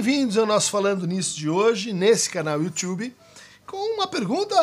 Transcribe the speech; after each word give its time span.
Bem-vindos 0.00 0.38
ao 0.38 0.46
nosso 0.46 0.70
Falando 0.70 1.08
Nisso 1.08 1.36
de 1.36 1.50
hoje, 1.50 1.92
nesse 1.92 2.30
canal 2.30 2.62
YouTube, 2.62 3.12
com 3.66 3.76
uma 3.96 4.06
pergunta 4.06 4.54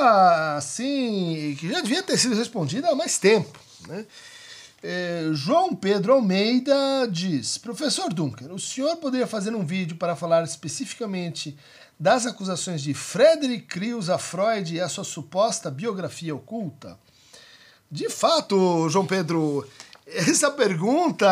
assim 0.55 1.57
que 1.59 1.67
já 1.67 1.81
devia 1.81 2.01
ter 2.01 2.17
sido 2.17 2.35
respondida 2.35 2.89
há 2.89 2.95
mais 2.95 3.19
tempo. 3.19 3.59
Né? 3.85 4.05
É, 4.81 5.29
João 5.33 5.75
Pedro 5.75 6.13
Almeida 6.13 6.73
diz: 7.11 7.57
Professor 7.57 8.13
Dunker, 8.13 8.49
o 8.49 8.57
senhor 8.57 8.95
poderia 8.95 9.27
fazer 9.27 9.53
um 9.53 9.65
vídeo 9.65 9.97
para 9.97 10.15
falar 10.15 10.41
especificamente 10.45 11.57
das 11.99 12.25
acusações 12.25 12.81
de 12.81 12.93
Frederick 12.93 13.65
Krius 13.65 14.09
a 14.09 14.17
Freud 14.17 14.73
e 14.73 14.79
a 14.79 14.87
sua 14.87 15.03
suposta 15.03 15.69
biografia 15.69 16.33
oculta? 16.33 16.97
De 17.91 18.09
fato, 18.09 18.87
João 18.87 19.05
Pedro, 19.05 19.67
essa 20.07 20.49
pergunta 20.49 21.27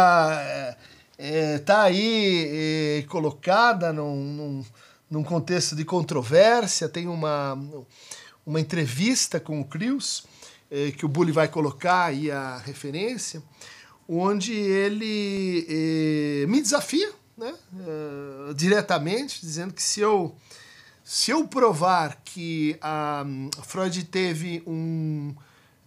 está 1.17 1.23
é, 1.23 1.59
tá 1.59 1.81
aí 1.83 2.99
é, 2.99 3.05
colocada 3.07 3.93
num, 3.93 4.15
num, 4.15 4.65
num, 5.09 5.23
contexto 5.23 5.75
de 5.75 5.85
controvérsia. 5.85 6.89
Tem 6.89 7.07
uma, 7.07 7.57
uma 8.45 8.59
entrevista 8.59 9.39
com 9.39 9.61
o 9.61 9.65
Krius, 9.65 10.25
é, 10.69 10.91
que 10.91 11.05
o 11.05 11.09
Bully 11.09 11.31
vai 11.31 11.47
colocar 11.47 12.05
aí 12.05 12.31
a 12.31 12.57
referência, 12.57 13.41
onde 14.07 14.53
ele 14.53 15.65
é, 15.69 16.45
me 16.47 16.61
desafia 16.61 17.11
né, 17.37 17.53
é, 17.79 18.53
diretamente, 18.53 19.41
dizendo 19.41 19.73
que 19.73 19.81
se 19.81 20.01
eu, 20.01 20.35
se 21.03 21.31
eu 21.31 21.47
provar 21.47 22.21
que 22.23 22.77
a 22.81 23.25
Freud 23.63 24.03
teve 24.05 24.63
um 24.65 25.33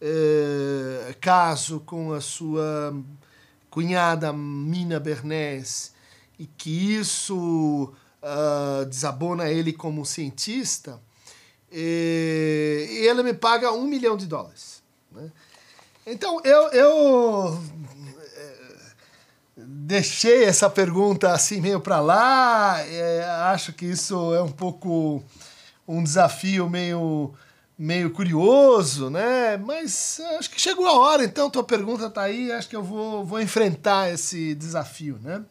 eh, 0.01 1.15
caso 1.21 1.81
com 1.81 2.13
a 2.13 2.21
sua 2.21 2.95
cunhada 3.77 4.33
Mina 4.33 4.99
Bernays 4.99 5.93
e 6.39 6.47
que 6.47 6.97
isso 6.97 7.93
uh, 8.23 8.87
desabona 8.87 9.51
ele 9.51 9.71
como 9.71 10.07
cientista, 10.07 10.99
e, 11.71 12.87
e 12.89 13.07
ela 13.07 13.23
me 13.23 13.35
paga 13.35 13.71
um 13.71 13.87
milhão 13.87 14.17
de 14.17 14.27
dólares. 14.27 14.83
Né? 15.13 15.31
Então 16.07 16.41
eu, 16.43 16.71
eu 16.71 17.63
eh, 18.35 18.77
deixei 19.59 20.45
essa 20.45 20.71
pergunta 20.71 21.33
assim 21.33 21.61
meio 21.61 21.79
para 21.79 22.01
lá. 22.01 22.81
É, 22.81 23.25
acho 23.53 23.75
que 23.75 23.85
isso 23.85 24.35
é 24.35 24.43
um 24.43 24.53
pouco 24.53 25.23
um 25.87 26.03
desafio 26.03 26.71
meio 26.71 27.35
meio 27.79 28.11
curioso, 28.11 29.11
né? 29.11 29.57
Mas 29.57 30.21
acho 30.39 30.51
que 30.51 30.61
chegou 30.61 30.87
a 30.87 30.99
hora, 30.99 31.25
então 31.25 31.51
tua 31.51 31.65
pergunta 31.65 32.09
tá 32.09 32.23
aí, 32.23 32.51
acho 32.51 32.69
que 32.69 32.77
eu 32.77 32.83
vou, 32.83 33.25
vou 33.25 33.41
enfrentar 33.41 34.13
esse 34.13 34.55
desafio, 34.55 35.19
né? 35.23 35.45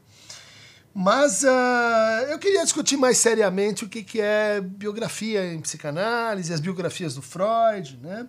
Mas 0.97 1.43
uh, 1.43 2.25
eu 2.29 2.39
queria 2.39 2.63
discutir 2.63 2.95
mais 2.95 3.17
seriamente 3.17 3.83
o 3.83 3.89
que, 3.89 4.01
que 4.01 4.21
é 4.21 4.61
biografia 4.61 5.53
em 5.53 5.59
psicanálise, 5.59 6.53
as 6.53 6.61
biografias 6.61 7.13
do 7.13 7.21
Freud, 7.21 7.99
né? 8.01 8.25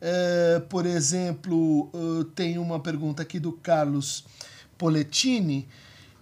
Uh, 0.00 0.60
por 0.68 0.86
exemplo, 0.86 1.90
uh, 1.94 2.24
tem 2.24 2.58
uma 2.58 2.78
pergunta 2.78 3.22
aqui 3.22 3.40
do 3.40 3.52
Carlos 3.52 4.24
Poletini, 4.76 5.66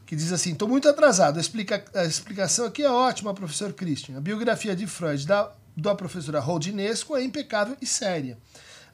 que 0.07 0.15
diz 0.15 0.33
assim: 0.33 0.53
estou 0.53 0.69
muito 0.69 0.89
atrasado. 0.89 1.37
A, 1.37 1.41
explica, 1.41 1.85
a 1.95 2.05
explicação 2.05 2.65
aqui 2.65 2.83
é 2.85 2.91
ótima, 2.91 3.35
professor 3.35 3.73
Christian. 3.73 4.17
A 4.17 4.21
biografia 4.21 4.75
de 4.75 4.87
Freud 4.87 5.27
dá 5.27 5.53
da 5.77 5.95
professora 5.95 6.41
Roldinesco 6.41 7.17
é 7.17 7.23
impecável 7.23 7.77
e 7.81 7.87
séria. 7.87 8.39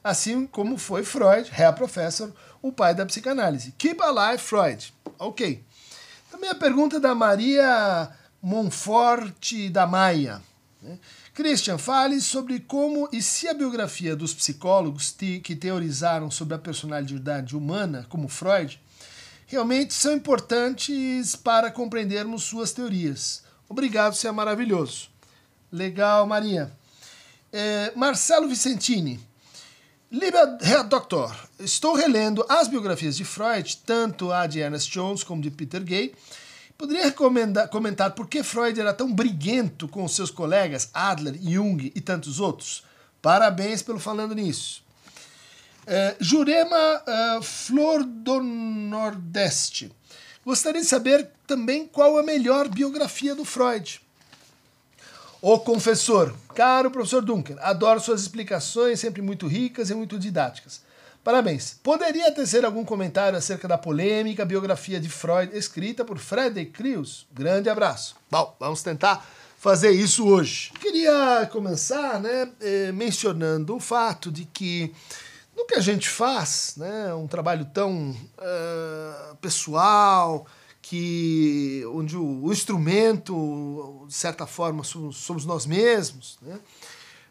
Assim 0.03 0.45
como 0.45 0.77
foi 0.77 1.03
Freud, 1.03 1.49
Herr 1.57 1.73
Professor, 1.73 2.33
o 2.61 2.71
pai 2.71 2.93
da 2.93 3.05
psicanálise. 3.05 3.73
Keep 3.77 4.01
alive 4.01 4.43
Freud. 4.43 4.93
Ok. 5.17 5.63
Também 6.29 6.49
a 6.49 6.55
pergunta 6.55 6.99
da 6.99 7.15
Maria 7.15 8.09
Monforte 8.41 9.69
da 9.69 9.87
Maia. 9.87 10.41
Né? 10.81 10.99
Christian, 11.33 11.77
fale 11.77 12.19
sobre 12.19 12.59
como 12.59 13.07
e 13.11 13.21
se 13.21 13.47
a 13.47 13.53
biografia 13.53 14.15
dos 14.15 14.33
psicólogos 14.33 15.15
que 15.41 15.55
teorizaram 15.55 16.29
sobre 16.29 16.55
a 16.55 16.59
personalidade 16.59 17.55
humana, 17.55 18.05
como 18.09 18.27
Freud, 18.27 18.79
realmente 19.47 19.93
são 19.93 20.13
importantes 20.13 21.35
para 21.35 21.71
compreendermos 21.71 22.43
suas 22.43 22.73
teorias. 22.73 23.43
Obrigado, 23.69 24.15
você 24.15 24.27
é 24.27 24.31
maravilhoso. 24.31 25.12
Legal, 25.73 26.27
Maria. 26.27 26.71
É, 27.51 27.91
Marcelo 27.95 28.47
Vicentini. 28.47 29.19
Lieber 30.11 30.59
Herr 30.61 30.83
Doktor, 30.83 31.35
estou 31.59 31.95
relendo 31.95 32.45
as 32.47 32.67
biografias 32.67 33.17
de 33.17 33.25
Freud, 33.25 33.77
tanto 33.83 34.31
a 34.31 34.45
de 34.45 34.59
Ernest 34.59 34.91
Jones 34.91 35.23
como 35.23 35.41
de 35.41 35.49
Peter 35.49 35.83
Gay. 35.83 36.13
Poderia 36.77 37.11
comentar 37.11 38.11
por 38.11 38.27
que 38.27 38.43
Freud 38.43 38.79
era 38.79 38.93
tão 38.93 39.11
briguento 39.11 39.87
com 39.87 40.07
seus 40.07 40.29
colegas 40.29 40.91
Adler, 40.93 41.39
Jung 41.41 41.91
e 41.95 41.99
tantos 41.99 42.39
outros? 42.39 42.83
Parabéns 43.19 43.81
pelo 43.81 43.97
falando 43.97 44.35
nisso. 44.35 44.83
É, 45.87 46.15
Jurema 46.19 47.01
uh, 47.37 47.41
Flor 47.41 48.03
do 48.03 48.43
Nordeste. 48.43 49.91
Gostaria 50.45 50.81
de 50.81 50.87
saber 50.87 51.31
também 51.47 51.87
qual 51.87 52.15
a 52.19 52.21
melhor 52.21 52.67
biografia 52.67 53.33
do 53.33 53.43
Freud. 53.43 54.02
O 55.45 55.59
Confessor. 55.59 56.33
Caro 56.55 56.89
professor 56.89 57.21
Duncan, 57.21 57.57
adoro 57.59 57.99
suas 57.99 58.21
explicações, 58.21 59.01
sempre 59.01 59.21
muito 59.21 59.45
ricas 59.45 59.89
e 59.89 59.93
muito 59.93 60.17
didáticas. 60.17 60.81
Parabéns. 61.21 61.77
Poderia 61.83 62.31
tecer 62.31 62.63
algum 62.63 62.85
comentário 62.85 63.37
acerca 63.37 63.67
da 63.67 63.77
polêmica 63.77 64.45
biografia 64.45 65.01
de 65.01 65.09
Freud 65.09 65.53
escrita 65.53 66.05
por 66.05 66.17
Frederick 66.17 66.71
Krius? 66.71 67.27
Grande 67.33 67.69
abraço. 67.69 68.15
Bom, 68.31 68.55
vamos 68.57 68.81
tentar 68.83 69.27
fazer 69.57 69.91
isso 69.91 70.25
hoje. 70.25 70.71
Queria 70.79 71.45
começar 71.51 72.21
né, 72.21 72.49
eh, 72.61 72.93
mencionando 72.93 73.75
o 73.75 73.81
fato 73.81 74.31
de 74.31 74.45
que 74.45 74.95
no 75.57 75.65
que 75.65 75.75
a 75.75 75.81
gente 75.81 76.07
faz, 76.07 76.75
né, 76.77 77.13
um 77.13 77.27
trabalho 77.27 77.65
tão 77.65 78.11
uh, 78.11 79.35
pessoal, 79.41 80.47
que 80.93 81.83
onde 81.91 82.15
o, 82.15 82.53
instrumento, 82.53 84.05
de 84.07 84.13
certa 84.13 84.45
forma, 84.45 84.83
somos, 84.83 85.17
somos 85.17 85.43
nós 85.43 85.65
mesmos. 85.65 86.37
Né? 86.39 86.59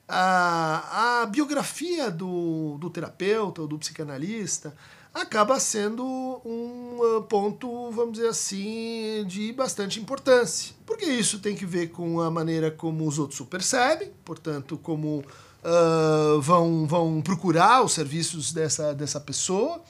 A, 0.08 1.22
a 1.22 1.26
biografia 1.26 2.10
do, 2.10 2.76
do 2.80 2.90
terapeuta 2.90 3.62
ou 3.62 3.68
do 3.68 3.78
psicanalista 3.78 4.74
acaba 5.14 5.60
sendo 5.60 6.04
um 6.44 6.98
uh, 6.98 7.22
ponto, 7.22 7.92
vamos 7.92 8.14
dizer 8.14 8.30
assim, 8.30 9.24
de 9.28 9.52
bastante 9.52 10.00
importância. 10.00 10.74
Porque 10.84 11.04
isso 11.04 11.38
tem 11.38 11.54
que 11.54 11.64
ver 11.64 11.92
com 11.92 12.20
a 12.20 12.28
maneira 12.28 12.68
como 12.68 13.06
os 13.06 13.16
outros 13.16 13.38
o 13.38 13.46
percebem, 13.46 14.10
portanto, 14.24 14.76
como 14.76 15.18
uh, 15.18 16.40
vão, 16.40 16.84
vão 16.84 17.22
procurar 17.22 17.84
os 17.84 17.92
serviços 17.92 18.52
dessa, 18.52 18.92
dessa 18.92 19.20
pessoa 19.20 19.80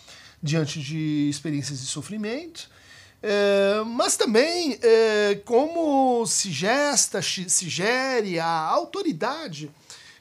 diante 0.43 0.79
de 0.79 1.31
experiências 1.31 1.81
de 1.81 1.87
sofrimento. 1.87 2.69
É, 3.23 3.85
mas 3.87 4.17
também 4.17 4.77
é, 4.83 5.41
como 5.45 6.27
se 6.27 6.51
gesta, 6.51 7.23
se 7.23 7.69
gere 7.69 8.41
a 8.41 8.49
autoridade 8.49 9.71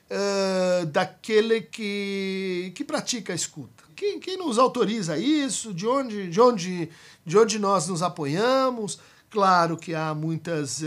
é, 0.07 0.85
daquele 0.85 1.62
que, 1.62 2.72
que 2.75 2.84
pratica 2.84 3.34
a 3.34 3.35
escuta. 3.35 3.84
Quem, 3.95 4.19
quem 4.19 4.38
nos 4.38 4.59
autoriza 4.59 5.17
isso? 5.17 5.73
De 5.73 5.88
onde, 5.88 6.29
de, 6.29 6.39
onde, 6.39 6.89
de 7.25 7.38
onde 7.38 7.57
nós 7.57 7.88
nos 7.88 8.03
apoiamos? 8.03 9.00
Claro 9.31 9.78
que 9.78 9.95
há 9.95 10.13
muitas, 10.13 10.81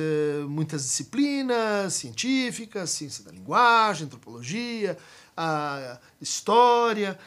muitas 0.48 0.82
disciplinas 0.82 1.94
científicas, 1.94 2.90
ciência 2.90 3.24
da 3.24 3.30
linguagem, 3.30 4.04
antropologia, 4.04 4.98
a 5.34 5.98
história, 6.20 7.18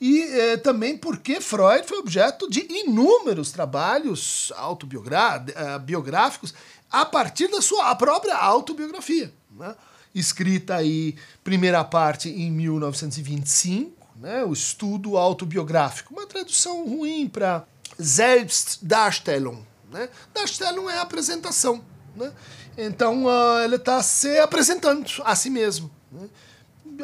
e 0.00 0.22
é, 0.22 0.56
também 0.58 0.96
porque 0.96 1.40
Freud 1.40 1.86
foi 1.86 1.98
objeto 1.98 2.50
de 2.50 2.60
inúmeros 2.70 3.50
trabalhos 3.50 4.52
autobiográficos 4.56 6.52
a 6.90 7.04
partir 7.06 7.48
da 7.48 7.62
sua 7.62 7.94
própria 7.94 8.36
autobiografia. 8.36 9.32
Né? 9.50 9.74
Escrita 10.14 10.76
aí, 10.76 11.16
primeira 11.42 11.82
parte 11.82 12.28
em 12.28 12.50
1925, 12.50 13.90
né? 14.16 14.44
o 14.44 14.52
estudo 14.52 15.16
autobiográfico, 15.16 16.12
uma 16.12 16.26
tradução 16.26 16.86
ruim 16.86 17.26
para 17.26 17.64
Selbstdarstellung. 17.98 19.64
Né? 19.90 20.08
Darstellung 20.34 20.88
é 20.88 20.98
a 20.98 21.02
apresentação. 21.02 21.84
Né? 22.14 22.32
Então 22.76 23.24
uh, 23.24 23.60
ele 23.64 23.76
está 23.76 24.02
se 24.02 24.38
apresentando 24.38 25.06
a 25.24 25.34
si 25.34 25.50
mesmo. 25.50 25.90
Né? 26.10 26.28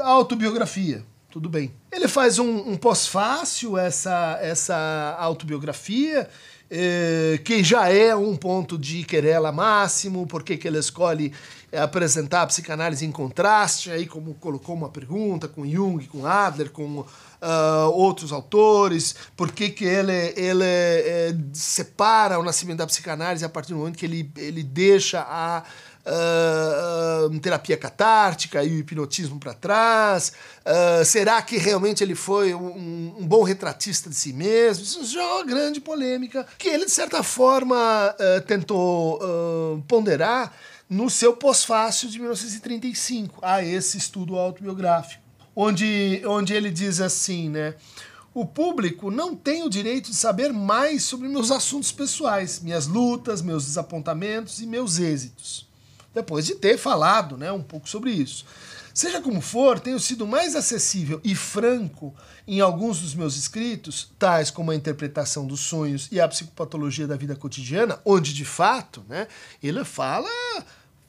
Autobiografia, 0.00 1.04
tudo 1.30 1.48
bem. 1.48 1.74
Ele 1.90 2.08
faz 2.08 2.38
um, 2.38 2.70
um 2.70 2.76
pós-fácil, 2.76 3.76
essa, 3.76 4.38
essa 4.40 5.16
autobiografia, 5.18 6.28
eh, 6.74 7.38
que 7.44 7.62
já 7.62 7.90
é 7.90 8.16
um 8.16 8.34
ponto 8.34 8.78
de 8.78 9.04
querela 9.04 9.52
máximo, 9.52 10.26
porque 10.26 10.56
que 10.56 10.66
ele 10.66 10.78
escolhe 10.78 11.30
apresentar 11.70 12.40
a 12.40 12.46
psicanálise 12.46 13.04
em 13.04 13.12
contraste, 13.12 13.90
aí 13.90 14.06
como 14.06 14.32
colocou 14.34 14.74
uma 14.74 14.88
pergunta 14.88 15.46
com 15.46 15.68
Jung, 15.68 16.06
com 16.06 16.24
Adler, 16.24 16.70
com 16.70 17.04
uh, 17.42 17.90
outros 17.90 18.32
autores, 18.32 19.14
por 19.36 19.50
que, 19.50 19.68
que 19.68 19.84
ele, 19.84 20.32
ele 20.36 20.64
é, 20.64 21.34
separa 21.52 22.38
o 22.38 22.42
nascimento 22.42 22.78
da 22.78 22.86
psicanálise 22.86 23.44
a 23.44 23.48
partir 23.48 23.72
do 23.72 23.78
momento 23.78 23.98
que 23.98 24.06
ele, 24.06 24.30
ele 24.36 24.62
deixa 24.62 25.20
a 25.20 25.64
uh, 26.06 27.40
terapia 27.40 27.76
catártica 27.76 28.62
e 28.64 28.76
o 28.76 28.78
hipnotismo 28.78 29.38
para 29.38 29.54
trás? 29.54 30.32
Uh, 30.64 31.04
será 31.04 31.40
que 31.42 31.56
realmente 31.56 32.02
ele 32.02 32.14
foi 32.14 32.54
um, 32.54 33.16
um, 33.18 33.26
bom 33.26 33.42
retratista 33.42 34.08
de 34.08 34.16
si 34.16 34.32
mesmo? 34.32 34.84
Isso 34.84 35.04
já 35.04 35.22
é 35.22 35.32
uma 35.34 35.44
grande 35.44 35.80
polêmica 35.80 36.46
que 36.58 36.68
ele, 36.68 36.84
de 36.84 36.92
certa 36.92 37.22
forma, 37.22 37.76
uh, 38.14 38.40
tentou 38.42 39.20
ponderar 39.88 40.52
no 40.88 41.08
seu 41.08 41.34
pós-fácil 41.34 42.08
de 42.10 42.18
1935, 42.18 43.38
a 43.40 43.64
esse 43.64 43.96
estudo 43.96 44.36
autobiográfico, 44.36 45.21
onde, 45.54 46.22
onde 46.26 46.54
ele 46.54 46.70
diz 46.70 47.00
assim, 47.00 47.48
né? 47.48 47.74
O 48.34 48.46
público 48.46 49.10
não 49.10 49.36
tem 49.36 49.62
o 49.62 49.68
direito 49.68 50.10
de 50.10 50.16
saber 50.16 50.52
mais 50.52 51.04
sobre 51.04 51.28
meus 51.28 51.50
assuntos 51.50 51.92
pessoais, 51.92 52.60
minhas 52.60 52.86
lutas, 52.86 53.42
meus 53.42 53.66
desapontamentos 53.66 54.60
e 54.60 54.66
meus 54.66 54.98
êxitos 54.98 55.70
depois 56.14 56.46
de 56.46 56.54
ter 56.54 56.78
falado 56.78 57.36
né, 57.36 57.50
um 57.52 57.62
pouco 57.62 57.88
sobre 57.88 58.10
isso. 58.10 58.44
Seja 58.94 59.22
como 59.22 59.40
for, 59.40 59.80
tenho 59.80 59.98
sido 59.98 60.26
mais 60.26 60.54
acessível 60.54 61.18
e 61.24 61.34
franco 61.34 62.14
em 62.46 62.60
alguns 62.60 63.00
dos 63.00 63.14
meus 63.14 63.36
escritos, 63.36 64.12
tais 64.18 64.50
como 64.50 64.70
a 64.70 64.74
interpretação 64.74 65.46
dos 65.46 65.60
sonhos 65.60 66.08
e 66.12 66.20
a 66.20 66.28
psicopatologia 66.28 67.06
da 67.06 67.16
vida 67.16 67.34
cotidiana, 67.34 67.98
onde 68.04 68.34
de 68.34 68.44
fato 68.44 69.02
né, 69.08 69.28
ele 69.62 69.82
fala 69.84 70.28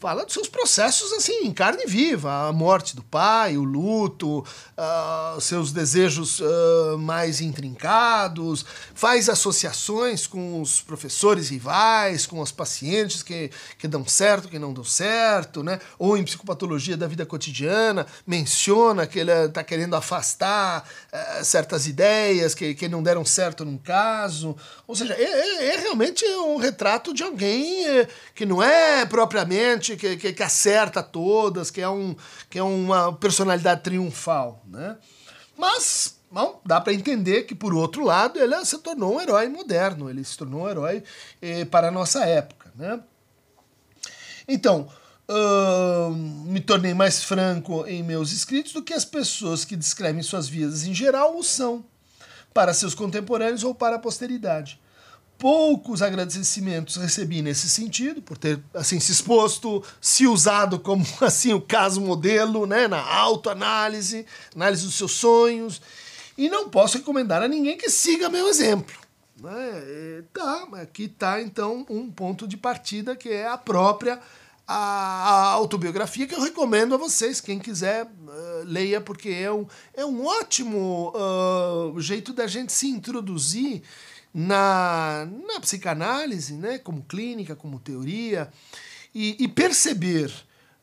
fala 0.03 0.25
dos 0.25 0.33
seus 0.33 0.49
processos 0.49 1.13
assim, 1.13 1.45
em 1.45 1.53
carne 1.53 1.85
viva, 1.85 2.49
a 2.49 2.51
morte 2.51 2.93
do 2.93 3.01
pai, 3.01 3.55
o 3.55 3.63
luto, 3.63 4.39
uh, 4.39 5.39
seus 5.39 5.71
desejos 5.71 6.41
uh, 6.41 6.97
mais 6.97 7.39
intrincados, 7.39 8.65
faz 8.93 9.29
associações 9.29 10.27
com 10.27 10.61
os 10.61 10.81
professores 10.81 11.47
rivais, 11.47 12.25
com 12.25 12.41
os 12.41 12.51
pacientes 12.51 13.23
que, 13.23 13.49
que 13.79 13.87
dão 13.87 14.05
certo, 14.05 14.49
que 14.49 14.59
não 14.59 14.73
dão 14.73 14.83
certo, 14.83 15.63
né? 15.63 15.79
ou 15.97 16.17
em 16.17 16.23
psicopatologia 16.25 16.97
da 16.97 17.07
vida 17.07 17.25
cotidiana, 17.25 18.05
menciona 18.27 19.07
que 19.07 19.19
ele 19.19 19.31
está 19.31 19.63
querendo 19.63 19.95
afastar 19.95 20.85
uh, 21.13 21.45
certas 21.45 21.87
ideias 21.87 22.53
que, 22.53 22.75
que 22.75 22.89
não 22.89 23.01
deram 23.01 23.23
certo 23.23 23.63
num 23.63 23.77
caso, 23.77 24.53
ou 24.85 24.97
seja, 24.97 25.13
é, 25.13 25.23
é, 25.23 25.75
é 25.75 25.77
realmente 25.77 26.25
um 26.25 26.57
retrato 26.57 27.13
de 27.13 27.23
alguém 27.23 27.85
eh, 27.87 28.07
que 28.35 28.45
não 28.45 28.61
é 28.61 29.05
propriamente 29.05 29.92
que, 29.95 30.17
que, 30.17 30.33
que, 30.33 30.43
acerta 30.43 31.01
todas, 31.01 31.69
que 31.71 31.81
é, 31.81 31.89
um, 31.89 32.15
que 32.49 32.59
é 32.59 32.63
uma 32.63 33.13
personalidade 33.13 33.81
triunfal, 33.81 34.63
né? 34.67 34.97
Mas, 35.57 36.17
bom, 36.31 36.59
dá 36.65 36.81
para 36.81 36.93
entender 36.93 37.43
que, 37.43 37.55
por 37.55 37.73
outro 37.73 38.03
lado, 38.03 38.39
ele 38.39 38.65
se 38.65 38.77
tornou 38.79 39.15
um 39.15 39.21
herói 39.21 39.47
moderno, 39.47 40.09
ele 40.09 40.23
se 40.23 40.37
tornou 40.37 40.63
um 40.63 40.69
herói 40.69 41.03
eh, 41.41 41.65
para 41.65 41.87
a 41.87 41.91
nossa 41.91 42.25
época, 42.25 42.71
né? 42.75 42.99
Então, 44.47 44.89
uh, 45.29 46.09
me 46.11 46.59
tornei 46.59 46.93
mais 46.93 47.23
franco 47.23 47.85
em 47.87 48.03
meus 48.03 48.31
escritos 48.31 48.73
do 48.73 48.83
que 48.83 48.93
as 48.93 49.05
pessoas 49.05 49.63
que 49.63 49.75
descrevem 49.75 50.21
suas 50.21 50.47
vidas 50.49 50.85
em 50.85 50.93
geral 50.93 51.37
o 51.37 51.43
são, 51.43 51.85
para 52.53 52.73
seus 52.73 52.93
contemporâneos 52.93 53.63
ou 53.63 53.73
para 53.73 53.95
a 53.95 53.99
posteridade 53.99 54.82
poucos 55.43 56.01
agradecimentos 56.01 56.95
recebi 56.95 57.41
nesse 57.41 57.69
sentido, 57.69 58.21
por 58.21 58.37
ter 58.37 58.61
assim 58.73 58.97
se 58.97 59.11
exposto, 59.11 59.83
se 59.99 60.25
usado 60.25 60.79
como 60.79 61.05
assim 61.19 61.51
o 61.51 61.59
caso 61.59 61.99
modelo, 61.99 62.65
né, 62.65 62.87
na 62.87 63.05
autoanálise, 63.05 64.25
análise 64.55 64.85
dos 64.85 64.95
seus 64.95 65.11
sonhos, 65.11 65.81
e 66.37 66.47
não 66.47 66.69
posso 66.69 66.97
recomendar 66.97 67.43
a 67.43 67.47
ninguém 67.49 67.77
que 67.77 67.89
siga 67.89 68.29
meu 68.29 68.47
exemplo. 68.47 68.95
Né? 69.37 70.23
Tá, 70.33 70.65
aqui 70.81 71.03
está 71.03 71.41
então 71.41 71.85
um 71.89 72.09
ponto 72.09 72.47
de 72.47 72.55
partida 72.55 73.13
que 73.13 73.27
é 73.27 73.45
a 73.45 73.57
própria 73.57 74.21
a 74.65 75.49
autobiografia 75.49 76.25
que 76.25 76.33
eu 76.33 76.41
recomendo 76.41 76.95
a 76.95 76.97
vocês. 76.97 77.41
Quem 77.41 77.59
quiser, 77.59 78.05
uh, 78.05 78.63
leia, 78.63 79.01
porque 79.01 79.27
é 79.27 79.51
um, 79.51 79.67
é 79.93 80.05
um 80.05 80.25
ótimo 80.25 81.11
uh, 81.13 81.99
jeito 81.99 82.31
da 82.31 82.47
gente 82.47 82.71
se 82.71 82.87
introduzir 82.87 83.83
na, 84.33 85.27
na 85.47 85.59
psicanálise, 85.59 86.53
né, 86.53 86.79
como 86.79 87.03
clínica, 87.03 87.55
como 87.55 87.79
teoria, 87.79 88.49
e, 89.13 89.43
e 89.43 89.47
perceber, 89.47 90.33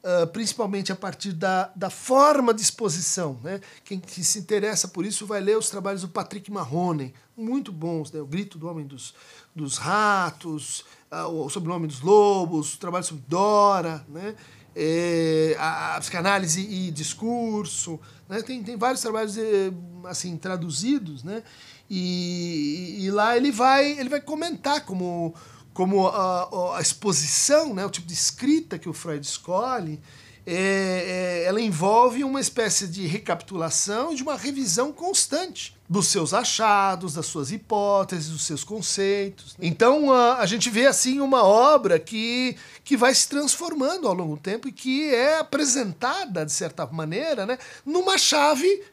uh, 0.04 0.26
principalmente 0.28 0.92
a 0.92 0.96
partir 0.96 1.32
da, 1.32 1.72
da 1.74 1.90
forma 1.90 2.54
de 2.54 2.62
exposição. 2.62 3.38
Né? 3.42 3.60
Quem 3.84 3.98
que 3.98 4.22
se 4.22 4.38
interessa 4.38 4.86
por 4.86 5.04
isso 5.04 5.26
vai 5.26 5.40
ler 5.40 5.58
os 5.58 5.68
trabalhos 5.68 6.02
do 6.02 6.08
Patrick 6.08 6.50
Mahoney, 6.50 7.12
muito 7.36 7.72
bons, 7.72 8.12
né? 8.12 8.20
O 8.20 8.26
Grito 8.26 8.58
do 8.58 8.68
Homem 8.68 8.86
dos, 8.86 9.14
dos 9.56 9.78
Ratos, 9.78 10.84
uh, 11.10 11.26
o 11.26 11.48
Sobrenome 11.48 11.86
dos 11.86 12.02
Lobos, 12.02 12.74
o 12.74 12.78
trabalho 12.78 13.04
sobre 13.04 13.24
Dora, 13.26 14.04
né? 14.08 14.36
É, 14.76 15.56
a, 15.58 15.96
a, 15.96 16.00
psicanálise 16.00 16.60
e 16.60 16.92
discurso, 16.92 17.98
né? 18.28 18.40
tem, 18.40 18.62
tem 18.62 18.76
vários 18.76 19.00
trabalhos 19.00 19.36
eh, 19.36 19.72
assim 20.04 20.36
traduzidos, 20.36 21.24
né? 21.24 21.42
E, 21.90 22.98
e, 23.00 23.10
lá 23.10 23.36
ele 23.36 23.50
vai, 23.50 23.98
ele 23.98 24.08
vai 24.08 24.20
comentar 24.20 24.84
como, 24.84 25.34
como 25.74 26.06
a, 26.06 26.76
a, 26.76 26.80
exposição, 26.80 27.74
né, 27.74 27.84
o 27.84 27.90
tipo 27.90 28.06
de 28.06 28.14
escrita 28.14 28.78
que 28.78 28.88
o 28.88 28.92
Freud 28.92 29.26
escolhe, 29.26 30.00
é, 30.46 30.54
é, 30.54 31.44
ela 31.46 31.60
envolve 31.60 32.22
uma 32.22 32.40
espécie 32.40 32.86
de 32.86 33.06
recapitulação 33.06 34.14
de 34.14 34.22
uma 34.22 34.36
revisão 34.36 34.92
constante 34.92 35.76
dos 35.88 36.06
seus 36.06 36.32
achados, 36.32 37.14
das 37.14 37.26
suas 37.26 37.50
hipóteses, 37.50 38.30
dos 38.30 38.46
seus 38.46 38.62
conceitos. 38.62 39.56
Então 39.60 40.12
a, 40.12 40.38
a 40.38 40.46
gente 40.46 40.70
vê 40.70 40.86
assim 40.86 41.20
uma 41.20 41.42
obra 41.42 41.98
que, 41.98 42.56
que 42.84 42.96
vai 42.96 43.12
se 43.14 43.28
transformando 43.28 44.06
ao 44.06 44.14
longo 44.14 44.36
do 44.36 44.40
tempo 44.40 44.68
e 44.68 44.72
que 44.72 45.12
é 45.12 45.38
apresentada, 45.38 46.46
de 46.46 46.52
certa 46.52 46.86
maneira, 46.86 47.44
né, 47.44 47.58
numa 47.84 48.16
chave 48.16 48.84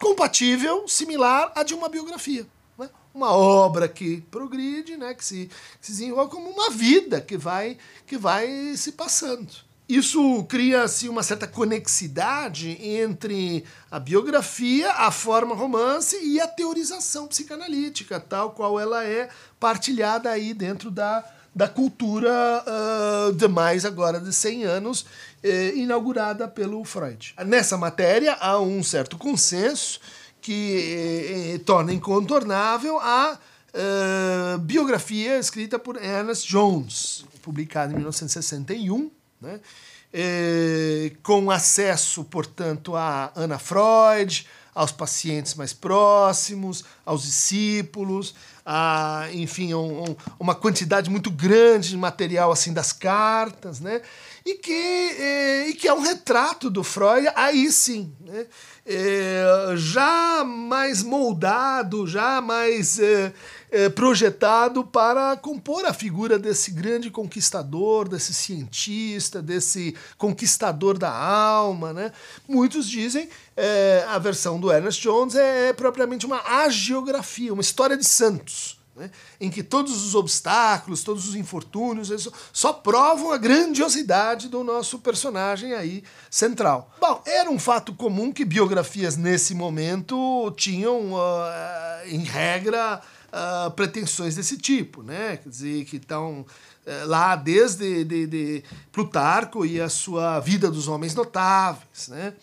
compatível, 0.00 0.88
similar 0.88 1.52
à 1.54 1.62
de 1.62 1.74
uma 1.74 1.88
biografia. 1.88 2.46
Né? 2.78 2.88
Uma 3.14 3.32
obra 3.32 3.86
que 3.86 4.22
progride, 4.22 4.96
né? 4.96 5.14
que, 5.14 5.24
se, 5.24 5.50
que 5.78 5.86
se 5.86 5.92
desenvolve 5.92 6.30
como 6.30 6.48
uma 6.50 6.70
vida 6.70 7.20
que 7.20 7.36
vai, 7.36 7.76
que 8.06 8.16
vai 8.16 8.74
se 8.76 8.92
passando. 8.92 9.52
Isso 9.86 10.44
cria 10.44 10.84
assim, 10.84 11.08
uma 11.08 11.22
certa 11.22 11.46
conexidade 11.46 12.78
entre 12.80 13.64
a 13.90 13.98
biografia, 13.98 14.90
a 14.92 15.10
forma 15.10 15.54
romance 15.54 16.16
e 16.22 16.40
a 16.40 16.46
teorização 16.46 17.26
psicanalítica, 17.26 18.20
tal 18.20 18.52
qual 18.52 18.78
ela 18.78 19.04
é 19.04 19.28
partilhada 19.58 20.30
aí 20.30 20.54
dentro 20.54 20.92
da, 20.92 21.24
da 21.52 21.68
cultura 21.68 22.30
uh, 22.64 23.32
de 23.32 23.48
mais 23.48 23.84
agora 23.84 24.20
de 24.20 24.32
100 24.32 24.64
anos 24.64 25.04
eh, 25.42 25.72
inaugurada 25.74 26.46
pelo 26.48 26.84
Freud. 26.84 27.34
Nessa 27.46 27.76
matéria 27.76 28.34
há 28.34 28.58
um 28.60 28.82
certo 28.82 29.16
consenso 29.16 30.00
que 30.40 31.54
eh, 31.54 31.60
torna 31.64 31.92
incontornável 31.92 32.98
a 32.98 33.38
uh, 33.74 34.58
biografia 34.58 35.38
escrita 35.38 35.78
por 35.78 36.02
Ernest 36.02 36.48
Jones, 36.48 37.24
publicada 37.42 37.92
em 37.92 37.96
1961, 37.96 39.10
né? 39.40 39.60
Eh, 40.12 41.12
com 41.22 41.52
acesso, 41.52 42.24
portanto, 42.24 42.96
a 42.96 43.30
Ana 43.36 43.60
Freud, 43.60 44.44
aos 44.74 44.90
pacientes 44.90 45.54
mais 45.54 45.72
próximos, 45.72 46.84
aos 47.06 47.22
discípulos, 47.22 48.34
a, 48.66 49.28
enfim, 49.32 49.72
um, 49.72 50.02
um, 50.02 50.16
uma 50.38 50.54
quantidade 50.54 51.08
muito 51.08 51.30
grande 51.30 51.90
de 51.90 51.96
material 51.96 52.50
assim 52.50 52.72
das 52.72 52.92
cartas, 52.92 53.78
né? 53.78 54.02
E 54.44 54.54
que, 54.54 54.72
é, 54.72 55.68
e 55.68 55.74
que 55.74 55.86
é 55.86 55.92
um 55.92 56.00
retrato 56.00 56.70
do 56.70 56.82
Freud, 56.82 57.30
aí 57.34 57.70
sim, 57.70 58.14
né? 58.20 58.46
É, 58.86 59.74
já 59.76 60.42
mais 60.42 61.02
moldado, 61.02 62.06
já 62.06 62.40
mais 62.40 62.98
é, 62.98 63.32
é, 63.70 63.88
projetado 63.88 64.82
para 64.82 65.36
compor 65.36 65.84
a 65.84 65.92
figura 65.92 66.38
desse 66.38 66.70
grande 66.72 67.10
conquistador, 67.10 68.08
desse 68.08 68.34
cientista, 68.34 69.42
desse 69.42 69.94
conquistador 70.16 70.98
da 70.98 71.12
alma. 71.12 71.92
Né? 71.92 72.10
Muitos 72.48 72.88
dizem 72.88 73.28
é, 73.56 74.04
a 74.08 74.18
versão 74.18 74.58
do 74.58 74.72
Ernest 74.72 75.00
Jones 75.00 75.36
é, 75.36 75.68
é 75.68 75.72
propriamente 75.72 76.26
uma 76.26 76.40
agiografia, 76.64 77.52
uma 77.52 77.62
história 77.62 77.96
de 77.96 78.04
santos. 78.04 78.79
Né, 78.96 79.08
em 79.40 79.48
que 79.48 79.62
todos 79.62 80.04
os 80.04 80.16
obstáculos, 80.16 81.04
todos 81.04 81.28
os 81.28 81.36
infortúnios 81.36 82.28
só 82.52 82.72
provam 82.72 83.30
a 83.30 83.38
grandiosidade 83.38 84.48
do 84.48 84.64
nosso 84.64 84.98
personagem 84.98 85.74
aí 85.74 86.02
central. 86.28 86.92
Bom, 87.00 87.22
era 87.24 87.48
um 87.48 87.58
fato 87.58 87.94
comum 87.94 88.32
que 88.32 88.44
biografias 88.44 89.16
nesse 89.16 89.54
momento 89.54 90.52
tinham, 90.56 91.12
uh, 91.12 91.18
em 92.06 92.24
regra, 92.24 93.00
uh, 93.30 93.70
pretensões 93.70 94.34
desse 94.34 94.58
tipo, 94.58 95.02
né? 95.02 95.36
Quer 95.36 95.48
dizer, 95.48 95.84
que 95.84 95.96
estão 95.96 96.40
uh, 96.40 97.06
lá 97.06 97.36
desde 97.36 98.04
de, 98.04 98.26
de 98.26 98.64
Plutarco 98.92 99.64
e 99.64 99.80
a 99.80 99.88
sua 99.88 100.40
vida 100.40 100.70
dos 100.70 100.88
homens 100.88 101.14
notáveis, 101.14 102.08
né? 102.08 102.34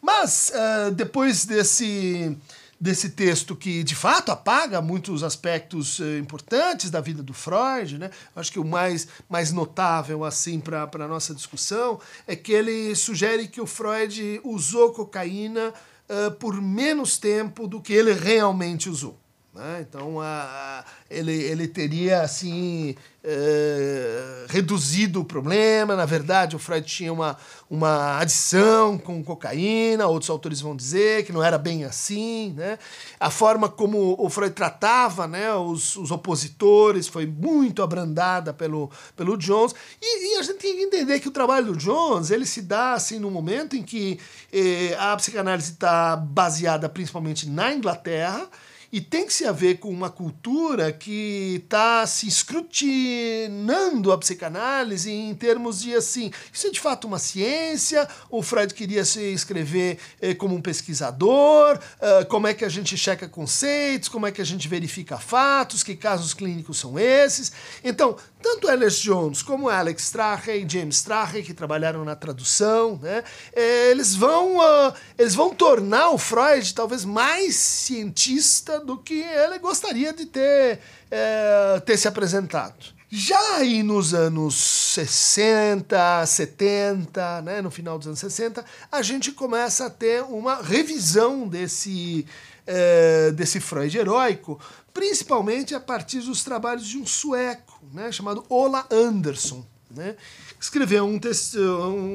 Mas, 0.00 0.50
uh, 0.54 0.90
depois 0.90 1.44
desse 1.44 2.36
desse 2.84 3.08
texto 3.08 3.56
que 3.56 3.82
de 3.82 3.94
fato 3.94 4.30
apaga 4.30 4.82
muitos 4.82 5.22
aspectos 5.22 5.98
uh, 6.00 6.18
importantes 6.18 6.90
da 6.90 7.00
vida 7.00 7.22
do 7.22 7.32
Freud, 7.32 7.96
né? 7.96 8.10
Acho 8.36 8.52
que 8.52 8.58
o 8.58 8.64
mais, 8.64 9.08
mais 9.26 9.50
notável 9.50 10.22
assim 10.22 10.60
para 10.60 10.82
a 10.82 11.08
nossa 11.08 11.34
discussão 11.34 11.98
é 12.26 12.36
que 12.36 12.52
ele 12.52 12.94
sugere 12.94 13.48
que 13.48 13.58
o 13.58 13.66
Freud 13.66 14.38
usou 14.44 14.92
cocaína 14.92 15.72
uh, 16.10 16.30
por 16.32 16.60
menos 16.60 17.16
tempo 17.16 17.66
do 17.66 17.80
que 17.80 17.94
ele 17.94 18.12
realmente 18.12 18.90
usou. 18.90 19.18
Né? 19.54 19.86
Então 19.88 20.20
a, 20.20 20.84
ele, 21.08 21.32
ele 21.32 21.68
teria 21.68 22.22
assim 22.22 22.96
é, 23.22 24.46
reduzido 24.48 25.20
o 25.20 25.24
problema. 25.24 25.94
Na 25.94 26.04
verdade, 26.04 26.56
o 26.56 26.58
Freud 26.58 26.84
tinha 26.84 27.12
uma, 27.12 27.36
uma 27.70 28.18
adição 28.18 28.98
com 28.98 29.22
cocaína, 29.22 30.08
outros 30.08 30.28
autores 30.28 30.60
vão 30.60 30.74
dizer 30.74 31.24
que 31.24 31.32
não 31.32 31.40
era 31.42 31.56
bem 31.56 31.84
assim. 31.84 32.52
Né? 32.56 32.76
A 33.20 33.30
forma 33.30 33.68
como 33.68 34.16
o 34.18 34.28
Freud 34.28 34.52
tratava 34.52 35.28
né, 35.28 35.54
os, 35.54 35.94
os 35.94 36.10
opositores 36.10 37.06
foi 37.06 37.24
muito 37.24 37.80
abrandada 37.80 38.52
pelo, 38.52 38.90
pelo 39.14 39.36
Jones. 39.36 39.72
E, 40.02 40.34
e, 40.34 40.38
a 40.38 40.42
gente 40.42 40.58
tem 40.58 40.74
que 40.74 40.82
entender 40.82 41.20
que 41.20 41.28
o 41.28 41.32
trabalho 41.32 41.66
do 41.66 41.76
Jones 41.76 42.32
ele 42.32 42.44
se 42.44 42.60
dá 42.60 42.94
assim, 42.94 43.20
no 43.20 43.30
momento 43.30 43.76
em 43.76 43.84
que 43.84 44.18
eh, 44.52 44.96
a 44.98 45.16
psicanálise 45.16 45.72
está 45.72 46.16
baseada 46.16 46.88
principalmente 46.88 47.48
na 47.48 47.72
Inglaterra 47.72 48.48
e 48.94 49.00
tem 49.00 49.26
que 49.26 49.32
se 49.32 49.44
haver 49.44 49.80
com 49.80 49.88
uma 49.88 50.08
cultura 50.08 50.92
que 50.92 51.60
está 51.64 52.06
se 52.06 52.28
escrutinando 52.28 54.12
a 54.12 54.18
psicanálise 54.18 55.10
em 55.10 55.34
termos 55.34 55.80
de 55.80 55.92
assim, 55.96 56.30
isso 56.52 56.68
é 56.68 56.70
de 56.70 56.78
fato 56.78 57.08
uma 57.08 57.18
ciência, 57.18 58.08
o 58.30 58.40
Freud 58.40 58.72
queria 58.72 59.04
se 59.04 59.20
escrever 59.32 59.98
eh, 60.20 60.32
como 60.32 60.54
um 60.54 60.62
pesquisador, 60.62 61.76
uh, 61.76 62.24
como 62.26 62.46
é 62.46 62.54
que 62.54 62.64
a 62.64 62.68
gente 62.68 62.96
checa 62.96 63.26
conceitos, 63.26 64.08
como 64.08 64.28
é 64.28 64.30
que 64.30 64.40
a 64.40 64.46
gente 64.46 64.68
verifica 64.68 65.18
fatos, 65.18 65.82
que 65.82 65.96
casos 65.96 66.32
clínicos 66.32 66.78
são 66.78 66.96
esses. 66.96 67.50
Então, 67.82 68.16
tanto 68.40 68.70
Ernest 68.70 69.02
Jones 69.02 69.42
como 69.42 69.70
Alex 69.70 70.04
Strache 70.04 70.52
e 70.52 70.68
James 70.68 70.96
Strache, 70.98 71.42
que 71.42 71.52
trabalharam 71.52 72.04
na 72.04 72.14
tradução, 72.14 73.00
né, 73.02 73.24
eh, 73.54 73.90
eles, 73.90 74.14
vão, 74.14 74.58
uh, 74.58 74.94
eles 75.18 75.34
vão 75.34 75.52
tornar 75.52 76.10
o 76.10 76.18
Freud 76.18 76.72
talvez 76.74 77.04
mais 77.04 77.56
cientista 77.56 78.83
do 78.84 78.98
que 78.98 79.20
ele 79.20 79.58
gostaria 79.58 80.12
de 80.12 80.26
ter, 80.26 80.80
é, 81.10 81.80
ter 81.84 81.96
se 81.96 82.06
apresentado. 82.06 82.94
Já 83.16 83.58
aí 83.58 83.82
nos 83.82 84.12
anos 84.12 84.56
60, 84.56 86.26
70, 86.26 87.42
né, 87.42 87.62
no 87.62 87.70
final 87.70 87.96
dos 87.96 88.08
anos 88.08 88.18
60, 88.18 88.64
a 88.90 89.02
gente 89.02 89.30
começa 89.30 89.86
a 89.86 89.90
ter 89.90 90.24
uma 90.24 90.60
revisão 90.60 91.46
desse, 91.46 92.26
é, 92.66 93.30
desse 93.30 93.60
Freud 93.60 93.96
heróico, 93.96 94.60
principalmente 94.92 95.76
a 95.76 95.80
partir 95.80 96.20
dos 96.20 96.42
trabalhos 96.42 96.86
de 96.86 96.98
um 96.98 97.06
sueco 97.06 97.80
né, 97.92 98.10
chamado 98.10 98.44
Ola 98.48 98.84
Andersson. 98.90 99.64
Né, 99.94 100.16
escreveu 100.60 101.04
um, 101.04 101.20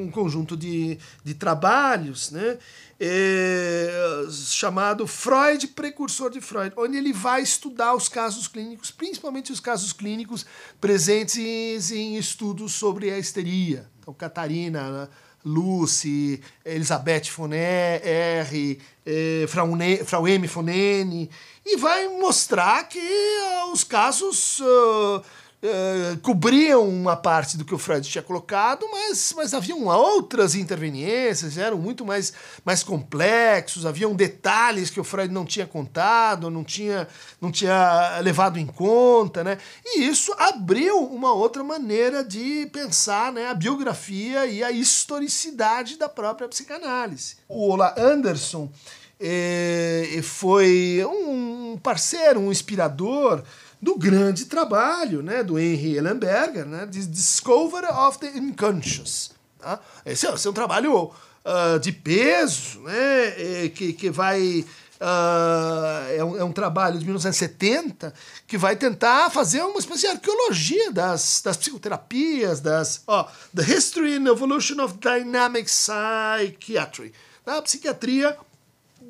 um 0.02 0.10
conjunto 0.10 0.56
de, 0.56 0.98
de 1.24 1.34
trabalhos 1.34 2.30
né, 2.30 2.58
é, 3.00 4.26
chamado 4.30 5.06
Freud, 5.06 5.68
precursor 5.68 6.30
de 6.30 6.40
Freud, 6.40 6.74
onde 6.76 6.98
ele 6.98 7.12
vai 7.12 7.40
estudar 7.40 7.94
os 7.94 8.08
casos 8.08 8.46
clínicos, 8.46 8.90
principalmente 8.90 9.50
os 9.50 9.60
casos 9.60 9.92
clínicos 9.92 10.44
presentes 10.78 11.90
em 11.90 12.16
estudos 12.16 12.72
sobre 12.72 13.10
a 13.10 13.18
histeria. 13.18 13.88
Então, 14.00 14.12
Catarina, 14.12 15.08
Lucy, 15.44 16.42
Elizabeth 16.64 17.24
Foné, 17.24 18.00
R, 18.04 18.78
eh, 19.06 19.46
Frau, 19.48 20.28
M. 20.28 20.46
Fonene, 20.46 21.30
e 21.64 21.76
vai 21.76 22.08
mostrar 22.08 22.84
que 22.84 22.98
uh, 22.98 23.72
os 23.72 23.82
casos 23.84 24.60
uh, 24.60 25.22
uh, 25.62 26.18
cobriam 26.20 26.88
uma 26.88 27.16
parte 27.16 27.56
do 27.56 27.64
que 27.64 27.74
o 27.74 27.78
Freud 27.78 28.08
tinha 28.08 28.22
colocado, 28.22 28.86
mas, 28.90 29.32
mas 29.36 29.54
haviam 29.54 29.86
outras 29.86 30.54
interveniências, 30.54 31.58
eram 31.58 31.78
muito 31.78 32.04
mais, 32.04 32.32
mais 32.64 32.82
complexos, 32.82 33.86
haviam 33.86 34.14
detalhes 34.14 34.90
que 34.90 35.00
o 35.00 35.04
Freud 35.04 35.32
não 35.32 35.44
tinha 35.44 35.66
contado, 35.66 36.50
não 36.50 36.64
tinha, 36.64 37.06
não 37.40 37.50
tinha 37.50 38.18
levado 38.20 38.58
em 38.58 38.66
conta, 38.66 39.44
né? 39.44 39.58
E 39.84 40.04
isso 40.04 40.32
abriu 40.38 40.98
uma 41.04 41.32
outra 41.32 41.62
maneira 41.62 42.24
de 42.24 42.66
pensar 42.72 43.32
né, 43.32 43.48
a 43.48 43.54
biografia 43.54 44.46
e 44.46 44.62
a 44.62 44.70
historicidade 44.70 45.96
da 45.96 46.08
própria 46.08 46.48
psicanálise. 46.48 47.36
O 47.48 47.68
Ola 47.68 47.94
Anderson 47.98 48.70
eh, 49.18 50.20
foi 50.22 51.04
um 51.04 51.78
parceiro, 51.82 52.40
um 52.40 52.50
inspirador 52.50 53.42
do 53.80 53.96
grande 53.96 54.44
trabalho 54.44 55.22
né, 55.22 55.42
do 55.42 55.58
Henry 55.58 55.96
Ellenberger, 55.96 56.66
né, 56.66 56.86
de 56.86 57.06
Discovery 57.06 57.86
of 57.86 58.18
the 58.18 58.28
Unconscious. 58.28 59.32
Tá? 59.58 59.80
Esse, 60.04 60.26
é, 60.26 60.34
esse 60.34 60.46
é 60.46 60.50
um 60.50 60.54
trabalho 60.54 61.04
uh, 61.04 61.78
de 61.80 61.92
peso, 61.92 62.80
né, 62.80 63.68
que, 63.74 63.92
que 63.92 64.10
vai. 64.10 64.64
Uh, 65.00 66.14
é, 66.14 66.22
um, 66.22 66.36
é 66.36 66.44
um 66.44 66.52
trabalho 66.52 66.98
de 66.98 67.06
1970 67.06 68.12
que 68.46 68.58
vai 68.58 68.76
tentar 68.76 69.30
fazer 69.30 69.62
uma 69.62 69.78
espécie 69.78 70.02
de 70.02 70.08
arqueologia 70.08 70.92
das, 70.92 71.40
das 71.42 71.56
psicoterapias, 71.56 72.60
das. 72.60 73.02
Ó, 73.06 73.26
The 73.56 73.62
History 73.62 74.16
and 74.16 74.26
Evolution 74.26 74.78
of 74.82 74.98
Dynamic 74.98 75.70
Psychiatry. 75.70 77.14
Da 77.46 77.62
psiquiatria 77.62 78.36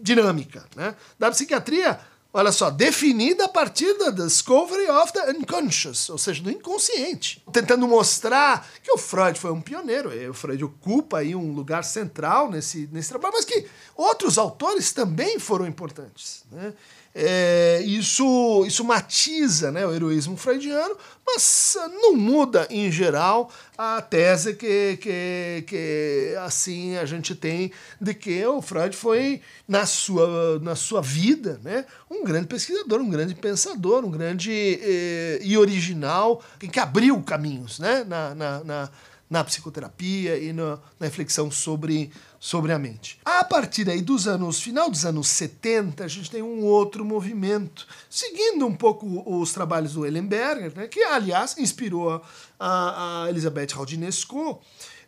dinâmica. 0.01 0.65
Né? 0.77 0.95
Da 1.19 1.29
psiquiatria 1.31 1.99
Olha 2.33 2.53
só, 2.53 2.71
definida 2.71 3.47
a 3.47 3.49
partir 3.49 3.93
da 3.99 4.11
Discovery 4.11 4.89
of 4.89 5.13
the 5.13 5.33
Unconscious, 5.33 6.09
ou 6.11 6.17
seja, 6.17 6.41
do 6.41 6.49
inconsciente. 6.51 7.43
Tentando 7.53 7.89
mostrar 7.89 8.69
que 8.85 8.93
o 8.93 8.97
Freud 8.97 9.37
foi 9.37 9.51
um 9.51 9.61
pioneiro, 9.61 10.11
o 10.31 10.35
Freud 10.35 10.63
ocupa 10.65 11.19
aí 11.19 11.35
um 11.35 11.53
lugar 11.53 11.83
central 11.83 12.49
nesse, 12.49 12.89
nesse 12.93 13.09
trabalho, 13.09 13.35
mas 13.35 13.45
que 13.45 13.67
outros 13.97 14.39
autores 14.39 14.93
também 14.93 15.41
foram 15.41 15.67
importantes. 15.67 16.45
Né? 16.53 16.73
É, 17.13 17.83
isso, 17.85 18.65
isso 18.67 18.85
matiza 18.85 19.73
né, 19.73 19.85
o 19.85 19.93
heroísmo 19.93 20.37
freudiano, 20.37 20.97
mas 21.27 21.77
não 22.01 22.15
muda, 22.15 22.69
em 22.71 22.91
geral, 22.91 23.51
a 23.77 24.01
tese 24.01 24.55
que, 24.55 24.97
que, 24.99 25.65
que 25.67 26.35
assim 26.45 26.97
a 26.97 27.05
gente 27.05 27.35
tem 27.35 27.73
de 28.01 28.15
que 28.15 28.47
o 28.47 28.63
Freud 28.63 28.97
foi, 28.97 29.41
na 29.67 29.87
sua, 29.87 30.61
na 30.61 30.77
sua 30.77 31.03
vida, 31.03 31.61
né, 31.65 31.85
um 32.09 32.23
grande 32.25 32.47
pesquisador, 32.47 33.01
um 33.01 33.11
grande 33.11 33.35
pensador, 33.35 34.05
um 34.05 34.11
grande 34.11 34.79
eh, 34.81 35.41
e 35.43 35.59
original, 35.59 36.41
que 36.61 36.79
abriu 36.79 37.21
caminhos 37.23 37.81
né, 37.81 38.05
na, 38.07 38.35
na, 38.37 38.65
na 38.65 38.91
na 39.31 39.45
psicoterapia 39.45 40.37
e 40.37 40.53
na, 40.53 40.77
na, 40.99 41.07
reflexão 41.07 41.53
sobre, 41.53 42.11
sobre 42.43 42.73
a 42.73 42.79
mente. 42.79 43.21
A 43.23 43.45
partir 43.45 43.91
aí 43.91 44.01
dos 44.01 44.27
anos, 44.27 44.63
final 44.63 44.91
dos 44.91 45.05
anos 45.05 45.29
70, 45.29 46.03
a 46.03 46.09
gente 46.09 46.31
tem 46.31 46.43
um 46.43 46.65
outro 46.65 47.05
movimento, 47.05 47.87
seguindo 48.09 48.67
um 48.67 48.75
pouco 48.75 49.23
os 49.27 49.53
trabalhos 49.53 49.93
do 49.93 50.07
Ellenberger, 50.07 50.73
né, 50.75 50.89
que 50.89 51.03
aliás 51.03 51.59
inspirou 51.59 52.25
a, 52.59 53.25
a 53.25 53.29
Elisabeth 53.29 53.75
Raudinesco, 53.75 54.59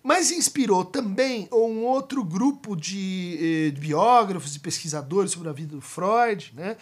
mas 0.02 0.30
inspirou 0.30 0.84
também 0.84 1.48
um 1.50 1.84
outro 1.84 2.22
grupo 2.22 2.76
de, 2.76 3.70
de 3.72 3.80
biógrafos 3.80 4.54
e 4.54 4.58
pesquisadores 4.58 5.30
sobre 5.30 5.48
a 5.48 5.52
vida 5.52 5.74
do 5.74 5.80
Freud, 5.80 6.52
né, 6.54 6.76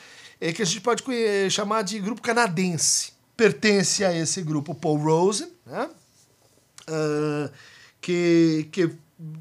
que 0.52 0.62
a 0.62 0.64
gente 0.64 0.80
pode 0.80 1.04
chamar 1.48 1.82
de 1.82 2.00
grupo 2.00 2.20
canadense. 2.20 3.12
Pertence 3.36 4.04
a 4.04 4.12
esse 4.12 4.42
grupo 4.42 4.74
Paul 4.74 4.98
Rosen, 4.98 5.48
né, 5.64 5.88
uh, 6.88 7.50
que, 8.00 8.68
que 8.72 8.90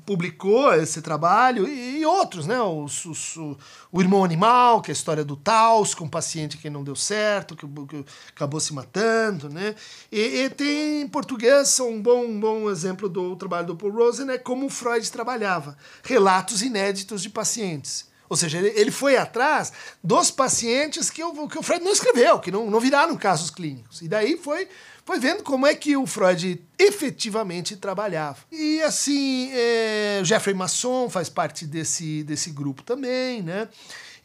publicou 0.06 0.74
esse 0.74 1.02
trabalho 1.02 1.68
e, 1.68 2.06
outros, 2.06 2.46
né? 2.46 2.60
O, 2.60 2.86
o, 2.86 3.58
o, 3.92 4.02
Irmão 4.02 4.26
Animal, 4.26 4.82
que 4.82 4.92
é 4.92 4.94
a 4.94 4.94
história 4.94 5.24
do 5.24 5.38
Taos, 5.38 5.94
com 5.94 6.06
um 6.06 6.10
paciente 6.10 6.58
que 6.58 6.70
não 6.70 6.84
deu 6.84 6.96
certo, 6.96 7.56
que, 7.56 7.66
que 7.66 8.06
acabou 8.30 8.60
se 8.60 8.74
matando, 8.74 9.48
né? 9.50 9.76
E, 10.12 10.20
e, 10.20 10.50
tem 10.50 11.02
em 11.02 11.08
português 11.08 11.80
um 11.80 12.02
bom, 12.02 12.26
um 12.26 12.40
bom 12.40 12.70
exemplo 12.70 13.08
do 13.08 13.36
trabalho 13.36 13.68
do 13.68 13.76
Paul 13.76 13.94
Rosen, 13.94 14.30
é 14.30 14.38
como 14.38 14.70
Freud 14.70 15.10
trabalhava, 15.12 15.78
relatos 16.04 16.62
inéditos 16.62 17.22
de 17.22 17.30
pacientes. 17.30 18.10
Ou 18.28 18.38
seja, 18.38 18.60
ele, 18.60 18.70
ele 18.80 18.92
foi 18.92 19.18
atrás 19.18 19.74
dos 20.04 20.30
pacientes 20.30 21.10
que 21.10 21.24
o, 21.24 21.48
que 21.48 21.58
o 21.58 21.64
Freud 21.64 21.84
não 21.84 21.92
escreveu, 21.92 22.40
que 22.40 22.52
não, 22.52 22.70
não 22.70 22.80
viraram 22.80 23.18
casos 23.18 23.50
clínicos. 23.50 24.02
E 24.02 24.08
daí 24.08 24.38
foi 24.38 24.68
foi 25.10 25.18
vendo 25.18 25.42
como 25.42 25.66
é 25.66 25.74
que 25.74 25.98
o 25.98 26.06
Freud 26.06 26.62
efetivamente 26.78 27.76
trabalhava. 27.76 28.38
E 28.52 28.80
assim, 28.84 29.50
é, 29.52 30.22
Jeffrey 30.24 30.54
Masson 30.54 31.10
faz 31.10 31.28
parte 31.28 31.66
desse, 31.66 32.24
desse 32.24 32.52
grupo 32.52 32.84
também, 32.84 33.42
né? 33.42 33.68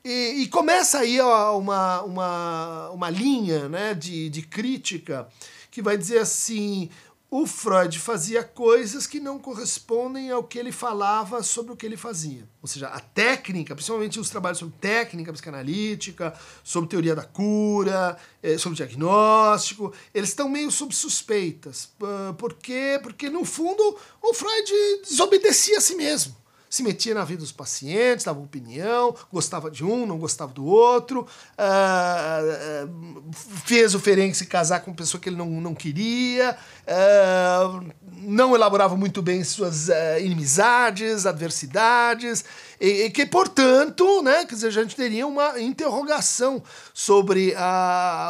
E, 0.04 0.42
e 0.42 0.46
começa 0.48 0.98
aí 0.98 1.18
ó, 1.22 1.58
uma, 1.58 2.02
uma, 2.02 2.90
uma 2.90 3.08
linha 3.08 3.66
né, 3.66 3.94
de, 3.94 4.28
de 4.28 4.42
crítica 4.42 5.26
que 5.70 5.80
vai 5.80 5.96
dizer 5.96 6.18
assim: 6.18 6.90
o 7.36 7.46
Freud 7.46 7.98
fazia 7.98 8.44
coisas 8.44 9.08
que 9.08 9.18
não 9.18 9.40
correspondem 9.40 10.30
ao 10.30 10.44
que 10.44 10.56
ele 10.56 10.70
falava 10.70 11.42
sobre 11.42 11.72
o 11.72 11.76
que 11.76 11.84
ele 11.84 11.96
fazia. 11.96 12.48
Ou 12.62 12.68
seja, 12.68 12.86
a 12.86 13.00
técnica, 13.00 13.74
principalmente 13.74 14.20
os 14.20 14.30
trabalhos 14.30 14.60
sobre 14.60 14.76
técnica 14.80 15.32
psicanalítica, 15.32 16.32
sobre 16.62 16.88
teoria 16.88 17.12
da 17.12 17.24
cura, 17.24 18.16
eh, 18.40 18.56
sobre 18.56 18.76
diagnóstico, 18.76 19.92
eles 20.14 20.28
estão 20.28 20.48
meio 20.48 20.70
sob 20.70 20.94
suspeitas. 20.94 21.92
Por 22.38 22.54
quê? 22.54 23.00
Porque, 23.02 23.28
no 23.28 23.44
fundo, 23.44 23.82
o 24.22 24.32
Freud 24.32 24.70
desobedecia 25.02 25.78
a 25.78 25.80
si 25.80 25.96
mesmo 25.96 26.43
se 26.74 26.82
metia 26.82 27.14
na 27.14 27.24
vida 27.24 27.38
dos 27.38 27.52
pacientes, 27.52 28.24
dava 28.24 28.40
opinião, 28.40 29.14
gostava 29.32 29.70
de 29.70 29.84
um, 29.84 30.04
não 30.04 30.18
gostava 30.18 30.52
do 30.52 30.64
outro, 30.64 31.20
uh, 31.20 32.84
uh, 32.84 33.32
fez 33.64 33.94
o 33.94 34.00
Ferenc 34.00 34.44
casar 34.46 34.80
com 34.80 34.90
uma 34.90 34.96
pessoa 34.96 35.20
que 35.20 35.28
ele 35.28 35.36
não, 35.36 35.46
não 35.46 35.72
queria, 35.72 36.56
uh, 36.82 37.86
não 38.22 38.56
elaborava 38.56 38.96
muito 38.96 39.22
bem 39.22 39.44
suas 39.44 39.88
inimizades, 40.20 41.26
adversidades, 41.26 42.44
e, 42.80 43.04
e, 43.04 43.10
que, 43.10 43.24
portanto, 43.24 44.20
né, 44.22 44.44
quer 44.44 44.56
dizer, 44.56 44.66
a 44.66 44.70
gente 44.70 44.96
teria 44.96 45.28
uma 45.28 45.60
interrogação 45.60 46.60
sobre 46.92 47.54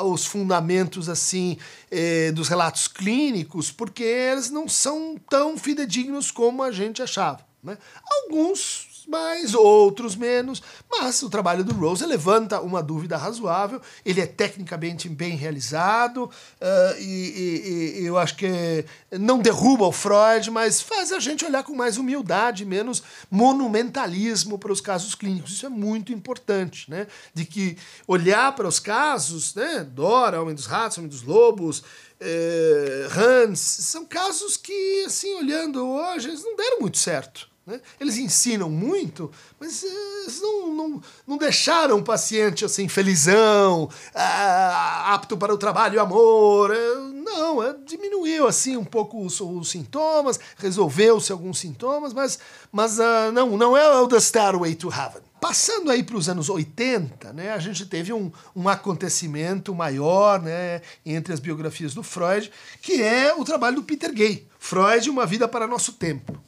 os 0.04 0.26
fundamentos 0.26 1.08
assim 1.08 1.56
eh, 1.90 2.30
dos 2.32 2.48
relatos 2.48 2.88
clínicos, 2.88 3.70
porque 3.70 4.02
eles 4.02 4.50
não 4.50 4.68
são 4.68 5.16
tão 5.30 5.56
fidedignos 5.56 6.30
como 6.30 6.62
a 6.62 6.70
gente 6.70 7.00
achava. 7.00 7.53
Né? 7.64 7.78
Alguns 8.24 8.94
mais, 9.08 9.54
outros 9.54 10.16
menos, 10.16 10.62
mas 10.90 11.22
o 11.22 11.30
trabalho 11.30 11.64
do 11.64 11.74
Rose 11.74 12.04
levanta 12.06 12.60
uma 12.60 12.82
dúvida 12.82 13.16
razoável, 13.16 13.80
ele 14.04 14.20
é 14.20 14.26
tecnicamente 14.26 15.08
bem 15.08 15.36
realizado, 15.36 16.24
uh, 16.24 16.98
e, 16.98 17.02
e, 17.02 18.00
e, 18.00 18.06
eu 18.06 18.16
acho 18.18 18.36
que 18.36 18.84
não 19.12 19.38
derruba 19.38 19.86
o 19.86 19.92
Freud, 19.92 20.50
mas 20.50 20.80
faz 20.80 21.12
a 21.12 21.18
gente 21.18 21.44
olhar 21.44 21.62
com 21.62 21.74
mais 21.74 21.96
humildade, 21.96 22.64
menos 22.64 23.02
monumentalismo 23.30 24.58
para 24.58 24.72
os 24.72 24.80
casos 24.80 25.14
clínicos. 25.14 25.52
Isso 25.52 25.66
é 25.66 25.70
muito 25.70 26.12
importante, 26.12 26.90
né? 26.90 27.06
De 27.32 27.44
que 27.44 27.76
olhar 28.06 28.54
para 28.54 28.68
os 28.68 28.78
casos, 28.78 29.54
né? 29.54 29.86
Dora, 29.90 30.40
Homem 30.40 30.54
dos 30.54 30.66
Ratos, 30.66 30.98
Homem 30.98 31.10
dos 31.10 31.22
Lobos, 31.22 31.82
eh, 32.20 33.08
Hans, 33.14 33.60
são 33.60 34.04
casos 34.06 34.56
que, 34.56 35.04
assim, 35.06 35.34
olhando 35.34 35.86
hoje, 35.86 36.28
eles 36.28 36.42
não 36.42 36.56
deram 36.56 36.80
muito 36.80 36.98
certo. 36.98 37.53
Né? 37.66 37.80
Eles 37.98 38.18
ensinam 38.18 38.68
muito, 38.68 39.30
mas 39.58 39.82
eh, 39.82 40.22
eles 40.22 40.40
não, 40.42 40.74
não, 40.74 41.02
não 41.26 41.38
deixaram 41.38 41.98
o 41.98 42.04
paciente 42.04 42.64
assim, 42.64 42.88
felizão, 42.88 43.88
ah, 44.14 45.14
apto 45.14 45.36
para 45.36 45.54
o 45.54 45.58
trabalho 45.58 45.94
e 45.94 45.98
amor. 45.98 46.70
Eh, 46.74 47.14
não, 47.24 47.62
é, 47.62 47.74
diminuiu 47.86 48.46
assim 48.46 48.76
um 48.76 48.84
pouco 48.84 49.24
os, 49.24 49.40
os 49.40 49.70
sintomas, 49.70 50.38
resolveu-se 50.58 51.32
alguns 51.32 51.58
sintomas, 51.58 52.12
mas, 52.12 52.38
mas 52.70 52.98
uh, 52.98 53.32
não, 53.32 53.56
não 53.56 53.76
é 53.76 53.98
o 53.98 54.06
The 54.06 54.20
Stairway 54.20 54.74
to 54.74 54.90
Heaven. 54.90 55.22
Passando 55.40 55.90
aí 55.90 56.02
para 56.02 56.16
os 56.16 56.28
anos 56.28 56.48
80, 56.48 57.32
né, 57.32 57.52
a 57.52 57.58
gente 57.58 57.84
teve 57.86 58.12
um, 58.12 58.30
um 58.54 58.68
acontecimento 58.68 59.74
maior 59.74 60.40
né, 60.40 60.80
entre 61.04 61.32
as 61.32 61.40
biografias 61.40 61.92
do 61.94 62.02
Freud, 62.02 62.50
que 62.80 63.02
é 63.02 63.34
o 63.34 63.44
trabalho 63.44 63.76
do 63.76 63.82
Peter 63.82 64.12
Gay, 64.12 64.46
Freud, 64.58 65.08
Uma 65.10 65.26
Vida 65.26 65.48
para 65.48 65.66
Nosso 65.66 65.94
Tempo. 65.94 66.38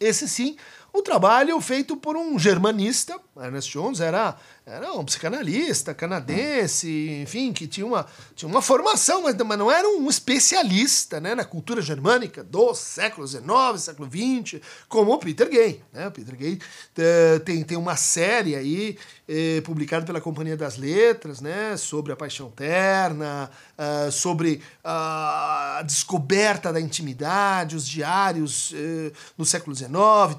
Esse 0.00 0.28
sim, 0.28 0.56
um 0.94 1.02
trabalho 1.02 1.60
feito 1.60 1.96
por 1.96 2.16
um 2.16 2.38
germanista, 2.38 3.18
Ernest 3.44 3.70
Jones 3.70 4.00
era 4.00 4.36
era 4.68 4.92
um 4.92 5.02
psicanalista 5.02 5.94
canadense, 5.94 7.20
enfim, 7.22 7.54
que 7.54 7.66
tinha 7.66 7.86
uma, 7.86 8.06
tinha 8.36 8.48
uma 8.48 8.60
formação, 8.60 9.22
mas, 9.22 9.34
mas 9.34 9.58
não 9.58 9.72
era 9.72 9.88
um 9.88 10.10
especialista 10.10 11.18
né, 11.18 11.34
na 11.34 11.42
cultura 11.42 11.80
germânica 11.80 12.44
do 12.44 12.74
século 12.74 13.26
XIX, 13.26 13.46
século 13.78 14.06
XX, 14.10 14.60
como 14.86 15.12
o 15.12 15.18
Peter 15.18 15.48
Gay. 15.48 15.82
Né? 15.90 16.06
O 16.06 16.10
Peter 16.10 16.36
Gay 16.36 16.58
uh, 16.58 17.40
tem, 17.40 17.64
tem 17.64 17.78
uma 17.78 17.96
série 17.96 18.54
aí 18.54 18.98
eh, 19.26 19.60
publicada 19.62 20.04
pela 20.04 20.20
Companhia 20.20 20.56
das 20.56 20.76
Letras 20.76 21.40
né, 21.40 21.76
sobre 21.76 22.12
a 22.12 22.16
paixão 22.16 22.50
terna, 22.50 23.50
uh, 23.78 24.12
sobre 24.12 24.60
a 24.84 25.82
descoberta 25.86 26.72
da 26.72 26.80
intimidade, 26.80 27.76
os 27.76 27.88
diários 27.88 28.72
uh, 28.72 29.12
no 29.36 29.46
século 29.46 29.74
XIX, 29.74 29.90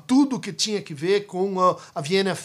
tudo 0.05 0.39
que 0.39 0.53
tinha 0.53 0.81
que 0.81 0.93
ver 0.93 1.25
com 1.25 1.59
a, 1.59 1.77
a 1.95 2.01
Viena 2.01 2.35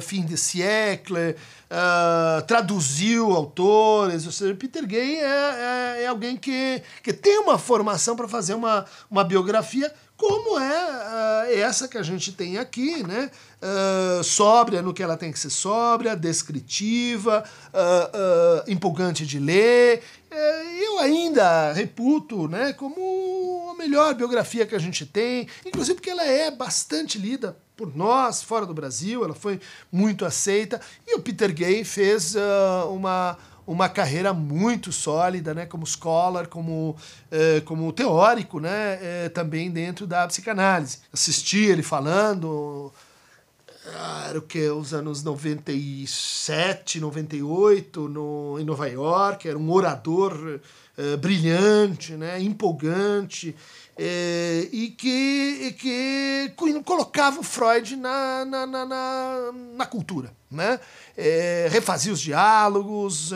fim 0.00 0.24
de 0.24 0.36
século, 0.36 1.18
uh, 1.18 2.42
traduziu 2.46 3.32
autores, 3.32 4.26
ou 4.26 4.32
seja, 4.32 4.54
Peter 4.54 4.86
Gay 4.86 5.16
é, 5.16 5.96
é, 5.98 6.02
é 6.02 6.06
alguém 6.06 6.36
que, 6.36 6.82
que 7.02 7.12
tem 7.12 7.38
uma 7.38 7.58
formação 7.58 8.16
para 8.16 8.28
fazer 8.28 8.54
uma, 8.54 8.84
uma 9.10 9.24
biografia 9.24 9.92
como 10.20 10.58
é 10.60 11.48
uh, 11.48 11.58
essa 11.58 11.88
que 11.88 11.96
a 11.96 12.02
gente 12.02 12.30
tem 12.32 12.58
aqui, 12.58 13.02
né? 13.02 13.30
Uh, 13.62 14.22
sóbria 14.22 14.82
no 14.82 14.92
que 14.92 15.02
ela 15.02 15.16
tem 15.16 15.32
que 15.32 15.38
ser 15.38 15.48
sóbria, 15.48 16.14
descritiva, 16.14 17.42
uh, 17.72 18.70
empolgante 18.70 19.24
de 19.24 19.38
ler. 19.38 20.02
eu 20.78 20.98
ainda 20.98 21.72
reputo 21.72 22.46
né, 22.48 22.74
como 22.74 23.70
a 23.70 23.74
melhor 23.74 24.14
biografia 24.14 24.66
que 24.66 24.74
a 24.74 24.78
gente 24.78 25.06
tem, 25.06 25.48
inclusive 25.64 25.94
porque 25.94 26.10
ela 26.10 26.24
é 26.24 26.50
bastante 26.50 27.18
lida 27.18 27.56
por 27.80 27.96
nós, 27.96 28.42
fora 28.42 28.66
do 28.66 28.74
Brasil, 28.74 29.24
ela 29.24 29.32
foi 29.32 29.58
muito 29.90 30.26
aceita. 30.26 30.78
E 31.06 31.16
o 31.16 31.22
Peter 31.22 31.50
Gay 31.50 31.82
fez 31.82 32.34
uh, 32.34 32.92
uma, 32.92 33.38
uma 33.66 33.88
carreira 33.88 34.34
muito 34.34 34.92
sólida, 34.92 35.54
né, 35.54 35.64
como 35.64 35.86
scholar, 35.86 36.46
como, 36.46 36.90
uh, 36.90 37.64
como 37.64 37.90
teórico, 37.90 38.60
né, 38.60 38.98
uh, 38.98 39.30
também 39.30 39.70
dentro 39.70 40.06
da 40.06 40.26
psicanálise. 40.26 40.98
Assisti 41.10 41.64
ele 41.64 41.82
falando, 41.82 42.92
ah, 43.96 44.26
era 44.28 44.38
o 44.38 44.42
que, 44.42 44.68
os 44.68 44.92
anos 44.92 45.22
97, 45.22 47.00
98, 47.00 48.08
no, 48.10 48.58
em 48.60 48.64
Nova 48.64 48.86
York, 48.88 49.48
era 49.48 49.56
um 49.56 49.72
orador 49.72 50.34
uh, 50.34 51.16
brilhante, 51.16 52.12
né, 52.12 52.38
empolgante, 52.42 53.56
é, 54.02 54.66
e 54.72 54.88
que, 54.88 55.76
que 55.78 56.54
colocava 56.86 57.38
o 57.38 57.42
Freud 57.42 57.96
na, 57.96 58.46
na, 58.46 58.66
na, 58.66 58.86
na, 58.86 59.50
na 59.74 59.84
cultura. 59.84 60.32
Né? 60.50 60.80
É, 61.14 61.68
refazia 61.70 62.10
os 62.10 62.18
diálogos, 62.18 63.30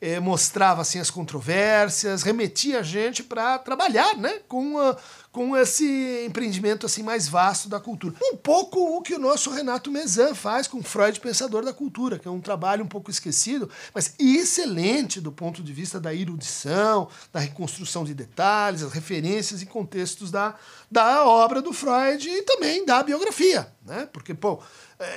é, 0.00 0.14
é 0.14 0.20
mostrava 0.20 0.80
assim, 0.80 0.98
as 0.98 1.10
controvérsias, 1.10 2.22
remetia 2.22 2.80
a 2.80 2.82
gente 2.82 3.22
para 3.22 3.58
trabalhar 3.58 4.16
né? 4.16 4.40
com, 4.48 4.78
a, 4.78 4.96
com 5.30 5.56
esse 5.56 6.24
empreendimento 6.26 6.86
assim 6.86 7.02
mais 7.02 7.28
vasto 7.28 7.68
da 7.68 7.78
cultura. 7.78 8.14
Um 8.22 8.36
pouco 8.36 8.96
o 8.96 9.02
que 9.02 9.14
o 9.14 9.18
nosso 9.18 9.50
Renato 9.50 9.90
Mezan 9.90 10.34
faz 10.34 10.66
com 10.66 10.82
Freud 10.82 11.20
Pensador 11.20 11.64
da 11.64 11.72
Cultura, 11.72 12.18
que 12.18 12.26
é 12.26 12.30
um 12.30 12.40
trabalho 12.40 12.84
um 12.84 12.88
pouco 12.88 13.10
esquecido, 13.10 13.70
mas 13.94 14.14
excelente 14.18 15.20
do 15.20 15.30
ponto 15.30 15.62
de 15.62 15.72
vista 15.72 16.00
da 16.00 16.14
erudição, 16.14 17.08
da 17.32 17.40
reconstrução 17.40 18.04
de 18.04 18.14
detalhes, 18.14 18.82
as 18.82 18.92
referências 18.92 19.62
e 19.62 19.66
contextos 19.66 20.30
da, 20.30 20.54
da 20.90 21.24
obra 21.24 21.60
do 21.60 21.72
Freud 21.72 22.28
e 22.28 22.42
também 22.42 22.84
da 22.84 23.02
biografia, 23.02 23.70
né? 23.84 24.08
Porque, 24.12 24.34
pô, 24.34 24.60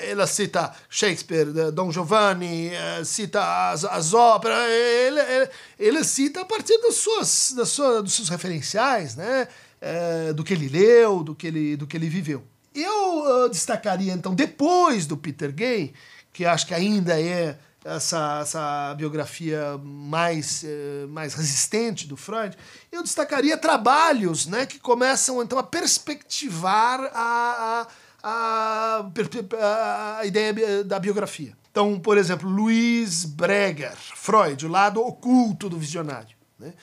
ele 0.04 0.26
cita 0.28 0.74
Shakespeare, 0.90 1.72
Dom 1.72 1.92
Giovanni, 1.92 2.70
eh, 2.70 3.04
cita 3.04 3.72
as, 3.72 3.84
as 3.84 4.14
óperas, 4.14 4.70
ele, 4.70 5.20
ele, 5.20 5.50
ele, 5.80 6.04
cita 6.04 6.42
a 6.42 6.46
partir 6.46 6.78
das 6.82 6.96
suas, 6.96 7.54
das 7.56 7.70
suas, 7.70 8.04
dos 8.04 8.14
seus 8.14 8.30
referenciais, 8.30 9.16
né? 9.16 9.48
É, 9.82 10.32
do 10.32 10.44
que 10.44 10.54
ele 10.54 10.70
leu, 10.70 11.24
do 11.24 11.36
que 11.36 11.48
ele, 11.48 11.76
do 11.76 11.88
que 11.88 11.98
ele 11.98 12.08
viveu. 12.08 12.44
Eu 12.74 13.46
uh, 13.46 13.50
destacaria, 13.50 14.14
então, 14.14 14.34
depois 14.34 15.06
do 15.06 15.18
Peter 15.18 15.52
Gay, 15.52 15.94
que 16.32 16.46
acho 16.46 16.66
que 16.66 16.74
ainda 16.74 17.20
é 17.20 17.58
essa, 17.84 18.40
essa 18.42 18.94
biografia 18.96 19.78
mais, 19.84 20.64
eh, 20.64 21.06
mais 21.10 21.34
resistente 21.34 22.08
do 22.08 22.16
Freud, 22.16 22.56
eu 22.92 23.02
destacaria 23.02 23.58
trabalhos 23.58 24.46
né, 24.46 24.66
que 24.66 24.80
começam 24.80 25.42
então 25.42 25.58
a 25.58 25.64
perspectivar 25.64 27.10
a, 27.14 27.88
a, 28.24 29.04
a, 29.04 30.20
a 30.20 30.26
ideia 30.26 30.84
da 30.84 31.00
biografia. 31.00 31.58
Então, 31.72 32.00
por 32.00 32.18
exemplo, 32.18 32.50
Luiz 32.50 33.26
Breger, 33.26 33.96
Freud, 33.96 34.66
o 34.66 34.70
lado 34.70 35.02
oculto 35.02 35.70
do 35.70 35.80
visionário. 35.80 36.36
Né? 36.60 36.74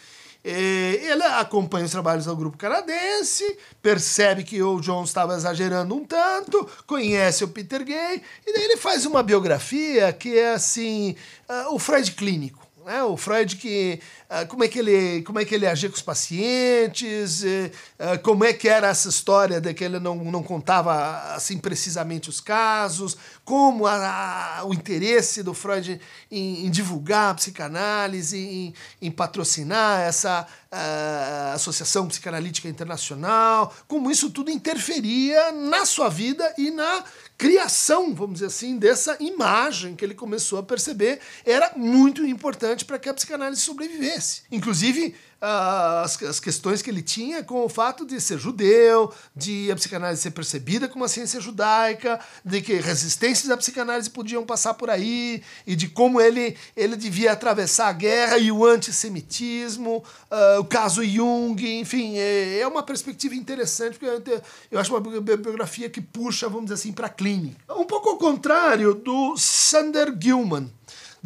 Ele 0.44 1.22
acompanha 1.24 1.84
os 1.84 1.90
trabalhos 1.90 2.26
do 2.26 2.36
grupo 2.36 2.56
canadense, 2.56 3.58
percebe 3.82 4.44
que 4.44 4.62
o 4.62 4.80
John 4.80 5.02
estava 5.04 5.34
exagerando 5.34 5.94
um 5.94 6.04
tanto, 6.04 6.68
conhece 6.86 7.44
o 7.44 7.48
Peter 7.48 7.84
Gay, 7.84 8.22
e 8.46 8.52
daí 8.52 8.64
ele 8.64 8.76
faz 8.76 9.04
uma 9.04 9.22
biografia 9.22 10.12
que 10.12 10.38
é 10.38 10.52
assim: 10.52 11.16
uh, 11.48 11.74
o 11.74 11.78
Freud 11.78 12.12
clínico. 12.12 12.67
Né? 12.88 13.02
O 13.02 13.18
Freud 13.18 13.56
que 13.56 14.00
uh, 14.30 14.48
como 14.48 14.64
é 14.64 14.68
que 14.68 14.78
ele 14.78 15.20
como 15.20 15.38
é 15.38 15.44
que 15.44 15.54
ele 15.54 15.66
agia 15.66 15.90
com 15.90 15.94
os 15.94 16.00
pacientes, 16.00 17.42
uh, 17.42 18.18
como 18.22 18.46
é 18.46 18.54
que 18.54 18.66
era 18.66 18.88
essa 18.88 19.10
história 19.10 19.60
de 19.60 19.74
que 19.74 19.84
ele 19.84 20.00
não, 20.00 20.16
não 20.16 20.42
contava 20.42 21.34
assim 21.34 21.58
precisamente 21.58 22.30
os 22.30 22.40
casos, 22.40 23.14
como 23.44 23.86
a, 23.86 24.60
a, 24.60 24.64
o 24.64 24.72
interesse 24.72 25.42
do 25.42 25.52
Freud 25.52 26.00
em, 26.30 26.64
em 26.64 26.70
divulgar 26.70 27.32
a 27.32 27.34
psicanálise, 27.34 28.38
em, 28.38 28.74
em 29.02 29.10
patrocinar 29.10 30.00
essa 30.00 30.46
uh, 30.72 31.54
Associação 31.54 32.08
Psicanalítica 32.08 32.70
Internacional, 32.70 33.74
como 33.86 34.10
isso 34.10 34.30
tudo 34.30 34.50
interferia 34.50 35.52
na 35.52 35.84
sua 35.84 36.08
vida 36.08 36.54
e 36.56 36.70
na 36.70 37.04
criação, 37.38 38.12
vamos 38.12 38.34
dizer 38.34 38.46
assim, 38.46 38.76
dessa 38.76 39.16
imagem 39.20 39.94
que 39.94 40.04
ele 40.04 40.14
começou 40.14 40.58
a 40.58 40.62
perceber 40.62 41.20
era 41.46 41.72
muito 41.76 42.26
importante 42.26 42.84
para 42.84 42.98
que 42.98 43.08
a 43.08 43.14
psicanálise 43.14 43.62
sobrevivesse. 43.62 44.42
Inclusive, 44.50 45.14
as, 45.40 46.20
as 46.22 46.40
questões 46.40 46.82
que 46.82 46.90
ele 46.90 47.02
tinha 47.02 47.44
com 47.44 47.64
o 47.64 47.68
fato 47.68 48.04
de 48.04 48.20
ser 48.20 48.38
judeu, 48.38 49.12
de 49.34 49.70
a 49.70 49.76
psicanálise 49.76 50.22
ser 50.22 50.32
percebida 50.32 50.88
como 50.88 51.02
uma 51.02 51.08
ciência 51.08 51.40
judaica, 51.40 52.18
de 52.44 52.60
que 52.60 52.74
resistências 52.74 53.48
da 53.48 53.56
psicanálise 53.56 54.10
podiam 54.10 54.44
passar 54.44 54.74
por 54.74 54.90
aí, 54.90 55.42
e 55.66 55.76
de 55.76 55.88
como 55.88 56.20
ele, 56.20 56.56
ele 56.76 56.96
devia 56.96 57.32
atravessar 57.32 57.88
a 57.88 57.92
guerra 57.92 58.38
e 58.38 58.50
o 58.50 58.64
antissemitismo, 58.64 60.02
uh, 60.30 60.60
o 60.60 60.64
caso 60.64 61.04
Jung, 61.04 61.80
enfim, 61.80 62.16
é, 62.16 62.60
é 62.60 62.66
uma 62.66 62.82
perspectiva 62.82 63.34
interessante, 63.34 63.98
porque 63.98 64.40
eu 64.70 64.80
acho 64.80 64.92
uma 64.92 65.00
biografia 65.00 65.88
que 65.88 66.00
puxa, 66.00 66.48
vamos 66.48 66.64
dizer 66.64 66.74
assim, 66.74 66.92
para 66.92 67.06
a 67.06 67.10
clínica. 67.10 67.56
Um 67.70 67.84
pouco 67.84 68.08
ao 68.10 68.18
contrário 68.18 68.94
do 68.94 69.36
Sander 69.36 70.12
Gilman, 70.20 70.70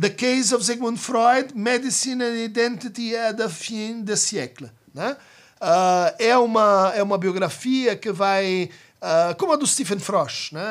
The 0.01 0.11
Case 0.11 0.55
of 0.55 0.65
Sigmund 0.65 0.99
Freud, 0.99 1.55
Medicine 1.55 2.23
and 2.23 2.37
Identity 2.45 3.15
at 3.15 3.37
the 3.37 3.49
Fin 3.49 4.03
de 4.03 4.17
Siècle. 4.17 4.71
Né? 4.95 5.17
Uh, 5.61 6.15
é, 6.19 6.37
uma, 6.37 6.93
é 6.95 7.03
uma 7.03 7.19
biografia 7.19 7.95
que 7.95 8.11
vai, 8.11 8.71
uh, 9.01 9.35
como 9.37 9.53
a 9.53 9.57
do 9.57 9.67
Stephen 9.67 9.99
Frosch, 9.99 10.53
né? 10.53 10.63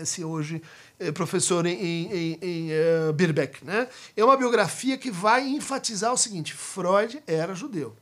esse 0.00 0.24
hoje 0.24 0.62
é 0.98 1.10
professor 1.10 1.66
em, 1.66 1.72
em, 1.74 2.38
em 2.40 2.68
uh, 2.70 3.12
Birbeck. 3.12 3.64
Né? 3.64 3.88
É 4.16 4.24
uma 4.24 4.36
biografia 4.36 4.96
que 4.96 5.10
vai 5.10 5.46
enfatizar 5.48 6.12
o 6.12 6.16
seguinte: 6.16 6.54
Freud 6.54 7.22
era 7.26 7.54
judeu. 7.54 7.96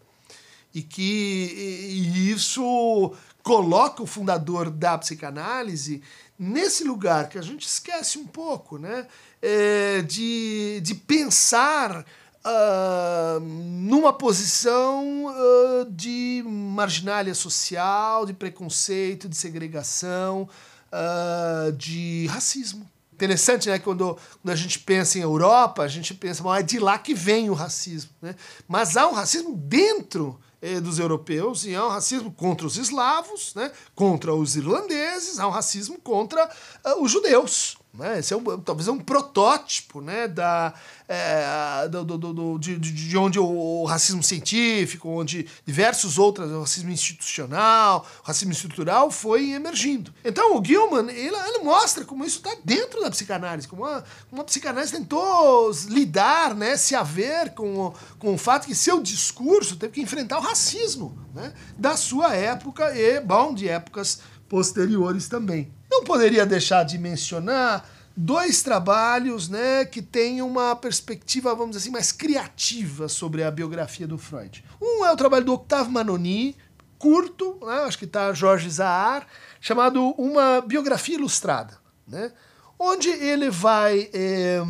E 0.72 0.82
que 0.82 1.02
e 1.02 2.30
isso 2.30 3.12
coloca 3.42 4.02
o 4.02 4.06
fundador 4.06 4.70
da 4.70 4.96
psicanálise 4.98 6.02
nesse 6.40 6.85
lugar 6.85 7.29
que 7.29 7.37
a 7.37 7.42
gente 7.42 7.66
esquece 7.66 8.18
um 8.18 8.26
pouco, 8.26 8.79
né? 8.79 9.07
É, 9.42 10.00
de, 10.00 10.81
de 10.83 10.94
pensar 10.94 12.00
uh, 12.00 13.40
numa 13.40 14.11
posição 14.11 15.26
uh, 15.26 15.90
de 15.90 16.42
marginalia 16.46 17.35
social, 17.35 18.24
de 18.24 18.33
preconceito, 18.33 19.29
de 19.29 19.37
segregação, 19.37 20.48
uh, 20.90 21.72
de 21.72 22.26
racismo. 22.29 22.88
Interessante, 23.12 23.68
né? 23.68 23.79
Quando, 23.79 24.16
quando 24.40 24.50
a 24.50 24.57
gente 24.57 24.79
pensa 24.79 25.18
em 25.18 25.22
Europa, 25.22 25.83
a 25.83 25.88
gente 25.88 26.14
pensa, 26.14 26.42
é 26.59 26.62
de 26.62 26.79
lá 26.79 26.98
que 26.98 27.12
vem 27.12 27.50
o 27.50 27.55
racismo. 27.55 28.11
Né? 28.22 28.35
Mas 28.66 28.96
há 28.96 29.07
um 29.07 29.12
racismo 29.12 29.55
dentro 29.55 30.40
dos 30.82 30.98
europeus 30.98 31.64
e 31.64 31.74
há 31.74 31.86
um 31.86 31.90
racismo 31.90 32.30
contra 32.30 32.66
os 32.66 32.76
eslavos, 32.76 33.54
né, 33.54 33.72
contra 33.94 34.34
os 34.34 34.56
irlandeses, 34.56 35.38
há 35.38 35.46
um 35.46 35.50
racismo 35.50 35.98
contra 36.00 36.44
uh, 36.84 37.02
os 37.02 37.10
judeus. 37.10 37.79
Né? 37.92 38.20
Esse 38.20 38.33
é 38.33 38.37
um, 38.37 38.61
talvez 38.61 38.87
é 38.87 38.92
um 38.92 38.98
protótipo 38.98 40.00
né, 40.00 40.29
da, 40.29 40.72
é, 41.09 41.88
do, 41.88 42.05
do, 42.05 42.33
do, 42.33 42.59
de, 42.59 42.79
de 42.79 43.18
onde 43.18 43.38
o 43.38 43.85
racismo 43.85 44.22
científico, 44.22 45.09
onde 45.09 45.48
diversos 45.66 46.16
outros, 46.16 46.50
o 46.53 46.61
racismo 46.61 46.90
institucional, 46.90 48.07
o 48.22 48.26
racismo 48.26 48.53
estrutural 48.53 49.11
foi 49.11 49.50
emergindo. 49.50 50.14
Então 50.24 50.57
o 50.57 50.64
Gilman 50.64 51.11
ele, 51.11 51.35
ele 51.35 51.59
mostra 51.64 52.05
como 52.05 52.24
isso 52.24 52.38
está 52.38 52.57
dentro 52.64 53.00
da 53.00 53.11
psicanálise, 53.11 53.66
como 53.66 53.85
a, 53.85 54.05
como 54.29 54.42
a 54.42 54.44
psicanálise 54.44 54.92
tentou 54.92 55.72
lidar, 55.88 56.55
né, 56.55 56.76
se 56.76 56.94
haver 56.94 57.55
com, 57.55 57.87
o, 57.87 57.94
com 58.20 58.35
o 58.35 58.38
fato 58.38 58.68
que 58.68 58.74
seu 58.74 59.03
discurso 59.03 59.74
teve 59.76 59.94
que 59.94 60.00
enfrentar 60.00 60.38
o 60.38 60.42
racismo 60.42 61.18
né, 61.35 61.53
da 61.76 61.96
sua 61.96 62.37
época 62.37 62.96
e, 62.96 63.20
bom, 63.20 63.53
de 63.53 63.68
épocas 63.68 64.20
posteriores 64.48 65.29
também. 65.29 65.79
Não 65.90 66.05
poderia 66.05 66.46
deixar 66.46 66.85
de 66.85 66.96
mencionar 66.98 67.88
dois 68.16 68.62
trabalhos 68.62 69.48
né, 69.48 69.85
que 69.85 70.03
têm 70.03 70.42
uma 70.42 70.76
perspectiva, 70.76 71.55
vamos 71.55 71.70
dizer 71.70 71.85
assim, 71.85 71.90
mais 71.90 72.12
criativa 72.12 73.09
sobre 73.09 73.42
a 73.42 73.50
biografia 73.50 74.07
do 74.07 74.18
Freud. 74.18 74.64
Um 74.81 75.05
é 75.05 75.12
o 75.12 75.16
trabalho 75.16 75.44
do 75.44 75.55
Octave 75.55 75.90
Manoni, 75.90 76.57
curto, 76.98 77.59
né, 77.62 77.85
acho 77.87 77.98
que 77.98 78.05
está 78.05 78.33
Jorge 78.33 78.68
Zahar, 78.68 79.26
chamado 79.61 80.11
Uma 80.18 80.61
Biografia 80.61 81.14
Ilustrada, 81.14 81.79
né, 82.07 82.31
onde 82.79 83.09
ele 83.09 83.50
vai 83.50 84.11
é, 84.12 84.61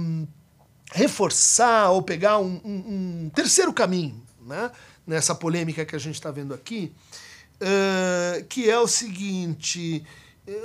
reforçar 0.92 1.90
ou 1.90 2.02
pegar 2.02 2.38
um, 2.38 2.60
um, 2.64 3.24
um 3.24 3.30
terceiro 3.34 3.72
caminho 3.72 4.22
né, 4.46 4.70
nessa 5.06 5.34
polêmica 5.34 5.84
que 5.84 5.96
a 5.96 5.98
gente 5.98 6.14
está 6.14 6.30
vendo 6.30 6.54
aqui, 6.54 6.92
uh, 7.60 8.44
que 8.44 8.70
é 8.70 8.78
o 8.78 8.86
seguinte 8.86 10.04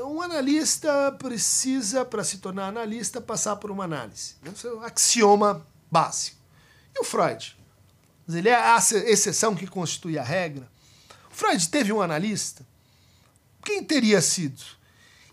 um 0.04 0.22
analista 0.22 1.12
precisa, 1.20 2.04
para 2.04 2.24
se 2.24 2.40
tornar 2.40 2.68
analista, 2.68 3.22
passar 3.22 3.56
por 3.58 3.70
uma 3.70 3.84
análise. 3.84 4.36
É 4.44 4.70
um 4.70 4.82
axioma 4.82 5.66
básico. 5.92 6.38
E 6.96 7.00
o 7.00 7.04
Freud? 7.04 7.58
Ele 8.28 8.50
é 8.50 8.56
a 8.56 8.78
exceção 8.78 9.56
que 9.56 9.68
constitui 9.68 10.18
a 10.18 10.24
regra. 10.24 10.68
O 11.32 11.36
Freud 11.36 11.70
teve 11.70 11.94
um 11.94 12.02
analista? 12.02 12.66
Quem 13.64 13.84
teria 13.84 14.22
sido? 14.22 14.64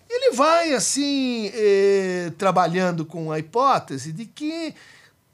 Ele 0.09 0.33
vai, 0.33 0.75
assim, 0.75 1.51
eh, 1.55 2.33
trabalhando 2.37 3.07
com 3.07 3.33
a 3.33 3.39
hipótese 3.39 4.13
de 4.13 4.27
que, 4.27 4.75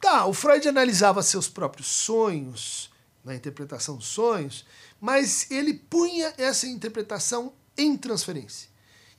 tá, 0.00 0.26
o 0.26 0.32
Freud 0.32 0.68
analisava 0.68 1.22
seus 1.22 1.48
próprios 1.48 1.88
sonhos, 1.88 2.90
na 3.24 3.34
interpretação 3.34 4.00
sonhos, 4.00 4.64
mas 5.00 5.50
ele 5.50 5.74
punha 5.74 6.32
essa 6.38 6.66
interpretação 6.66 7.52
em 7.76 7.96
transferência. 7.96 8.67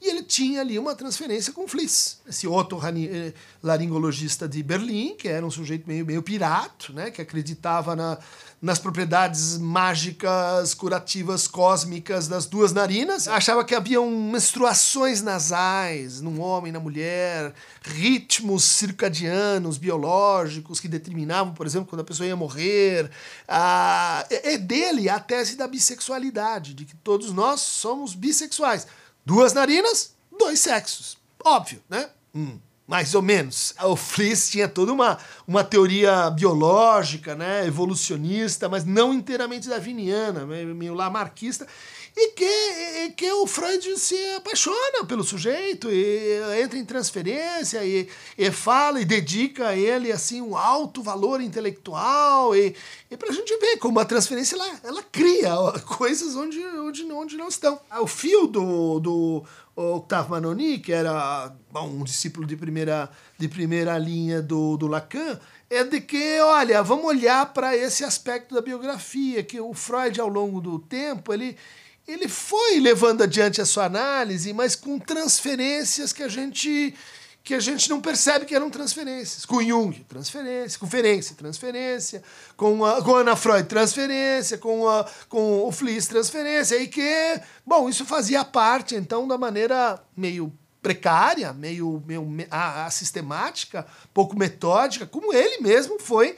E 0.02 0.10
ele 0.10 0.24
tinha 0.24 0.62
ali 0.62 0.80
uma 0.80 0.96
transferência 0.96 1.52
com 1.52 1.68
Fliss, 1.68 2.20
esse 2.26 2.48
outro 2.48 2.80
eh, 2.86 3.34
laringologista 3.62 4.48
de 4.48 4.64
Berlim, 4.64 5.16
que 5.18 5.28
era 5.28 5.46
um 5.46 5.52
sujeito 5.52 5.86
meio, 5.86 6.06
meio 6.06 6.24
pirata, 6.24 6.94
né, 6.94 7.12
que 7.12 7.22
acreditava 7.22 7.98
na, 7.98 8.18
nas 8.62 8.80
propriedades 8.80 9.58
mágicas, 9.58 10.74
curativas, 10.74 11.50
cósmicas 11.50 12.30
das 12.30 12.46
duas 12.46 12.72
narinas. 12.72 13.28
Achava 13.28 13.66
que 13.66 13.76
haviam 13.76 14.10
menstruações 14.10 15.22
nasais 15.22 16.22
num 16.22 16.40
homem 16.40 16.70
e 16.70 16.74
na 16.74 16.80
mulher, 16.80 17.54
ritmos 17.82 18.64
circadianos, 18.64 19.78
biológicos, 19.78 20.80
que 20.80 20.88
determinavam, 20.88 21.54
por 21.54 21.66
exemplo, 21.66 21.90
quando 21.90 22.02
a 22.02 22.06
pessoa 22.06 22.26
ia 22.26 22.38
morrer. 22.38 23.12
Ah, 23.50 24.26
é, 24.30 24.54
é 24.54 24.58
dele 24.58 25.10
a 25.10 25.20
tese 25.20 25.58
da 25.58 25.68
bissexualidade, 25.68 26.74
de 26.74 26.86
que 26.86 26.96
todos 26.96 27.34
nós 27.34 27.60
somos 27.60 28.14
bissexuais. 28.14 28.88
Duas 29.26 29.54
narinas, 29.54 30.16
dois 30.38 30.60
sexos. 30.60 31.18
Óbvio, 31.44 31.82
né? 31.90 32.10
Hum, 32.34 32.60
mais 32.88 33.14
ou 33.14 33.22
menos. 33.22 33.76
O 33.84 33.96
Fliss 33.96 34.50
tinha 34.50 34.68
toda 34.68 34.92
uma, 34.92 35.20
uma 35.48 35.64
teoria 35.64 36.30
biológica, 36.32 37.36
né? 37.36 37.66
evolucionista, 37.68 38.68
mas 38.68 38.84
não 38.84 39.14
inteiramente 39.14 39.70
darwiniana, 39.70 40.46
meio 40.46 40.94
lamarquista. 40.94 41.68
E 42.16 42.32
que, 42.32 42.44
e 42.46 43.12
que 43.12 43.32
o 43.32 43.48
Freud 43.48 43.98
se 43.98 44.16
apaixona 44.36 45.06
pelo 45.08 45.24
sujeito 45.24 45.90
e 45.92 46.62
entra 46.62 46.78
em 46.78 46.86
transferência 46.86 47.84
e, 47.84 48.10
e 48.38 48.52
fala 48.52 49.00
e 49.00 49.06
dedica 49.06 49.70
a 49.70 49.76
ele 49.76 50.12
assim 50.12 50.42
um 50.42 50.58
alto 50.58 51.02
valor 51.02 51.42
intelectual 51.42 52.56
e, 52.56 52.76
e 53.10 53.18
para 53.18 53.30
a 53.30 53.34
gente 53.34 53.56
ver 53.58 53.78
como 53.78 54.00
a 54.00 54.06
transferência 54.06 54.56
ela, 54.56 54.80
ela 54.84 55.04
cria 55.04 55.52
coisas 55.98 56.36
onde, 56.36 56.60
onde, 56.60 57.04
onde 57.12 57.38
não 57.38 57.48
estão. 57.48 57.80
O 58.02 58.08
fio 58.08 58.48
do, 58.48 59.00
do 59.00 59.44
Octave 59.76 60.30
Manoni, 60.30 60.80
que 60.80 60.92
era 60.92 61.54
bom, 61.72 61.88
um 61.88 62.04
discípulo 62.04 62.46
de 62.46 62.58
primeira, 62.58 63.10
de 63.38 63.48
primeira 63.48 63.98
linha 63.98 64.42
do, 64.42 64.76
do 64.76 64.88
Lacan, 64.88 65.40
é 65.70 65.84
de 65.84 66.02
que, 66.02 66.40
olha, 66.42 66.82
vamos 66.82 67.06
olhar 67.06 67.54
para 67.54 67.76
esse 67.78 68.04
aspecto 68.04 68.56
da 68.56 68.62
biografia, 68.62 69.44
que 69.44 69.60
o 69.62 69.74
Freud, 69.74 70.20
ao 70.20 70.28
longo 70.28 70.60
do 70.60 70.80
tempo, 70.80 71.32
ele, 71.32 71.56
ele 72.12 72.28
foi 72.28 72.80
levando 72.80 73.24
adiante 73.24 73.62
a 73.62 73.66
sua 73.66 73.86
análise, 73.86 74.52
mas 74.54 74.76
com 74.76 74.98
transferências 74.98 76.12
que 76.12 76.24
a 76.24 76.28
gente 76.28 76.94
que 77.42 77.54
a 77.56 77.60
gente 77.60 77.90
não 77.90 78.00
percebe 78.00 78.46
que 78.46 78.54
eram 78.54 78.70
transferências. 78.70 79.44
Com 79.44 79.64
Jung, 79.64 80.06
transferência. 80.08 80.78
Com 80.78 80.86
Ferenczi, 80.86 81.34
transferência. 81.34 82.22
Com, 82.56 82.86
a, 82.86 83.02
com 83.02 83.16
Ana 83.16 83.36
Freud, 83.36 83.68
transferência. 83.68 84.58
Com, 84.58 84.88
a, 84.88 85.10
com 85.28 85.66
o 85.66 85.72
Fliss, 85.72 86.08
transferência. 86.08 86.76
E 86.76 86.88
que, 86.88 87.42
bom, 87.66 87.90
isso 87.90 88.06
fazia 88.06 88.46
parte, 88.46 88.94
então, 88.94 89.28
da 89.28 89.38
maneira 89.38 90.00
meio 90.16 90.54
precária, 90.82 91.52
meio, 91.52 92.04
meio 92.06 92.28
a, 92.52 92.86
a 92.86 92.92
sistemática, 92.92 93.86
pouco 94.14 94.38
metódica, 94.38 95.06
como 95.06 95.34
ele 95.34 95.62
mesmo 95.62 96.00
foi 96.00 96.36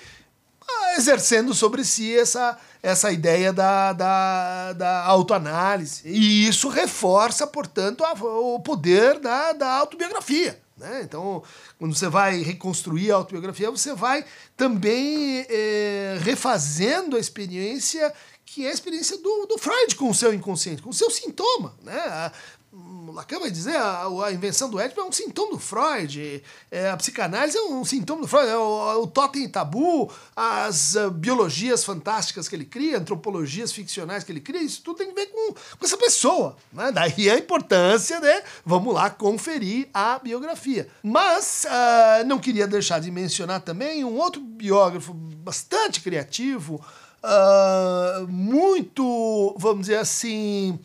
ah, 0.68 0.96
exercendo 0.98 1.54
sobre 1.54 1.84
si 1.84 2.18
essa, 2.18 2.58
essa 2.82 3.12
ideia 3.12 3.54
da, 3.54 3.94
da, 3.94 4.74
da 4.74 5.06
autoanálise. 5.06 6.02
E 6.06 6.48
isso 6.48 6.68
reforça, 6.68 7.46
portanto, 7.46 8.04
a, 8.04 8.14
o 8.14 8.60
poder 8.60 9.20
da, 9.20 9.54
da 9.54 9.72
autobiografia. 9.74 10.60
Né? 10.78 11.02
Então, 11.04 11.44
quando 11.78 11.96
você 11.96 12.08
vai 12.08 12.42
reconstruir 12.42 13.12
a 13.12 13.16
autobiografia, 13.16 13.70
você 13.70 13.94
vai 13.94 14.26
também 14.58 15.46
é, 15.48 16.18
refazendo 16.22 17.16
a 17.16 17.20
experiência 17.20 18.12
que 18.44 18.66
é 18.66 18.70
a 18.70 18.74
experiência 18.74 19.18
do, 19.18 19.46
do 19.46 19.58
Freud 19.58 19.96
com 19.96 20.10
o 20.10 20.14
seu 20.14 20.34
inconsciente, 20.34 20.82
com 20.82 20.90
o 20.90 20.94
seu 20.94 21.10
sintoma. 21.10 21.74
Né? 21.82 22.32
Lacan 23.12 23.40
vai 23.40 23.52
dizer 23.52 23.76
a, 23.76 24.08
a 24.08 24.32
invenção 24.32 24.70
do 24.70 24.80
Édipo 24.80 25.02
é 25.02 25.04
um 25.04 25.12
sintoma 25.12 25.52
do 25.52 25.60
Freud, 25.60 26.42
é, 26.72 26.90
a 26.90 26.96
psicanálise 26.96 27.58
é 27.58 27.62
um 27.64 27.84
sintoma 27.84 28.22
do 28.22 28.28
Freud, 28.28 28.48
é 28.48 28.58
o, 28.58 29.04
o 29.04 29.08
totem 29.08 29.48
tabu, 29.50 30.10
as 30.34 30.96
uh, 30.96 31.12
biologias 31.12 31.84
fantásticas 31.84 32.48
que 32.48 32.56
ele 32.56 32.64
cria, 32.64 32.98
antropologias 32.98 33.74
ficcionais 33.74 34.24
que 34.24 34.32
ele 34.32 34.40
cria, 34.40 34.62
isso 34.62 34.82
tudo 34.82 34.98
tem 35.00 35.12
a 35.12 35.14
ver 35.14 35.28
com, 35.28 35.54
com 35.54 35.86
essa 35.86 35.98
pessoa. 35.98 36.56
Né? 36.72 36.92
Daí 36.94 37.30
a 37.30 37.38
importância, 37.38 38.22
né? 38.22 38.42
Vamos 38.66 38.94
lá 38.94 39.10
conferir 39.10 39.90
a 39.94 40.18
biografia. 40.20 40.88
Mas 41.04 41.66
uh, 41.66 42.26
não 42.26 42.40
queria 42.40 42.68
deixar 42.68 43.00
de 43.00 43.12
mencionar 43.12 43.60
também 43.60 44.06
um 44.06 44.18
outro 44.18 44.42
biógrafo 44.42 45.14
bastante 45.14 46.00
criativo, 46.00 46.82
uh, 47.22 48.28
muito, 48.28 49.56
vamos 49.58 49.82
dizer 49.82 49.98
assim, 49.98 50.80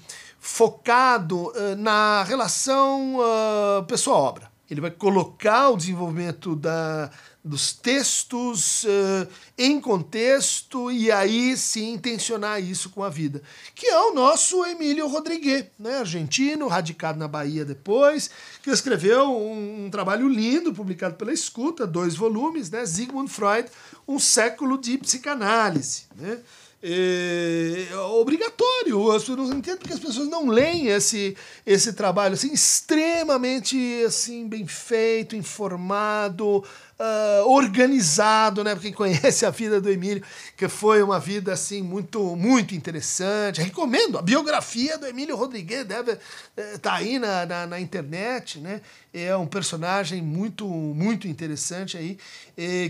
focado 0.46 1.48
uh, 1.48 1.76
na 1.76 2.22
relação 2.22 3.16
uh, 3.16 3.84
pessoa-obra. 3.84 4.48
Ele 4.70 4.80
vai 4.80 4.92
colocar 4.92 5.70
o 5.70 5.76
desenvolvimento 5.76 6.54
da, 6.54 7.10
dos 7.44 7.72
textos 7.72 8.84
uh, 8.84 9.28
em 9.58 9.80
contexto 9.80 10.90
e 10.90 11.10
aí 11.10 11.56
sim 11.56 11.94
intencionar 11.94 12.62
isso 12.62 12.90
com 12.90 13.02
a 13.02 13.10
vida. 13.10 13.42
Que 13.74 13.88
é 13.88 13.98
o 13.98 14.14
nosso 14.14 14.64
Emílio 14.64 15.08
Rodrigues, 15.08 15.66
né, 15.78 15.98
argentino, 15.98 16.68
radicado 16.68 17.18
na 17.18 17.26
Bahia 17.28 17.64
depois, 17.64 18.30
que 18.62 18.70
escreveu 18.70 19.24
um, 19.36 19.86
um 19.86 19.90
trabalho 19.90 20.28
lindo, 20.28 20.72
publicado 20.72 21.16
pela 21.16 21.32
Escuta, 21.32 21.86
dois 21.86 22.14
volumes, 22.14 22.70
né, 22.70 22.86
Sigmund 22.86 23.30
Freud, 23.30 23.68
Um 24.06 24.18
século 24.20 24.78
de 24.78 24.96
psicanálise. 24.96 26.04
Né? 26.16 26.38
É, 26.82 27.88
obrigatório. 28.12 29.12
Eu 29.12 29.36
não 29.36 29.58
entendo 29.58 29.78
porque 29.78 29.94
as 29.94 30.00
pessoas 30.00 30.28
não 30.28 30.48
leem 30.48 30.86
esse, 30.88 31.36
esse 31.64 31.92
trabalho 31.92 32.34
assim, 32.34 32.52
extremamente 32.52 33.76
assim, 34.04 34.48
bem 34.48 34.66
feito, 34.66 35.36
informado, 35.36 36.64
uh, 36.98 37.48
organizado, 37.48 38.64
né? 38.64 38.76
Quem 38.76 38.92
conhece 38.92 39.44
a 39.44 39.50
vida 39.50 39.80
do 39.80 39.90
Emílio, 39.90 40.22
que 40.56 40.68
foi 40.68 41.02
uma 41.02 41.18
vida 41.18 41.52
assim 41.52 41.82
muito 41.82 42.36
muito 42.36 42.74
interessante. 42.74 43.60
Recomendo 43.60 44.18
a 44.18 44.22
biografia 44.22 44.98
do 44.98 45.06
Emílio 45.06 45.36
Rodrigues, 45.36 45.84
deve 45.84 46.18
eh, 46.56 46.78
tá 46.78 46.94
aí 46.94 47.18
na, 47.18 47.46
na, 47.46 47.66
na, 47.66 47.80
internet, 47.80 48.58
né? 48.58 48.80
É 49.12 49.36
um 49.36 49.46
personagem 49.46 50.22
muito 50.22 50.66
muito 50.66 51.26
interessante 51.26 51.96
aí, 51.96 52.18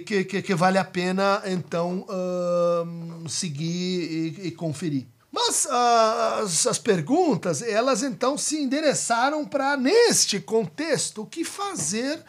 que, 0.05 0.25
que, 0.25 0.43
que, 0.43 0.55
vale 0.55 0.79
a 0.79 0.85
pena 0.85 1.43
então 1.47 2.05
uh, 2.09 3.29
seguir 3.29 4.37
e, 4.41 4.49
e 4.49 4.51
conferir. 4.51 5.07
Mas 5.31 5.67
uh, 5.67 6.43
as, 6.43 6.67
as, 6.67 6.79
perguntas, 6.79 7.61
elas 7.61 8.03
então 8.03 8.39
se 8.39 8.57
endereçaram 8.57 9.45
para, 9.45 9.77
neste 9.77 10.41
contexto, 10.41 11.23
o 11.23 11.27
que 11.27 11.45
fazer 11.45 12.25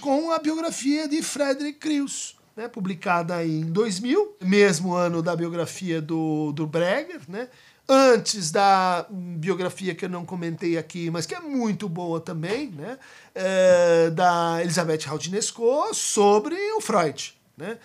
com 0.00 0.32
a 0.32 0.38
biografia 0.38 1.06
de 1.06 1.22
Frederick 1.22 1.78
Krius, 1.78 2.36
né, 2.56 2.66
publicada 2.66 3.44
em 3.44 3.62
2000, 3.62 4.36
mesmo 4.40 4.94
ano 4.94 5.22
da 5.22 5.36
biografia 5.36 6.00
do, 6.00 6.52
do 6.52 6.66
Breger, 6.66 7.20
né, 7.28 7.48
antes 7.88 8.50
da 8.50 9.06
biografia 9.10 9.94
que 9.94 10.04
eu 10.04 10.08
não 10.08 10.24
comentei 10.24 10.78
aqui, 10.78 11.10
mas 11.10 11.26
que 11.26 11.34
é 11.34 11.40
muito 11.40 11.88
boa 11.88 12.20
também, 12.20 12.70
né, 12.70 12.98
é, 13.34 14.10
da 14.10 14.60
Elizabeth 14.62 15.06
Raudinesco 15.06 15.94
sobre 15.94 16.56
o 16.72 16.80
Freud, 16.80 17.34
né, 17.56 17.78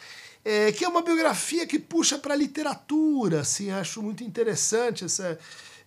é, 0.44 0.72
que 0.72 0.86
é 0.86 0.88
uma 0.88 1.02
biografia 1.02 1.68
que 1.68 1.78
puxa 1.78 2.18
para 2.18 2.34
a 2.34 2.38
literatura, 2.38 3.42
assim, 3.42 3.72
acho 3.72 4.02
muito 4.02 4.24
interessante 4.24 5.06
essa 5.06 5.38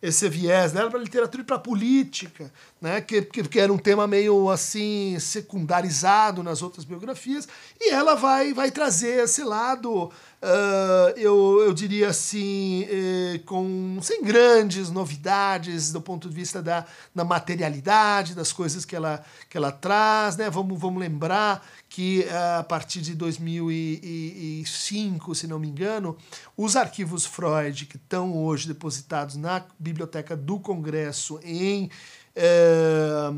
esse 0.01 0.29
viés 0.29 0.73
dela 0.73 0.91
para 0.91 0.99
literatura 1.01 1.43
e 1.43 1.47
para 1.47 1.59
política, 1.59 2.53
né? 2.81 3.01
Que, 3.01 3.23
que, 3.23 3.43
que, 3.43 3.61
era 3.61 3.73
um 3.73 3.79
tema 3.79 4.07
meio 4.07 4.49
assim 4.49 5.19
secundarizado 5.19 6.43
nas 6.43 6.63
outras 6.63 6.85
biografias, 6.85 7.49
e 7.81 7.91
ela 7.91 8.15
vai, 8.15 8.53
vai 8.53 8.71
trazer 8.71 9.25
esse 9.25 9.43
lado, 9.43 10.11
uh, 10.43 11.11
eu, 11.17 11.63
eu 11.63 11.73
diria 11.73 12.09
assim, 12.09 12.85
eh, 12.89 13.41
com 13.45 13.99
sem 14.01 14.23
grandes 14.23 14.91
novidades 14.91 15.93
do 15.93 16.01
ponto 16.01 16.29
de 16.29 16.35
vista 16.35 16.61
da, 16.63 16.85
da 17.15 17.25
materialidade, 17.25 18.35
das 18.35 18.53
coisas 18.53 18.85
que 18.85 18.97
ela, 18.97 19.25
que 19.49 19.57
ela 19.57 19.73
traz, 19.73 20.37
né? 20.37 20.51
Vamos, 20.51 20.79
vamos 20.81 21.01
lembrar 21.01 21.65
que 21.89 22.27
a 22.59 22.63
partir 22.63 23.01
de 23.01 23.15
2005, 23.15 25.35
se 25.35 25.47
não 25.47 25.59
me 25.59 25.69
engano, 25.69 26.17
os 26.57 26.77
arquivos 26.77 27.27
Freud 27.27 27.87
que 27.87 27.97
estão 27.97 28.37
hoje 28.37 28.69
depositados 28.69 29.37
na 29.37 29.65
Biblioteca 29.79 30.37
do 30.37 30.61
Congresso 30.61 31.41
em 31.43 31.91
é, 32.37 33.31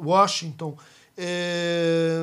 Washington 0.00 0.78
é, 1.18 2.20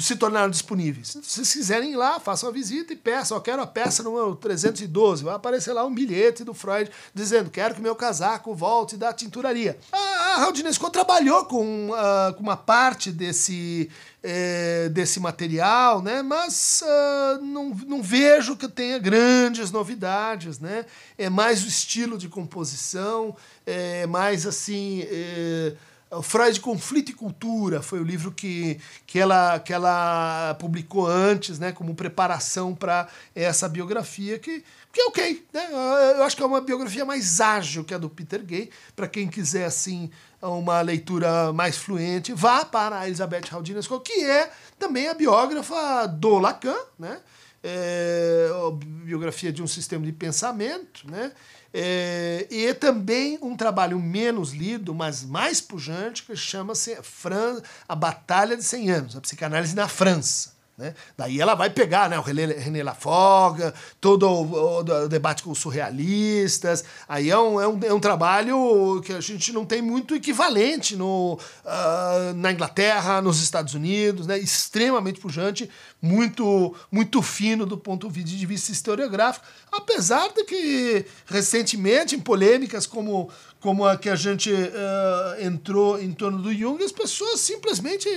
se 0.00 0.14
tornaram 0.14 0.48
disponíveis. 0.48 1.08
Se 1.08 1.20
vocês 1.22 1.52
quiserem 1.52 1.92
ir 1.92 1.96
lá, 1.96 2.20
façam 2.20 2.48
a 2.48 2.52
visita 2.52 2.92
e 2.92 2.96
peçam. 2.96 3.36
Eu 3.36 3.42
quero 3.42 3.60
a 3.60 3.66
peça 3.66 4.02
número 4.02 4.36
312. 4.36 5.24
Vai 5.24 5.34
aparecer 5.34 5.72
lá 5.72 5.84
um 5.84 5.92
bilhete 5.92 6.44
do 6.44 6.54
Freud 6.54 6.88
dizendo: 7.12 7.50
Quero 7.50 7.74
que 7.74 7.80
meu 7.80 7.96
casaco 7.96 8.54
volte 8.54 8.96
da 8.96 9.12
tinturaria. 9.12 9.76
A, 9.90 9.98
a 9.98 10.36
Raudinesco 10.36 10.88
trabalhou 10.88 11.44
com, 11.46 11.90
uh, 11.90 12.32
com 12.34 12.42
uma 12.42 12.56
parte 12.56 13.10
desse, 13.10 13.90
é, 14.22 14.88
desse 14.90 15.18
material, 15.18 16.00
né? 16.00 16.22
mas 16.22 16.82
uh, 16.84 17.44
não, 17.44 17.70
não 17.86 18.02
vejo 18.02 18.56
que 18.56 18.68
tenha 18.68 18.98
grandes 19.00 19.72
novidades. 19.72 20.60
Né? 20.60 20.86
É 21.18 21.28
mais 21.28 21.64
o 21.64 21.66
estilo 21.66 22.16
de 22.16 22.28
composição, 22.28 23.34
é 23.66 24.06
mais 24.06 24.46
assim. 24.46 25.04
É, 25.10 25.74
Freud 26.20 26.60
Conflito 26.60 27.10
e 27.10 27.14
Cultura 27.14 27.80
foi 27.80 28.00
o 28.00 28.04
livro 28.04 28.32
que, 28.32 28.78
que, 29.06 29.18
ela, 29.18 29.58
que 29.60 29.72
ela 29.72 30.54
publicou 30.58 31.06
antes, 31.06 31.58
né, 31.58 31.72
como 31.72 31.94
preparação 31.94 32.74
para 32.74 33.08
essa 33.34 33.68
biografia, 33.68 34.38
que, 34.38 34.62
que 34.92 35.00
é 35.00 35.04
ok. 35.06 35.46
Né? 35.52 35.68
Eu 36.16 36.24
acho 36.24 36.36
que 36.36 36.42
é 36.42 36.46
uma 36.46 36.60
biografia 36.60 37.04
mais 37.04 37.40
ágil 37.40 37.84
que 37.84 37.94
a 37.94 37.98
do 37.98 38.10
Peter 38.10 38.44
Gay. 38.44 38.68
Para 38.94 39.08
quem 39.08 39.28
quiser 39.28 39.64
assim 39.64 40.10
uma 40.42 40.80
leitura 40.80 41.52
mais 41.52 41.76
fluente, 41.78 42.34
vá 42.34 42.64
para 42.64 42.98
a 42.98 43.06
Elizabeth 43.06 43.44
Haldinesco, 43.50 44.00
que 44.00 44.24
é 44.24 44.50
também 44.78 45.08
a 45.08 45.14
biógrafa 45.14 46.06
do 46.06 46.38
Lacan, 46.38 46.76
né? 46.98 47.20
É, 47.64 48.48
biografia 49.04 49.52
de 49.52 49.62
um 49.62 49.68
sistema 49.68 50.04
de 50.04 50.10
pensamento, 50.10 51.08
né? 51.08 51.30
É, 51.74 52.46
e 52.50 52.66
é 52.66 52.74
também 52.74 53.38
um 53.40 53.56
trabalho 53.56 53.98
menos 53.98 54.52
lido, 54.52 54.94
mas 54.94 55.24
mais 55.24 55.60
pujante, 55.60 56.22
que 56.22 56.36
chama-se 56.36 56.98
A 57.88 57.94
Batalha 57.94 58.56
de 58.56 58.62
100 58.62 58.90
Anos, 58.90 59.16
a 59.16 59.20
psicanálise 59.20 59.74
na 59.74 59.88
França. 59.88 60.51
Né? 60.76 60.94
Daí 61.18 61.38
ela 61.38 61.54
vai 61.54 61.68
pegar 61.68 62.08
né, 62.08 62.18
o 62.18 62.22
René, 62.22 62.82
Lafoga, 62.82 63.74
todo 64.00 64.26
o, 64.26 64.78
o, 64.80 65.08
debate 65.08 65.42
com 65.42 65.50
os 65.50 65.58
surrealistas. 65.58 66.82
Aí 67.06 67.30
é 67.30 67.38
um, 67.38 67.60
é, 67.60 67.68
um, 67.68 67.80
é 67.84 67.92
um 67.92 68.00
trabalho 68.00 69.00
que 69.04 69.12
a 69.12 69.20
gente 69.20 69.52
não 69.52 69.66
tem 69.66 69.82
muito 69.82 70.14
equivalente 70.14 70.96
no, 70.96 71.34
uh, 71.34 72.34
na 72.34 72.50
Inglaterra, 72.52 73.20
nos 73.20 73.42
Estados 73.42 73.74
Unidos, 73.74 74.26
né? 74.26 74.38
extremamente 74.38 75.20
pujante, 75.20 75.68
muito, 76.00 76.74
muito 76.90 77.20
fino 77.20 77.66
do 77.66 77.76
ponto 77.76 78.10
de 78.10 78.46
vista 78.46 78.72
historiográfico. 78.72 79.44
Apesar 79.70 80.32
de 80.32 80.42
que, 80.44 81.04
recentemente, 81.26 82.16
em 82.16 82.20
polêmicas 82.20 82.86
como 82.86 83.30
como 83.62 83.86
a 83.86 83.96
que 83.96 84.08
a 84.08 84.16
gente 84.16 84.52
uh, 84.52 85.40
entrou 85.40 85.98
em 86.02 86.12
torno 86.12 86.42
do 86.42 86.52
Jung, 86.52 86.82
as 86.82 86.90
pessoas 86.90 87.40
simplesmente 87.40 88.08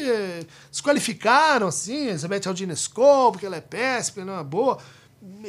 desqualificaram, 0.71 1.67
assim, 1.67 2.07
Elizabeth 2.07 2.47
Aldinesco, 2.47 3.31
porque 3.31 3.45
ela 3.45 3.55
é 3.55 3.61
péssima, 3.61 4.25
não 4.25 4.39
é 4.39 4.43
boa. 4.43 4.79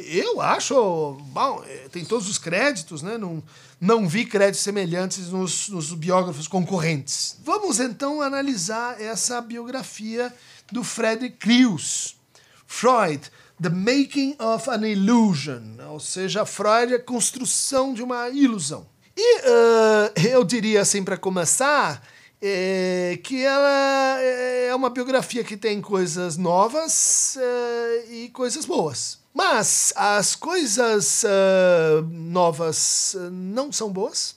Eu 0.05 0.39
acho, 0.39 1.17
bom, 1.31 1.63
eh, 1.67 1.87
tem 1.91 2.05
todos 2.05 2.29
os 2.29 2.37
créditos, 2.37 3.01
né? 3.01 3.17
Não, 3.17 3.43
não 3.81 4.07
vi 4.07 4.25
créditos 4.25 4.61
semelhantes 4.61 5.29
nos, 5.29 5.69
nos 5.69 5.93
biógrafos 5.93 6.47
concorrentes. 6.47 7.37
Vamos 7.43 7.79
então 7.79 8.21
analisar 8.21 9.01
essa 9.01 9.41
biografia 9.41 10.33
do 10.71 10.83
Frederick 10.83 11.37
Crews. 11.37 12.15
Freud, 12.65 13.31
The 13.61 13.69
Making 13.69 14.35
of 14.39 14.69
an 14.69 14.87
Illusion, 14.87 15.77
ou 15.89 15.99
seja, 15.99 16.45
Freud, 16.45 16.93
a 16.93 16.99
construção 16.99 17.93
de 17.93 18.03
uma 18.03 18.29
ilusão. 18.29 18.85
E 19.19 19.37
uh, 19.39 20.29
eu 20.29 20.43
diria 20.43 20.81
assim, 20.81 21.03
para 21.03 21.17
começar, 21.17 22.03
é, 22.39 23.19
que 23.23 23.43
ela 23.43 24.21
é 24.21 24.75
uma 24.75 24.91
biografia 24.91 25.43
que 25.43 25.57
tem 25.57 25.81
coisas 25.81 26.37
novas 26.37 27.35
uh, 27.35 28.11
e 28.11 28.29
coisas 28.29 28.63
boas. 28.63 29.17
Mas 29.33 29.91
as 29.95 30.35
coisas 30.35 31.23
uh, 31.23 32.03
novas 32.11 33.15
não 33.31 33.71
são 33.71 33.89
boas 33.89 34.35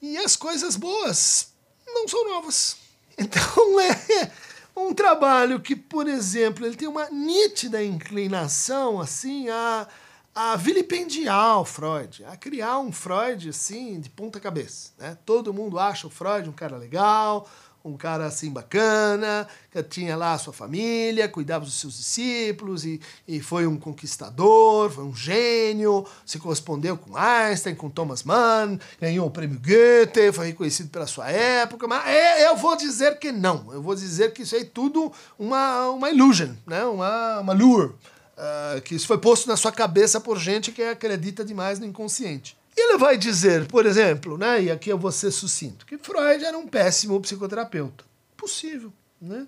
e 0.00 0.16
as 0.18 0.36
coisas 0.36 0.76
boas 0.76 1.48
não 1.86 2.06
são 2.06 2.28
novas. 2.28 2.76
Então 3.18 3.78
é 3.78 4.30
um 4.74 4.94
trabalho 4.94 5.60
que, 5.60 5.76
por 5.76 6.08
exemplo, 6.08 6.64
ele 6.64 6.76
tem 6.76 6.88
uma 6.88 7.10
nítida 7.10 7.84
inclinação 7.84 8.98
assim 8.98 9.50
a 9.50 9.86
a 10.34 10.56
vilipendiar 10.56 11.60
o 11.60 11.64
Freud, 11.64 12.24
a 12.24 12.36
criar 12.36 12.78
um 12.78 12.92
Freud 12.92 13.48
assim 13.48 14.00
de 14.00 14.08
ponta 14.08 14.38
cabeça. 14.38 14.92
Né? 14.98 15.16
Todo 15.26 15.52
mundo 15.52 15.78
acha 15.78 16.06
o 16.06 16.10
Freud 16.10 16.48
um 16.48 16.52
cara 16.52 16.76
legal, 16.76 17.48
um 17.84 17.96
cara 17.96 18.26
assim 18.26 18.50
bacana, 18.50 19.48
que 19.70 19.82
tinha 19.82 20.16
lá 20.16 20.34
a 20.34 20.38
sua 20.38 20.52
família, 20.52 21.28
cuidava 21.28 21.64
dos 21.64 21.74
seus 21.80 21.96
discípulos 21.96 22.84
e, 22.84 23.00
e 23.26 23.40
foi 23.40 23.66
um 23.66 23.76
conquistador, 23.76 24.90
foi 24.90 25.04
um 25.04 25.14
gênio, 25.14 26.06
se 26.26 26.38
correspondeu 26.38 26.96
com 26.96 27.16
Einstein, 27.16 27.74
com 27.74 27.88
Thomas 27.88 28.22
Mann, 28.22 28.78
ganhou 29.00 29.26
o 29.26 29.30
prêmio 29.30 29.58
Goethe, 29.58 30.32
foi 30.32 30.48
reconhecido 30.48 30.90
pela 30.90 31.06
sua 31.06 31.30
época, 31.30 31.88
mas 31.88 32.06
é, 32.06 32.46
eu 32.48 32.56
vou 32.56 32.76
dizer 32.76 33.18
que 33.18 33.32
não, 33.32 33.72
eu 33.72 33.82
vou 33.82 33.94
dizer 33.94 34.32
que 34.32 34.42
isso 34.42 34.54
é 34.54 34.62
tudo 34.62 35.10
uma, 35.38 35.88
uma 35.90 36.10
illusion, 36.10 36.54
né? 36.66 36.84
uma, 36.84 37.40
uma 37.40 37.52
lure 37.52 37.94
uh, 38.40 38.80
que 38.80 38.94
isso 38.94 39.06
foi 39.06 39.18
posto 39.18 39.48
na 39.48 39.56
sua 39.56 39.70
cabeça 39.70 40.20
por 40.20 40.38
gente 40.38 40.72
que 40.72 40.82
acredita 40.82 41.44
demais 41.44 41.78
no 41.78 41.86
inconsciente. 41.86 42.56
Ele 42.76 42.96
vai 42.96 43.18
dizer, 43.18 43.66
por 43.66 43.84
exemplo, 43.84 44.38
né, 44.38 44.62
e 44.62 44.70
aqui 44.70 44.90
eu 44.90 44.98
vou 44.98 45.12
ser 45.12 45.30
sucinto, 45.30 45.84
que 45.84 45.98
Freud 45.98 46.42
era 46.42 46.56
um 46.56 46.66
péssimo 46.66 47.20
psicoterapeuta. 47.20 48.04
Possível, 48.36 48.92
né? 49.20 49.46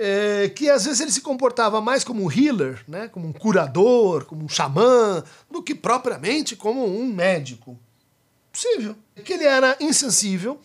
É, 0.00 0.48
que 0.50 0.70
às 0.70 0.84
vezes 0.84 1.00
ele 1.00 1.10
se 1.10 1.20
comportava 1.20 1.80
mais 1.80 2.04
como 2.04 2.24
um 2.24 2.30
healer, 2.30 2.82
né, 2.86 3.08
como 3.08 3.26
um 3.26 3.32
curador, 3.32 4.24
como 4.24 4.44
um 4.44 4.48
xamã, 4.48 5.24
do 5.50 5.60
que 5.60 5.74
propriamente 5.74 6.54
como 6.54 6.86
um 6.86 7.12
médico. 7.12 7.78
Possível. 8.52 8.96
Que 9.24 9.32
ele 9.32 9.44
era 9.44 9.76
insensível, 9.80 10.60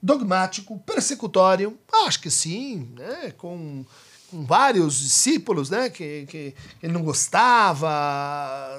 dogmático, 0.00 0.78
persecutório, 0.86 1.76
acho 2.06 2.20
que 2.20 2.30
sim, 2.30 2.88
né, 2.96 3.32
com 3.36 3.84
com 4.32 4.46
vários 4.46 4.98
discípulos, 4.98 5.68
né, 5.68 5.90
que, 5.90 6.24
que 6.26 6.54
ele 6.82 6.94
não 6.94 7.02
gostava, 7.02 7.86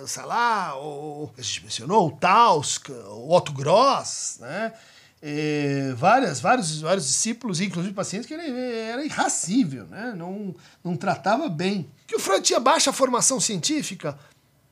sei 0.07 0.23
lá, 0.23 0.75
o, 0.75 1.29
a 1.37 1.41
gente 1.41 1.63
mencionou 1.63 2.07
o 2.07 2.11
Tausk, 2.11 2.89
o 2.89 3.31
Otto 3.31 3.53
Gross, 3.53 4.37
né, 4.39 4.73
e 5.21 5.93
várias, 5.95 6.41
vários, 6.41 6.81
vários 6.81 7.05
discípulos, 7.05 7.61
inclusive 7.61 7.93
pacientes, 7.93 8.27
que 8.27 8.33
ele 8.33 8.49
era 8.49 9.05
irracível, 9.05 9.85
né, 9.85 10.15
não, 10.17 10.55
não 10.83 10.97
tratava 10.97 11.47
bem. 11.47 11.87
Que 12.07 12.15
o 12.15 12.19
Freud 12.19 12.41
tinha 12.41 12.59
baixa 12.59 12.91
formação 12.91 13.39
científica 13.39 14.17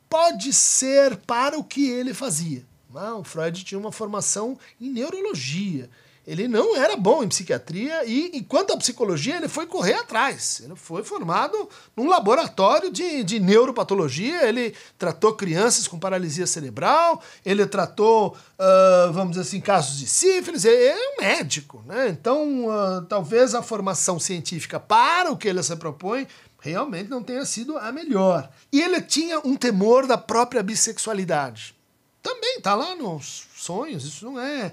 pode 0.09 0.51
ser 0.51 1.15
para 1.15 1.59
o 1.59 1.63
que 1.63 1.87
ele 1.89 2.13
fazia. 2.13 2.65
Não, 2.91 3.19
o 3.19 3.23
Freud 3.23 3.63
tinha 3.63 3.79
uma 3.79 3.91
formação 3.91 4.57
em 4.81 4.89
neurologia, 4.89 5.89
ele 6.25 6.47
não 6.47 6.75
era 6.75 6.95
bom 6.95 7.23
em 7.23 7.27
psiquiatria 7.27 8.05
e, 8.05 8.31
enquanto 8.37 8.71
a 8.71 8.77
psicologia, 8.77 9.37
ele 9.37 9.47
foi 9.47 9.65
correr 9.65 9.93
atrás. 9.93 10.61
Ele 10.63 10.75
foi 10.75 11.03
formado 11.03 11.67
num 11.95 12.07
laboratório 12.07 12.91
de, 12.91 13.23
de 13.23 13.39
neuropatologia, 13.39 14.47
ele 14.47 14.75
tratou 14.99 15.33
crianças 15.33 15.87
com 15.87 15.97
paralisia 15.97 16.45
cerebral, 16.45 17.21
ele 17.43 17.65
tratou, 17.65 18.37
uh, 18.59 19.11
vamos 19.11 19.31
dizer 19.31 19.41
assim, 19.41 19.59
casos 19.59 19.97
de 19.97 20.07
sífilis, 20.07 20.63
ele 20.63 20.83
é 20.83 20.95
um 20.95 21.21
médico. 21.21 21.83
Né? 21.87 22.09
Então, 22.09 22.67
uh, 22.67 23.01
talvez 23.09 23.55
a 23.55 23.63
formação 23.63 24.19
científica 24.19 24.79
para 24.79 25.31
o 25.31 25.37
que 25.37 25.47
ele 25.47 25.63
se 25.63 25.75
propõe 25.75 26.27
realmente 26.59 27.09
não 27.09 27.23
tenha 27.23 27.43
sido 27.43 27.77
a 27.79 27.91
melhor. 27.91 28.47
E 28.71 28.79
ele 28.79 29.01
tinha 29.01 29.39
um 29.39 29.55
temor 29.55 30.05
da 30.05 30.17
própria 30.17 30.61
bissexualidade. 30.61 31.75
Também 32.21 32.57
está 32.57 32.75
lá 32.75 32.95
nos 32.95 33.47
sonhos, 33.55 34.05
isso 34.05 34.25
não 34.25 34.39
é 34.39 34.71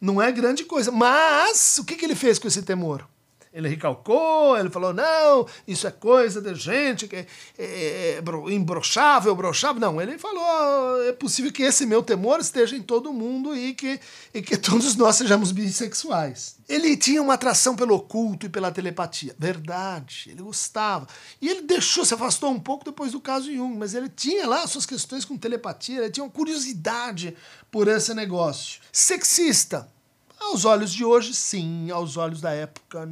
não 0.00 0.20
é 0.20 0.30
grande 0.32 0.64
coisa. 0.64 0.90
Mas 0.90 1.78
o 1.78 1.84
que, 1.84 1.96
que 1.96 2.04
ele 2.04 2.14
fez 2.14 2.38
com 2.38 2.48
esse 2.48 2.62
temor? 2.62 3.06
Ele 3.52 3.68
recalcou, 3.68 4.56
ele 4.58 4.70
falou: 4.70 4.92
não, 4.92 5.46
isso 5.66 5.86
é 5.86 5.90
coisa 5.90 6.40
de 6.40 6.54
gente 6.54 7.08
que 7.08 7.16
é, 7.16 7.26
é, 7.58 8.20
é 8.20 8.52
imbrochável, 8.52 9.34
brochável. 9.34 9.80
Não, 9.80 10.00
ele 10.00 10.18
falou: 10.18 11.02
é 11.04 11.12
possível 11.12 11.52
que 11.52 11.62
esse 11.62 11.86
meu 11.86 12.02
temor 12.02 12.40
esteja 12.40 12.76
em 12.76 12.82
todo 12.82 13.12
mundo 13.12 13.56
e 13.56 13.74
que, 13.74 13.98
e 14.34 14.42
que 14.42 14.56
todos 14.56 14.96
nós 14.96 15.16
sejamos 15.16 15.52
bissexuais. 15.52 16.56
Ele 16.68 16.96
tinha 16.96 17.22
uma 17.22 17.34
atração 17.34 17.74
pelo 17.74 17.94
oculto 17.94 18.44
e 18.44 18.48
pela 18.50 18.70
telepatia. 18.70 19.34
Verdade, 19.38 20.28
ele 20.30 20.42
gostava. 20.42 21.08
E 21.40 21.48
ele 21.48 21.62
deixou, 21.62 22.04
se 22.04 22.12
afastou 22.12 22.50
um 22.50 22.60
pouco 22.60 22.84
depois 22.84 23.12
do 23.12 23.20
caso 23.20 23.52
Jung, 23.52 23.76
mas 23.78 23.94
ele 23.94 24.10
tinha 24.10 24.46
lá 24.46 24.66
suas 24.66 24.84
questões 24.84 25.24
com 25.24 25.38
telepatia, 25.38 26.00
ele 26.00 26.10
tinha 26.10 26.24
uma 26.24 26.30
curiosidade 26.30 27.34
por 27.70 27.88
esse 27.88 28.12
negócio. 28.12 28.80
Sexista 28.92 29.88
aos 30.40 30.64
olhos 30.64 30.92
de 30.92 31.04
hoje, 31.04 31.34
sim. 31.34 31.90
Aos 31.90 32.16
olhos 32.16 32.40
da 32.40 32.50
época, 32.50 33.08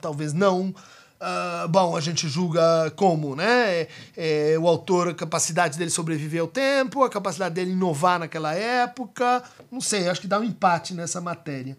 talvez 0.00 0.32
não. 0.32 0.74
Uh, 1.20 1.68
bom, 1.68 1.94
a 1.94 2.00
gente 2.00 2.26
julga 2.28 2.90
como, 2.96 3.36
né? 3.36 3.88
É, 4.16 4.56
o 4.58 4.66
autor, 4.66 5.08
a 5.08 5.14
capacidade 5.14 5.76
dele 5.76 5.90
sobreviver 5.90 6.40
ao 6.40 6.48
tempo, 6.48 7.04
a 7.04 7.10
capacidade 7.10 7.54
dele 7.54 7.72
inovar 7.72 8.18
naquela 8.18 8.54
época. 8.54 9.42
Não 9.70 9.82
sei, 9.82 10.08
acho 10.08 10.22
que 10.22 10.26
dá 10.26 10.40
um 10.40 10.44
empate 10.44 10.94
nessa 10.94 11.20
matéria. 11.20 11.76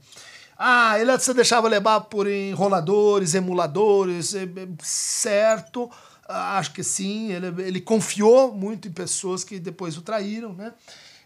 Ah, 0.56 0.99
ele 0.99 1.17
se 1.17 1.34
deixava 1.34 1.67
levar 1.67 2.01
por 2.01 2.27
enroladores, 2.27 3.34
emuladores, 3.34 4.36
é, 4.36 4.43
é, 4.43 4.67
certo. 4.84 5.89
Ah, 6.30 6.60
acho 6.60 6.71
que 6.71 6.84
sim, 6.84 7.32
ele, 7.32 7.63
ele 7.63 7.82
confiou 7.82 8.54
muito 8.54 8.88
em 8.88 8.91
pessoas 8.91 9.43
que 9.43 9.58
depois 9.58 9.97
o 9.97 10.04
traíram, 10.04 10.54
né? 10.54 10.71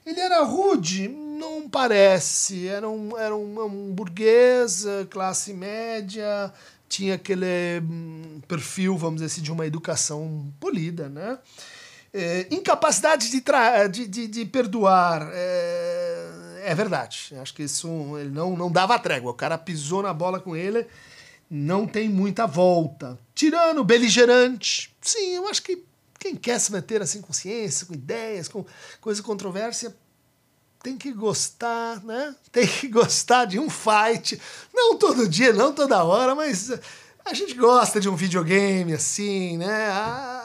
Ele 0.06 0.20
era 0.20 0.44
rude? 0.44 1.08
Não 1.08 1.68
parece. 1.68 2.68
Era 2.68 2.88
um, 2.88 3.18
era 3.18 3.36
um, 3.36 3.66
um 3.66 3.94
burguês, 3.94 4.86
classe 5.10 5.54
média, 5.54 6.54
tinha 6.88 7.16
aquele 7.16 7.82
hum, 7.82 8.42
perfil, 8.48 8.98
vamos 8.98 9.16
dizer 9.16 9.26
assim, 9.26 9.42
de 9.42 9.52
uma 9.52 9.66
educação 9.66 10.54
polida, 10.60 11.10
né? 11.10 11.38
É, 12.14 12.48
incapacidade 12.50 13.30
de, 13.30 13.44
de, 13.92 14.08
de, 14.08 14.28
de, 14.28 14.46
perdoar. 14.46 15.30
É, 15.34 16.62
é, 16.68 16.76
verdade. 16.76 17.36
Acho 17.42 17.54
que 17.54 17.64
isso 17.64 18.18
ele 18.18 18.30
não, 18.30 18.56
não 18.56 18.72
dava 18.72 18.98
trégua. 18.98 19.32
O 19.32 19.36
cara 19.36 19.58
pisou 19.58 20.02
na 20.02 20.14
bola 20.14 20.40
com 20.40 20.56
ele, 20.56 20.88
não 21.50 21.86
tem 21.86 22.08
muita 22.08 22.46
volta. 22.46 23.20
Tirano, 23.34 23.84
beligerante. 23.84 24.96
Sim, 25.02 25.36
eu 25.36 25.48
acho 25.50 25.62
que 25.62 25.84
quem 26.26 26.36
quer 26.36 26.60
se 26.60 26.72
meter 26.72 27.04
assim 27.04 27.22
com 27.22 27.32
ciência, 27.32 27.86
com 27.86 27.94
ideias, 27.94 28.48
com 28.48 28.66
coisa 29.00 29.22
controvérsia, 29.22 29.96
tem 30.82 30.98
que 30.98 31.12
gostar, 31.12 32.04
né? 32.04 32.36
Tem 32.52 32.66
que 32.68 32.88
gostar 32.88 33.46
de 33.46 33.60
um 33.60 33.70
fight. 33.70 34.42
Não 34.74 34.98
todo 34.98 35.28
dia, 35.28 35.54
não 35.54 35.72
toda 35.72 36.04
hora, 36.04 36.34
mas 36.34 36.72
a 37.24 37.34
gente 37.34 37.54
gosta 37.54 38.00
de 38.00 38.10
um 38.10 38.16
videogame 38.16 38.94
assim, 38.94 39.58
né? 39.58 39.90
A, 39.90 40.42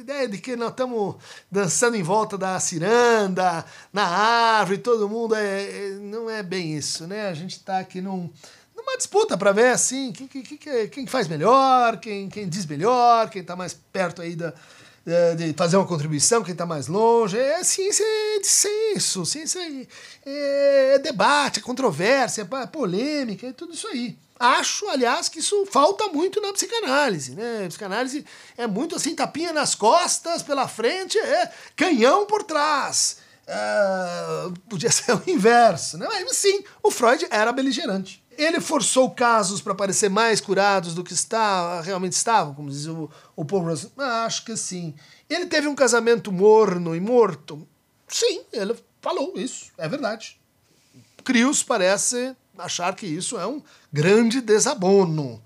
ideia 0.00 0.28
de 0.28 0.38
que 0.38 0.54
nós 0.54 0.70
estamos 0.70 1.16
dançando 1.50 1.96
em 1.96 2.02
volta 2.02 2.38
da 2.38 2.60
ciranda, 2.60 3.64
na 3.92 4.06
árvore, 4.06 4.78
todo 4.78 5.08
mundo 5.08 5.34
é, 5.34 5.62
é 5.62 5.90
não 6.00 6.30
é 6.30 6.44
bem 6.44 6.76
isso, 6.76 7.08
né? 7.08 7.28
A 7.28 7.34
gente 7.34 7.56
está 7.56 7.80
aqui 7.80 8.00
num, 8.00 8.30
uma 8.76 8.96
disputa 8.96 9.36
para 9.36 9.50
ver 9.52 9.72
assim 9.72 10.12
quem, 10.12 10.28
quem, 10.28 10.42
quem, 10.42 10.88
quem, 10.88 11.06
faz 11.06 11.26
melhor, 11.26 11.98
quem, 11.98 12.28
quem 12.28 12.48
diz 12.48 12.64
melhor, 12.66 13.28
quem 13.28 13.42
está 13.42 13.56
mais 13.56 13.74
perto 13.74 14.22
aí 14.22 14.36
da, 14.36 14.54
de 15.36 15.52
fazer 15.52 15.76
uma 15.76 15.86
contribuição, 15.86 16.42
quem 16.42 16.52
está 16.52 16.66
mais 16.66 16.88
longe. 16.88 17.38
É 17.38 17.62
ciência 17.62 18.04
de 18.40 18.46
senso, 18.46 19.24
ciência 19.24 19.60
é, 20.24 20.94
é 20.94 20.98
debate, 20.98 21.60
é 21.60 21.62
controvérsia, 21.62 22.42
é 22.42 22.66
polêmica, 22.66 23.46
é 23.46 23.52
tudo 23.52 23.72
isso 23.72 23.86
aí. 23.86 24.18
Acho, 24.38 24.88
aliás, 24.88 25.28
que 25.28 25.38
isso 25.38 25.64
falta 25.66 26.08
muito 26.08 26.42
na 26.42 26.52
psicanálise, 26.52 27.34
né? 27.34 27.64
A 27.64 27.68
psicanálise 27.68 28.26
é 28.56 28.66
muito 28.66 28.96
assim, 28.96 29.14
tapinha 29.14 29.52
nas 29.52 29.74
costas, 29.74 30.42
pela 30.42 30.68
frente, 30.68 31.18
é 31.18 31.50
canhão 31.74 32.26
por 32.26 32.42
trás. 32.42 33.18
Uh, 33.46 34.52
podia 34.68 34.90
ser 34.92 35.12
o 35.12 35.22
inverso, 35.26 35.96
né? 35.96 36.06
Mas 36.10 36.36
sim, 36.36 36.64
o 36.82 36.90
Freud 36.90 37.26
era 37.30 37.52
beligerante. 37.52 38.22
Ele 38.36 38.60
forçou 38.60 39.10
casos 39.10 39.60
para 39.60 39.74
parecer 39.74 40.08
mais 40.08 40.40
curados 40.40 40.94
do 40.94 41.02
que 41.02 41.12
está, 41.12 41.80
realmente 41.80 42.12
estavam, 42.12 42.54
como 42.54 42.70
diz 42.70 42.86
o, 42.86 43.10
o 43.34 43.44
Paul. 43.44 43.66
Ah, 43.98 44.24
acho 44.24 44.44
que 44.44 44.56
sim. 44.56 44.94
Ele 45.28 45.46
teve 45.46 45.66
um 45.66 45.74
casamento 45.74 46.30
morno 46.30 46.94
e 46.94 47.00
morto? 47.00 47.66
Sim, 48.08 48.42
ele 48.52 48.76
falou 49.00 49.32
isso, 49.36 49.72
é 49.76 49.88
verdade. 49.88 50.38
Crios 51.24 51.62
parece 51.62 52.36
achar 52.56 52.94
que 52.94 53.06
isso 53.06 53.38
é 53.38 53.46
um 53.46 53.62
grande 53.92 54.40
desabono. 54.40 55.42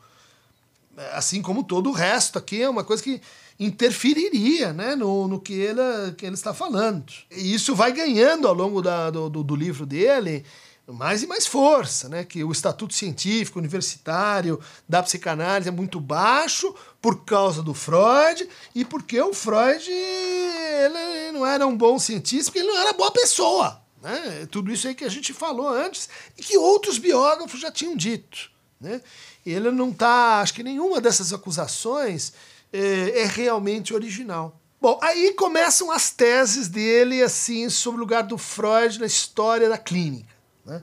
Assim 1.13 1.41
como 1.41 1.65
todo 1.65 1.89
o 1.89 1.95
resto 1.95 2.39
aqui 2.39 2.63
é 2.63 2.69
uma 2.69 2.85
coisa 2.85 3.03
que 3.03 3.21
interferiria 3.59 4.73
né, 4.73 4.97
no, 4.97 5.29
no 5.29 5.41
que, 5.41 5.53
ele, 5.53 6.13
que 6.17 6.25
ele 6.25 6.35
está 6.35 6.53
falando. 6.53 7.13
E 7.31 7.55
isso 7.55 7.75
vai 7.75 7.93
ganhando 7.93 8.49
ao 8.49 8.55
longo 8.55 8.81
da, 8.81 9.11
do, 9.11 9.29
do 9.29 9.57
livro 9.57 9.85
dele 9.85 10.45
mais 10.93 11.23
e 11.23 11.27
mais 11.27 11.47
força, 11.47 12.09
né? 12.09 12.25
Que 12.25 12.45
o 12.45 12.53
estatuto 12.53 12.95
científico 12.95 13.59
universitário 13.59 14.61
da 14.89 15.03
psicanálise 15.03 15.69
é 15.69 15.73
muito 15.73 16.01
baixo 16.01 16.75
por 17.01 17.25
causa 17.25 17.63
do 17.63 17.75
Freud 17.75 18.49
e 18.75 18.85
porque 18.85 19.21
o 19.21 19.33
Freud 19.33 19.91
ele 19.91 21.33
não 21.33 21.47
era 21.47 21.67
um 21.67 21.77
bom 21.77 21.99
cientista, 21.99 22.51
porque 22.51 22.59
ele 22.59 22.73
não 22.73 22.81
era 22.81 22.93
boa 22.93 23.11
pessoa. 23.11 23.81
Né? 24.03 24.47
Tudo 24.51 24.73
isso 24.73 24.89
aí 24.89 24.95
que 24.95 25.05
a 25.05 25.11
gente 25.11 25.33
falou 25.33 25.69
antes 25.69 26.09
e 26.37 26.43
que 26.43 26.57
outros 26.57 26.99
biógrafos 26.99 27.61
já 27.61 27.71
tinham 27.71 27.97
dito. 27.97 28.51
Né? 28.81 29.01
Ele 29.45 29.71
não 29.71 29.91
está, 29.91 30.41
acho 30.41 30.55
que 30.55 30.63
nenhuma 30.63 31.01
dessas 31.01 31.33
acusações 31.33 32.33
é, 32.73 33.23
é 33.23 33.25
realmente 33.27 33.93
original. 33.93 34.59
Bom, 34.81 34.99
aí 35.03 35.35
começam 35.35 35.91
as 35.91 36.11
teses 36.11 36.67
dele 36.67 37.23
assim 37.23 37.69
sobre 37.69 37.99
o 37.99 38.01
lugar 38.01 38.23
do 38.23 38.39
Freud 38.39 38.99
na 38.99 39.05
história 39.05 39.69
da 39.69 39.77
clínica. 39.77 40.40
Né? 40.71 40.83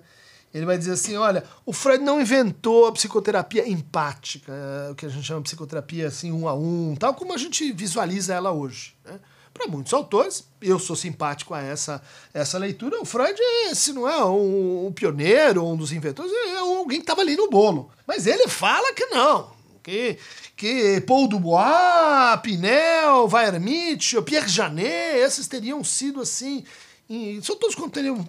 Ele 0.54 0.66
vai 0.66 0.78
dizer 0.78 0.92
assim: 0.92 1.16
olha, 1.16 1.44
o 1.66 1.72
Freud 1.72 2.04
não 2.04 2.20
inventou 2.20 2.88
a 2.88 2.92
psicoterapia 2.92 3.68
empática, 3.68 4.52
o 4.92 4.96
que 4.96 5.06
a 5.06 5.10
gente 5.10 5.26
chama 5.26 5.42
de 5.42 5.46
psicoterapia 5.46 6.08
assim, 6.08 6.32
um 6.32 6.48
a 6.48 6.54
um, 6.54 6.96
tal 6.98 7.14
como 7.14 7.34
a 7.34 7.38
gente 7.38 7.72
visualiza 7.72 8.34
ela 8.34 8.52
hoje. 8.52 8.96
Né? 9.06 9.20
Para 9.54 9.68
muitos 9.68 9.94
autores, 9.94 10.48
eu 10.62 10.78
sou 10.78 10.96
simpático 10.96 11.54
a 11.54 11.62
essa, 11.62 12.02
essa 12.34 12.58
leitura. 12.60 13.02
O 13.02 13.06
Freud, 13.06 13.40
se 13.74 13.92
não 13.92 14.08
é 14.08 14.24
um, 14.24 14.88
um 14.88 14.92
pioneiro, 14.92 15.66
um 15.66 15.76
dos 15.76 15.92
inventores, 15.92 16.32
é 16.32 16.58
alguém 16.58 17.00
que 17.00 17.04
estava 17.04 17.22
ali 17.22 17.36
no 17.36 17.50
bolo. 17.50 17.90
Mas 18.06 18.28
ele 18.28 18.48
fala 18.48 18.94
que 18.94 19.08
não, 19.08 19.52
que, 19.82 20.18
que 20.56 21.02
Paul 21.08 21.28
Dubois, 21.28 22.40
Pinel, 22.44 23.28
Weiermitch, 23.32 24.14
Pierre 24.26 24.48
Janet, 24.48 25.18
esses 25.18 25.48
teriam 25.48 25.84
sido 25.84 26.22
assim 26.22 26.64
e 27.10 27.40
são 27.42 27.56
todos 27.56 27.76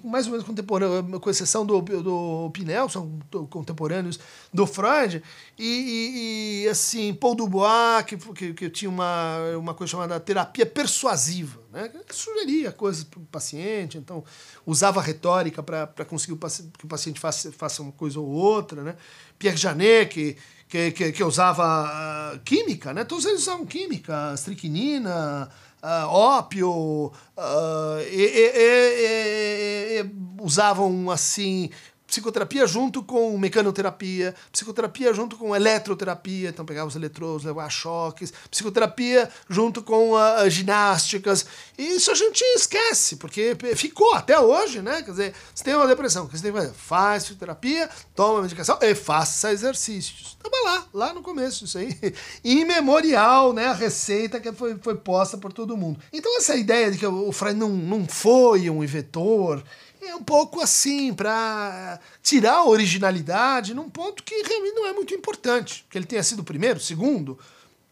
mais 0.05 0.27
ou 0.27 0.33
menos 0.33 0.47
contemporâneos, 0.47 1.21
com 1.21 1.31
exceção 1.31 1.67
do, 1.67 1.81
do 1.81 2.51
Pinel, 2.53 2.89
são 2.89 3.19
contemporâneos 3.51 4.21
do 4.55 4.67
Freud. 4.69 5.21
E, 5.59 5.65
e, 5.65 6.63
e 6.65 6.69
assim, 6.69 7.13
Paul 7.13 7.35
Dubois, 7.35 8.05
que, 8.07 8.17
que, 8.17 8.55
que, 8.55 8.71
tinha 8.71 8.89
uma, 8.89 9.37
uma 9.59 9.75
coisa 9.75 9.91
chamada 9.91 10.21
terapia 10.21 10.65
persuasiva, 10.65 11.61
né? 11.73 11.91
que 12.07 12.15
sugeria 12.15 12.71
coisas 12.71 13.03
para 13.03 13.19
o 13.19 13.25
paciente, 13.25 13.99
então 13.99 14.23
usava 14.65 15.03
retórica 15.03 15.61
para 15.61 16.05
conseguir 16.05 16.39
que 16.79 16.85
o 16.85 16.89
paciente 16.89 17.19
faça, 17.19 17.51
faça 17.51 17.83
uma 17.83 17.93
coisa 17.93 18.21
ou 18.21 18.29
outra. 18.29 18.85
Né? 18.85 18.97
Pierre 19.37 19.57
Janet, 19.57 20.09
que, 20.09 20.37
que, 20.69 20.93
que, 20.93 21.13
que 21.13 21.25
usava 21.25 22.33
uh, 22.33 22.39
química, 22.45 22.95
né? 22.95 23.03
todos 23.03 23.25
eles 23.25 23.41
usavam 23.43 23.67
química, 23.67 24.33
estricnina 24.35 25.51
uh, 25.83 26.07
ópio, 26.09 27.13
uh, 27.37 28.01
e, 28.11 28.23
e, 28.23 30.01
e, 30.01 30.11
usavam 30.41 31.11
assim 31.11 31.71
psicoterapia 32.09 32.67
junto 32.67 33.03
com 33.03 33.37
mecanoterapia, 33.37 34.35
psicoterapia 34.51 35.13
junto 35.13 35.37
com 35.37 35.55
eletroterapia, 35.55 36.49
então 36.49 36.65
pegava 36.65 36.89
os 36.89 36.97
eletrodos, 36.97 37.45
levava 37.45 37.69
choques, 37.69 38.33
psicoterapia 38.51 39.29
junto 39.49 39.83
com 39.83 40.15
ginásticas. 40.49 41.45
E 41.77 41.83
isso 41.83 42.11
a 42.11 42.15
gente 42.15 42.43
esquece, 42.57 43.17
porque 43.17 43.57
ficou 43.77 44.15
até 44.15 44.41
hoje, 44.41 44.81
né? 44.81 45.03
Quer 45.03 45.11
dizer, 45.11 45.35
você 45.55 45.63
tem 45.63 45.75
uma 45.75 45.87
depressão, 45.87 46.25
o 46.25 46.29
que 46.29 46.37
você 46.37 46.43
tem 46.43 46.53
que 46.53 46.59
fazer? 46.59 46.73
Faz 46.73 47.25
psicoterapia, 47.25 47.91
toma 48.15 48.41
medicação 48.41 48.79
e 48.81 48.95
faça 48.95 49.53
exercícios. 49.53 50.39
Tava 50.43 50.57
lá, 50.65 50.87
lá 50.95 51.13
no 51.13 51.23
começo, 51.23 51.67
isso 51.67 51.77
aí. 51.77 51.95
Imemorial, 52.43 53.53
né? 53.53 53.67
A 53.67 53.75
receita 53.75 54.41
que 54.41 54.51
foi, 54.53 54.79
foi 54.81 54.95
posta 54.95 55.37
por 55.37 55.53
todo 55.53 55.77
mundo. 55.77 56.01
Então 56.11 56.39
essa 56.39 56.57
ideia 56.57 56.91
de 56.91 56.97
que 56.97 57.07
o 57.07 57.33
Freud 57.33 57.59
não, 57.59 57.69
não 57.69 58.07
foi 58.09 58.71
um 58.71 58.83
inventor, 58.83 59.63
é 60.01 60.15
um 60.15 60.23
pouco 60.23 60.61
assim, 60.61 61.13
para 61.13 61.99
tirar 62.23 62.57
a 62.57 62.65
originalidade 62.65 63.75
num 63.75 63.91
ponto 63.91 64.23
que 64.23 64.43
realmente 64.43 64.75
não 64.75 64.87
é 64.87 64.93
muito 64.93 65.15
importante. 65.15 65.87
Que 65.91 65.99
ele 65.99 66.07
tenha 66.07 66.23
sido 66.23 66.41
o 66.41 66.45
primeiro, 66.45 66.81
segundo, 66.81 67.39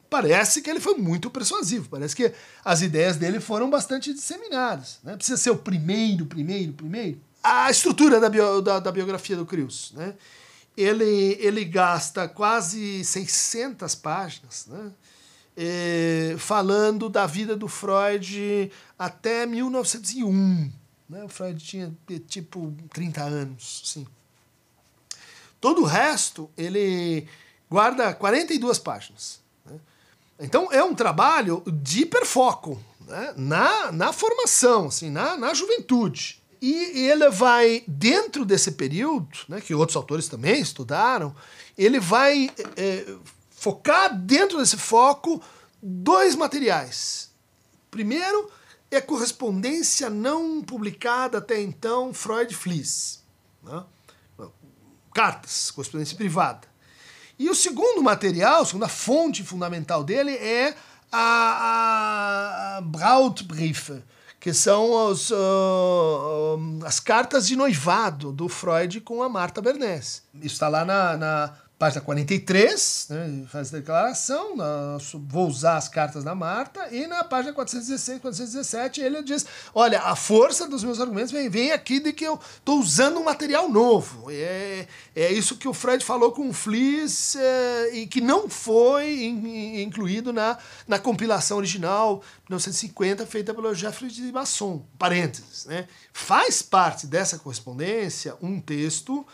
parece 0.09 0.63
que 0.63 0.71
ele 0.71 0.81
foi 0.81 0.95
muito 0.95 1.31
persuasivo, 1.31 1.89
parece 1.89 2.15
que 2.15 2.33
as 2.65 2.83
ideias 2.83 3.17
dele 3.17 3.41
foram 3.41 3.69
bastante 3.69 4.13
disseminadas. 4.13 4.99
Né? 5.03 5.17
Precisa 5.17 5.37
ser 5.37 5.51
o 5.51 5.57
primeiro, 5.57 6.27
primeiro, 6.27 6.73
primeiro. 6.73 7.21
A 7.43 7.71
estrutura 7.71 8.19
da, 8.19 8.29
bio, 8.29 8.61
da, 8.61 8.81
da 8.81 8.91
biografia 8.91 9.37
do 9.37 9.47
Krius, 9.47 9.93
né? 9.95 10.15
ele, 10.77 11.37
ele 11.41 11.65
gasta 11.65 12.29
quase 12.29 13.03
600 13.05 13.95
páginas, 13.95 14.67
né? 14.67 14.93
É, 15.59 16.37
falando 16.39 17.09
da 17.09 17.25
vida 17.25 17.57
do 17.57 17.67
Freud 17.67 18.71
até 18.99 19.47
1901. 19.47 20.71
Né? 21.09 21.25
O 21.25 21.29
Freud 21.29 21.63
tinha 21.63 21.97
tipo 22.29 22.75
30 22.93 23.23
anos, 23.23 23.83
sim. 23.85 24.07
Todo 25.61 25.83
o 25.83 25.85
resto 25.85 26.51
ele 26.57 27.27
guarda 27.71 28.13
42 28.15 28.79
páginas. 28.79 29.41
Né? 29.65 29.79
Então 30.41 30.71
é 30.73 30.83
um 30.83 30.95
trabalho 30.95 31.63
de 31.67 32.03
hiperfoco 32.03 32.81
né? 33.01 33.35
na, 33.37 33.93
na 33.93 34.13
formação, 34.13 34.87
assim, 34.87 35.11
na, 35.11 35.37
na 35.37 35.55
juventude. 35.55 36.43
E 36.61 37.09
ele 37.09 37.29
vai, 37.31 37.85
dentro 37.87 38.45
desse 38.45 38.73
período, 38.73 39.29
né, 39.49 39.61
que 39.61 39.75
outros 39.75 39.95
autores 39.95 40.27
também 40.27 40.61
estudaram, 40.61 41.35
ele 41.77 42.01
vai 42.01 42.51
é, 42.77 43.15
focar 43.51 44.17
dentro 44.19 44.59
desse 44.59 44.77
foco 44.77 45.41
dois 45.83 46.35
materiais. 46.35 47.31
Primeiro, 47.91 48.51
é 48.91 49.01
correspondência 49.01 50.09
não 50.09 50.63
publicada 50.63 51.39
até 51.39 51.61
então 51.61 52.15
Freud-Flies. 52.15 53.23
Né? 53.63 53.83
Cartas, 55.13 55.71
correspondência 55.71 56.17
privada. 56.17 56.69
E 57.39 57.51
o 57.51 57.55
segundo 57.55 58.03
material, 58.03 58.63
a 58.63 58.65
segunda 58.65 58.89
fonte 58.89 59.43
fundamental 59.43 60.03
dele 60.03 60.33
é 60.33 60.75
a, 61.13 62.77
a 62.77 62.81
Brautbriefe, 62.81 64.03
que 64.41 64.55
são 64.55 64.91
os, 65.09 65.31
uh, 65.31 66.59
as 66.85 67.01
cartas 67.01 67.47
de 67.47 67.57
noivado 67.57 68.33
do 68.33 68.49
Freud 68.49 69.01
com 69.01 69.23
a 69.23 69.29
Marta 69.29 69.61
Bernays. 69.61 70.23
Isso 70.35 70.55
está 70.55 70.69
lá 70.69 70.85
na, 70.85 71.17
na 71.17 71.55
página 71.79 72.01
43, 72.01 73.07
né, 73.11 73.47
faz 73.49 73.73
a 73.73 73.79
declaração, 73.79 74.57
vou 75.29 75.47
usar 75.47 75.77
as 75.77 75.89
cartas 75.89 76.25
da 76.25 76.35
Marta, 76.35 76.89
e 76.91 77.07
na 77.07 77.23
página 77.23 77.53
416, 77.53 78.21
417, 78.21 79.01
ele 79.03 79.23
diz: 79.23 79.45
Olha, 79.75 80.01
a 80.01 80.17
força 80.17 80.67
dos 80.67 80.83
meus 80.83 81.01
argumentos 81.01 81.31
vem, 81.31 81.51
vem 81.51 81.73
aqui 81.73 82.01
de 82.01 82.13
que 82.13 82.25
eu 82.25 82.41
estou 82.57 82.81
usando 82.81 83.19
um 83.19 83.25
material 83.25 83.69
novo. 83.69 84.31
É, 84.31 84.87
é 85.15 85.33
isso 85.33 85.57
que 85.57 85.69
o 85.69 85.75
Freud 85.75 86.03
falou 86.03 86.33
com 86.33 86.49
o 86.49 86.53
Flies 86.53 87.37
é, 87.37 87.91
e 87.95 88.07
que 88.07 88.23
não 88.23 88.49
foi 88.49 89.25
in, 89.25 89.83
incluído 89.83 90.33
na, 90.33 90.57
na 90.89 90.99
compilação 90.99 91.59
original 91.59 92.23
1950, 92.49 93.27
feita 93.27 93.53
pelo 93.53 93.75
Jeffrey 93.75 94.11
de 94.11 94.33
Masson. 94.33 94.83
Parênteses, 94.99 95.67
né? 95.67 95.87
Faz 96.13 96.63
parte 96.63 97.07
dessa 97.07 97.39
correspondência 97.39 98.35
um 98.41 98.61
texto 98.61 99.27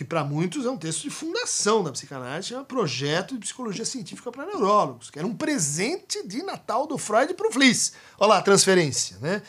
que 0.00 0.04
para 0.06 0.24
muitos 0.24 0.64
é 0.64 0.70
um 0.70 0.78
texto 0.78 1.02
de 1.02 1.10
fundação 1.10 1.84
da 1.84 1.92
psicanálise, 1.92 2.48
chama 2.48 2.64
Projeto 2.64 3.34
de 3.34 3.40
Psicologia 3.40 3.84
Científica 3.84 4.32
para 4.32 4.46
Neurólogos, 4.46 5.10
que 5.10 5.18
era 5.18 5.28
um 5.28 5.36
presente 5.36 6.26
de 6.26 6.42
Natal 6.42 6.86
do 6.86 6.96
Freud 6.96 7.34
para 7.34 7.46
o 7.46 7.52
Fliss. 7.52 7.92
Olha 8.18 8.28
lá 8.30 8.38
a 8.38 8.42
transferência, 8.42 9.18
né? 9.20 9.42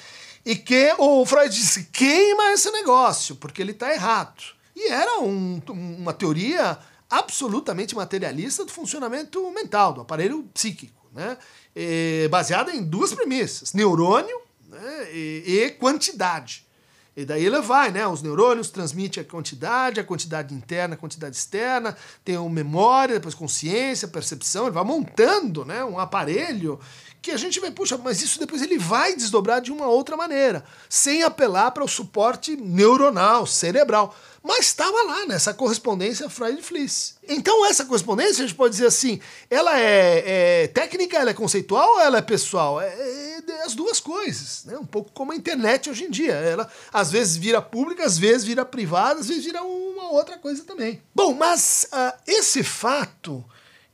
E 0.43 0.57
que 0.57 0.93
o 0.97 1.25
Freud 1.25 1.55
disse, 1.55 1.85
queima 1.85 2.51
esse 2.51 2.69
negócio, 2.69 3.37
porque 3.37 3.61
ele 3.61 3.71
está 3.71 3.93
errado. 3.93 4.43
E 4.75 4.91
era 4.91 5.21
um, 5.21 5.61
uma 5.69 6.11
teoria 6.11 6.77
absolutamente 7.09 7.95
materialista 7.95 8.65
do 8.65 8.73
funcionamento 8.73 9.49
mental, 9.51 9.93
do 9.93 10.01
aparelho 10.01 10.43
psíquico, 10.53 11.07
né? 11.13 11.37
E, 11.73 12.27
baseada 12.29 12.75
em 12.75 12.83
duas 12.83 13.13
premissas: 13.13 13.71
neurônio 13.71 14.37
né? 14.67 15.13
e, 15.13 15.43
e 15.47 15.69
quantidade. 15.79 16.67
E 17.15 17.25
daí 17.25 17.45
ele 17.45 17.59
vai, 17.59 17.91
né? 17.91 18.07
Os 18.07 18.21
neurônios 18.21 18.69
transmitem 18.69 19.21
a 19.21 19.25
quantidade, 19.25 19.99
a 19.99 20.03
quantidade 20.03 20.53
interna, 20.53 20.95
a 20.95 20.97
quantidade 20.97 21.35
externa, 21.35 21.95
tem 22.23 22.37
uma 22.37 22.49
memória, 22.49 23.15
depois 23.15 23.35
consciência, 23.35 24.07
percepção, 24.07 24.63
ele 24.63 24.71
vai 24.71 24.83
montando 24.83 25.65
né, 25.65 25.83
um 25.83 25.99
aparelho 25.99 26.79
que 27.21 27.31
a 27.31 27.37
gente 27.37 27.59
vai, 27.59 27.69
puxa, 27.69 27.97
mas 27.97 28.21
isso 28.21 28.39
depois 28.39 28.61
ele 28.61 28.79
vai 28.79 29.15
desdobrar 29.15 29.61
de 29.61 29.71
uma 29.71 29.85
outra 29.85 30.17
maneira, 30.17 30.63
sem 30.89 31.21
apelar 31.21 31.71
para 31.71 31.83
o 31.83 31.87
suporte 31.87 32.55
neuronal, 32.55 33.45
cerebral. 33.45 34.15
Mas 34.43 34.65
estava 34.67 35.03
lá 35.03 35.25
nessa 35.27 35.53
correspondência 35.53 36.29
Freud-Fliss. 36.29 37.15
Então 37.27 37.65
essa 37.67 37.85
correspondência 37.85 38.43
a 38.43 38.47
gente 38.47 38.55
pode 38.55 38.73
dizer 38.73 38.87
assim, 38.87 39.19
ela 39.49 39.79
é, 39.79 40.63
é 40.63 40.67
técnica, 40.67 41.17
ela 41.17 41.29
é 41.29 41.33
conceitual 41.33 41.87
ou 41.87 41.99
ela 41.99 42.17
é 42.17 42.21
pessoal? 42.21 42.81
É, 42.81 42.87
é, 42.87 43.43
é, 43.47 43.63
as 43.63 43.75
duas 43.75 43.99
coisas, 43.99 44.65
né? 44.65 44.77
Um 44.77 44.85
pouco 44.85 45.11
como 45.11 45.31
a 45.31 45.35
internet 45.35 45.89
hoje 45.89 46.05
em 46.05 46.09
dia. 46.09 46.33
Ela 46.33 46.67
às 46.91 47.11
vezes 47.11 47.37
vira 47.37 47.61
pública, 47.61 48.03
às 48.03 48.17
vezes 48.17 48.43
vira 48.43 48.65
privada, 48.65 49.19
às 49.19 49.27
vezes 49.27 49.45
vira 49.45 49.61
uma 49.61 50.11
outra 50.11 50.37
coisa 50.37 50.63
também. 50.63 51.01
Bom, 51.13 51.33
mas 51.33 51.87
uh, 51.93 52.17
esse 52.25 52.63
fato 52.63 53.45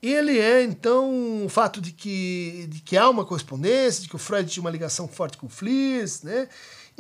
ele 0.02 0.38
é, 0.38 0.64
então, 0.64 1.46
o 1.46 1.50
fato 1.50 1.82
de 1.82 1.92
que, 1.92 2.68
de 2.70 2.82
que 2.82 2.96
há 2.96 3.10
uma 3.10 3.26
correspondência, 3.26 4.04
de 4.04 4.10
que 4.10 4.16
o 4.16 4.20
Freud 4.20 4.50
tinha 4.50 4.62
uma 4.62 4.70
ligação 4.70 5.08
forte 5.08 5.38
com 5.38 5.48
o 5.48 5.50
Fliss, 5.50 6.22
né? 6.22 6.48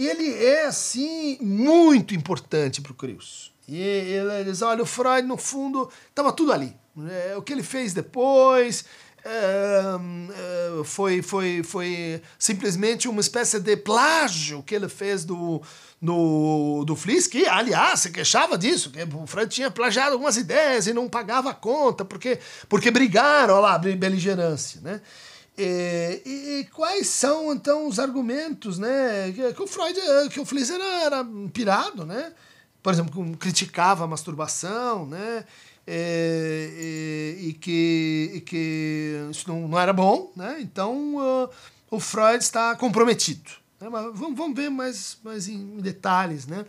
Ele 0.05 0.31
é, 0.43 0.65
assim, 0.65 1.37
muito 1.41 2.13
importante 2.13 2.81
para 2.81 2.91
o 2.91 2.95
Krios. 2.95 3.53
E 3.67 3.79
ele 3.81 4.43
diz, 4.45 4.61
olha, 4.61 4.83
o 4.83 4.85
Freud, 4.85 5.27
no 5.27 5.37
fundo, 5.37 5.89
estava 6.09 6.31
tudo 6.31 6.53
ali. 6.53 6.75
É, 7.09 7.35
o 7.35 7.41
que 7.41 7.53
ele 7.53 7.63
fez 7.63 7.93
depois 7.93 8.85
é, 9.25 9.29
é, 9.29 10.83
foi, 10.85 11.21
foi, 11.21 11.61
foi 11.63 12.21
simplesmente 12.39 13.09
uma 13.09 13.19
espécie 13.19 13.59
de 13.59 13.75
plágio 13.75 14.63
que 14.63 14.73
ele 14.73 14.87
fez 14.87 15.25
do, 15.25 15.61
no, 16.01 16.85
do 16.85 16.95
Fliss, 16.95 17.27
que, 17.27 17.45
aliás, 17.45 17.99
se 17.99 18.11
queixava 18.11 18.57
disso, 18.57 18.89
que 18.89 19.03
o 19.03 19.27
Freud 19.27 19.53
tinha 19.53 19.69
plagiado 19.69 20.13
algumas 20.13 20.37
ideias 20.37 20.87
e 20.87 20.93
não 20.93 21.09
pagava 21.09 21.49
a 21.49 21.53
conta, 21.53 22.05
porque, 22.05 22.39
porque 22.69 22.89
brigaram, 22.89 23.55
olha 23.55 23.61
lá, 23.61 23.77
beligerância, 23.77 24.79
né? 24.81 25.01
E, 25.57 26.21
e, 26.23 26.59
e, 26.59 26.63
quais 26.65 27.07
são, 27.07 27.51
então, 27.51 27.87
os 27.87 27.97
argumentos, 27.97 28.77
né? 28.77 29.31
Que, 29.31 29.53
que 29.53 29.61
o 29.61 29.67
Freud, 29.67 29.99
que 30.31 30.39
o 30.39 30.45
Fliss 30.45 30.69
era, 30.69 31.03
era 31.03 31.25
pirado, 31.51 32.05
né? 32.05 32.31
Por 32.83 32.93
exemplo, 32.93 33.37
criticava 33.37 34.03
a 34.03 34.07
masturbação, 34.07 35.07
né? 35.07 35.45
E, 35.87 37.37
e, 37.41 37.47
e 37.47 37.53
que, 37.53 38.43
que 38.45 39.27
isso 39.31 39.47
não, 39.47 39.67
não 39.67 39.79
era 39.79 39.91
bom, 39.91 40.31
né? 40.35 40.57
Então, 40.59 41.15
uh, 41.15 41.49
o 41.89 41.99
Freud 41.99 42.43
está 42.43 42.75
comprometido. 42.75 43.49
Né? 43.79 43.89
Mas 43.89 44.03
vamos, 44.13 44.37
vamos 44.37 44.55
ver 44.55 44.69
mais, 44.69 45.17
mais 45.23 45.47
em 45.47 45.77
detalhes, 45.77 46.45
né? 46.45 46.65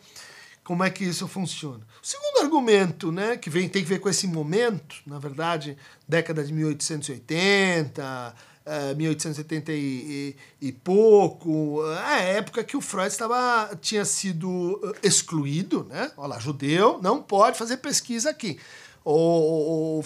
Como 0.64 0.84
é 0.84 0.90
que 0.90 1.04
isso 1.04 1.26
funciona. 1.26 1.80
O 2.02 2.06
segundo 2.06 2.40
argumento, 2.42 3.10
né, 3.10 3.38
que 3.38 3.48
vem, 3.48 3.68
tem 3.68 3.82
que 3.82 3.88
ver 3.88 4.00
com 4.00 4.08
esse 4.08 4.26
momento, 4.26 4.96
na 5.06 5.18
verdade, 5.18 5.78
década 6.06 6.44
de 6.44 6.52
1880, 6.52 8.34
uh, 8.68 8.96
1870 8.96 9.72
e, 9.72 9.76
e, 10.60 10.68
e, 10.68 10.72
pouco, 10.72 11.82
a 12.04 12.18
época 12.18 12.62
que 12.62 12.76
o 12.76 12.80
Freud 12.80 13.08
estava, 13.08 13.70
tinha 13.80 14.04
sido 14.04 14.80
eh, 14.84 15.08
excluído, 15.08 15.86
né? 15.88 16.12
Olha 16.16 16.34
lá, 16.34 16.38
judeu 16.38 16.98
não 17.02 17.22
pode 17.22 17.56
fazer 17.58 17.78
pesquisa 17.78 18.30
aqui. 18.30 18.58
O, 19.04 20.02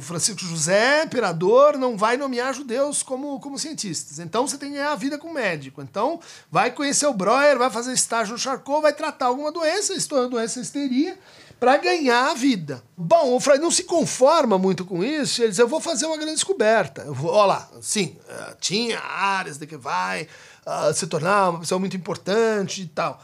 Francisco 0.00 0.40
José, 0.40 1.04
imperador, 1.04 1.78
não 1.78 1.96
vai 1.96 2.16
nomear 2.16 2.54
judeus 2.54 3.02
como, 3.02 3.40
como 3.40 3.58
cientistas. 3.58 4.18
Então 4.18 4.46
você 4.46 4.58
tem 4.58 4.70
que 4.70 4.76
ganhar 4.76 4.92
a 4.92 4.96
vida 4.96 5.18
com 5.18 5.32
médico. 5.32 5.82
Então 5.82 6.20
vai 6.50 6.70
conhecer 6.70 7.06
o 7.06 7.14
Breuer, 7.14 7.58
vai 7.58 7.70
fazer 7.70 7.92
estágio 7.92 8.34
no 8.34 8.38
Charcot, 8.38 8.82
vai 8.82 8.92
tratar 8.92 9.26
alguma 9.26 9.50
doença, 9.50 9.94
estourando 9.94 10.30
doença 10.30 10.60
histeria, 10.60 11.18
para 11.62 11.76
ganhar 11.76 12.32
a 12.32 12.34
vida. 12.34 12.82
Bom, 12.96 13.36
o 13.36 13.38
Freud 13.38 13.62
não 13.62 13.70
se 13.70 13.84
conforma 13.84 14.58
muito 14.58 14.84
com 14.84 15.04
isso, 15.04 15.40
ele 15.40 15.50
diz, 15.50 15.60
eu 15.60 15.68
vou 15.68 15.80
fazer 15.80 16.06
uma 16.06 16.16
grande 16.16 16.34
descoberta. 16.34 17.02
Eu 17.02 17.14
vou, 17.14 17.30
olha 17.30 17.46
lá, 17.46 17.70
sim, 17.80 18.16
uh, 18.28 18.56
tinha 18.60 18.98
áreas 18.98 19.58
de 19.58 19.66
que 19.68 19.76
vai 19.76 20.26
uh, 20.66 20.92
se 20.92 21.06
tornar 21.06 21.50
uma 21.50 21.60
pessoa 21.60 21.78
muito 21.78 21.96
importante 21.96 22.82
e 22.82 22.86
tal. 22.86 23.22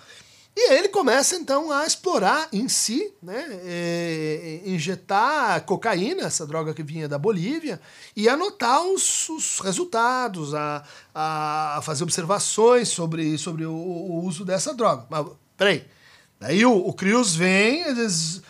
E 0.56 0.72
ele 0.72 0.88
começa 0.88 1.34
então 1.34 1.72
a 1.72 1.84
explorar 1.84 2.46
em 2.52 2.68
si, 2.68 3.12
né, 3.20 3.44
é, 3.64 4.60
injetar 4.66 5.64
cocaína, 5.64 6.22
essa 6.22 6.46
droga 6.46 6.72
que 6.72 6.84
vinha 6.84 7.08
da 7.08 7.18
Bolívia, 7.18 7.80
e 8.14 8.28
anotar 8.28 8.84
os, 8.84 9.28
os 9.30 9.58
resultados, 9.58 10.54
a, 10.54 10.84
a 11.12 11.80
fazer 11.82 12.04
observações 12.04 12.88
sobre, 12.88 13.36
sobre 13.36 13.66
o, 13.66 13.74
o, 13.74 14.24
uso 14.24 14.44
dessa 14.44 14.72
droga. 14.72 15.06
Mas 15.10 15.26
peraí, 15.56 15.84
daí 16.38 16.64
o, 16.64 16.76
o 16.76 16.92
Crius 16.92 17.34
vem, 17.34 17.82
eles, 17.82 18.42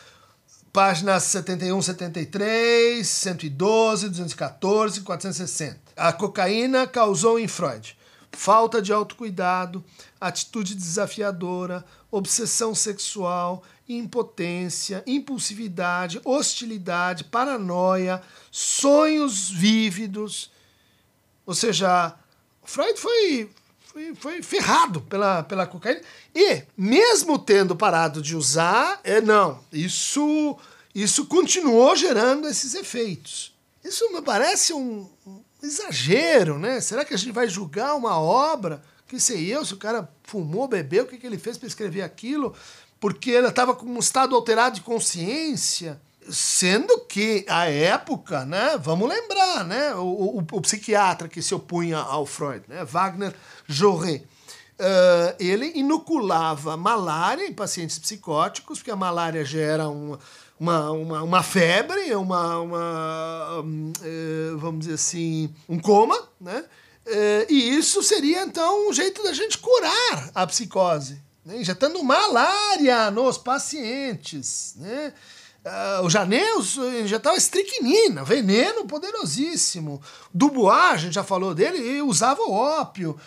páginas 0.72 1.24
71, 1.24 1.82
73, 1.82 3.06
112, 3.06 4.08
214, 4.08 5.00
460. 5.00 5.78
A 5.96 6.12
cocaína 6.12 6.86
causou 6.86 7.38
em 7.38 7.48
Freud 7.48 7.98
falta 8.32 8.80
de 8.80 8.92
autocuidado, 8.92 9.84
atitude 10.20 10.74
desafiadora, 10.74 11.84
obsessão 12.10 12.74
sexual, 12.74 13.62
impotência, 13.88 15.02
impulsividade, 15.06 16.20
hostilidade, 16.24 17.24
paranoia, 17.24 18.22
sonhos 18.50 19.50
vívidos. 19.50 20.50
Ou 21.46 21.54
seja, 21.54 22.14
Freud 22.62 22.98
foi, 22.98 23.50
foi, 23.98 24.14
foi 24.14 24.42
ferrado 24.42 25.00
pela, 25.02 25.42
pela 25.42 25.66
cocaína. 25.66 26.00
E, 26.34 26.62
mesmo 26.76 27.38
tendo 27.38 27.74
parado 27.74 28.22
de 28.22 28.36
usar, 28.36 29.00
é 29.02 29.20
não, 29.20 29.60
isso, 29.72 30.56
isso 30.94 31.26
continuou 31.26 31.96
gerando 31.96 32.48
esses 32.48 32.74
efeitos. 32.74 33.54
Isso 33.82 34.12
me 34.12 34.22
parece 34.22 34.72
um, 34.72 35.08
um 35.26 35.40
exagero, 35.62 36.58
né? 36.58 36.80
Será 36.80 37.04
que 37.04 37.14
a 37.14 37.16
gente 37.16 37.32
vai 37.32 37.48
julgar 37.48 37.94
uma 37.94 38.18
obra? 38.20 38.82
Que 39.06 39.18
sei 39.18 39.46
eu, 39.54 39.64
se 39.64 39.74
o 39.74 39.78
cara 39.78 40.08
fumou, 40.24 40.68
bebeu, 40.68 41.04
o 41.04 41.06
que, 41.06 41.16
que 41.16 41.26
ele 41.26 41.38
fez 41.38 41.56
para 41.56 41.66
escrever 41.66 42.02
aquilo? 42.02 42.54
Porque 43.00 43.30
ele 43.30 43.48
estava 43.48 43.74
com 43.74 43.86
um 43.86 43.98
estado 43.98 44.34
alterado 44.34 44.76
de 44.76 44.82
consciência. 44.82 46.00
Sendo 46.30 46.98
que, 47.06 47.46
a 47.48 47.70
época, 47.70 48.44
né, 48.44 48.76
vamos 48.78 49.08
lembrar, 49.08 49.64
né, 49.64 49.94
o, 49.94 50.02
o, 50.02 50.38
o 50.52 50.60
psiquiatra 50.60 51.26
que 51.26 51.40
se 51.40 51.54
opunha 51.54 51.96
ao 51.96 52.26
Freud, 52.26 52.62
né, 52.68 52.84
Wagner 52.84 53.34
Jaurès, 53.68 54.22
uh, 54.22 55.36
ele 55.38 55.72
inoculava 55.74 56.76
malária 56.76 57.46
em 57.46 57.52
pacientes 57.52 57.98
psicóticos, 57.98 58.78
porque 58.78 58.90
a 58.90 58.96
malária 58.96 59.44
gera 59.44 59.88
um, 59.88 60.16
uma, 60.58 60.90
uma, 60.90 61.22
uma 61.22 61.42
febre, 61.42 62.14
uma, 62.14 62.60
uma 62.60 63.60
um, 63.60 63.92
uh, 63.92 64.58
vamos 64.58 64.80
dizer 64.80 64.94
assim, 64.94 65.54
um 65.68 65.78
coma, 65.78 66.18
né? 66.40 66.64
Uh, 67.06 67.52
e 67.52 67.76
isso 67.76 68.02
seria 68.02 68.42
então 68.42 68.88
um 68.88 68.92
jeito 68.92 69.22
da 69.22 69.32
gente 69.32 69.58
curar 69.58 70.30
a 70.34 70.46
psicose, 70.46 71.20
né? 71.44 71.58
injetando 71.58 72.02
malária 72.02 73.10
nos 73.10 73.38
pacientes, 73.38 74.74
né? 74.76 75.12
Uh, 75.64 76.04
o 76.04 76.10
Janeus 76.10 76.76
injetava 77.02 77.36
estricnina, 77.36 78.24
veneno 78.24 78.86
poderosíssimo. 78.86 80.00
Dubois, 80.32 80.92
a 80.92 80.96
gente 80.96 81.14
já 81.14 81.24
falou 81.24 81.54
dele, 81.54 82.00
usava 82.00 82.42
ópio. 82.42 83.18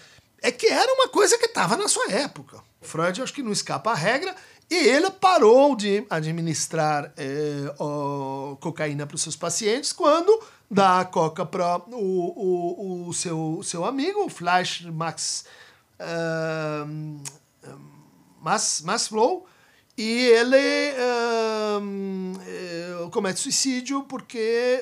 É 0.41 0.51
que 0.51 0.67
era 0.67 0.91
uma 0.93 1.07
coisa 1.07 1.37
que 1.37 1.45
estava 1.45 1.77
na 1.77 1.87
sua 1.87 2.11
época. 2.11 2.61
Freud, 2.81 3.21
acho 3.21 3.33
que 3.33 3.43
não 3.43 3.51
escapa 3.51 3.91
à 3.91 3.95
regra, 3.95 4.35
e 4.69 4.75
ele 4.75 5.11
parou 5.11 5.75
de 5.75 6.05
administrar 6.09 7.13
é, 7.17 7.73
cocaína 8.59 9.05
para 9.05 9.15
os 9.15 9.21
seus 9.21 9.35
pacientes 9.35 9.91
quando 9.91 10.41
dá 10.69 11.01
a 11.01 11.05
coca 11.05 11.45
para 11.45 11.77
o, 11.89 13.03
o, 13.03 13.07
o 13.09 13.13
seu, 13.13 13.59
seu 13.63 13.83
amigo, 13.83 14.23
o 14.23 14.29
Flash 14.29 14.83
Max 14.85 15.43
uh, 15.99 17.21
Mas, 18.41 18.81
Maslow, 18.81 19.45
e 19.97 20.27
ele 20.27 20.95
uh, 23.03 23.09
comete 23.09 23.41
suicídio 23.41 24.03
porque 24.03 24.79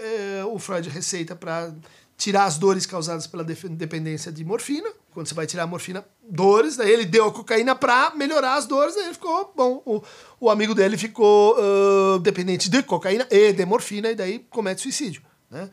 o 0.52 0.60
Freud 0.60 0.88
receita 0.88 1.36
para 1.36 1.74
tirar 2.20 2.44
as 2.44 2.58
dores 2.58 2.86
causadas 2.86 3.26
pela 3.26 3.46
dependência 3.46 4.30
de 4.30 4.44
morfina. 4.44 4.90
Quando 5.12 5.28
você 5.28 5.34
vai 5.34 5.48
tirar 5.48 5.64
a 5.64 5.68
morfina, 5.68 6.06
dores, 6.22 6.76
daí 6.76 6.92
ele 6.92 7.06
deu 7.06 7.26
a 7.26 7.32
cocaína 7.32 7.74
pra 7.76 8.12
melhorar 8.14 8.56
as 8.56 8.66
dores, 8.66 8.94
daí 8.94 9.06
ele 9.06 9.14
ficou 9.14 9.54
bom. 9.56 9.82
O, 9.86 10.04
o 10.38 10.50
amigo 10.50 10.76
dele 10.76 10.98
ficou 10.98 11.56
uh, 11.58 12.20
dependente 12.20 12.70
de 12.70 12.84
cocaína 12.84 13.26
e 13.32 13.54
de 13.54 13.66
morfina, 13.66 14.12
e 14.12 14.16
daí 14.16 14.40
comete 14.50 14.82
suicídio. 14.82 15.22
Né? 15.50 15.70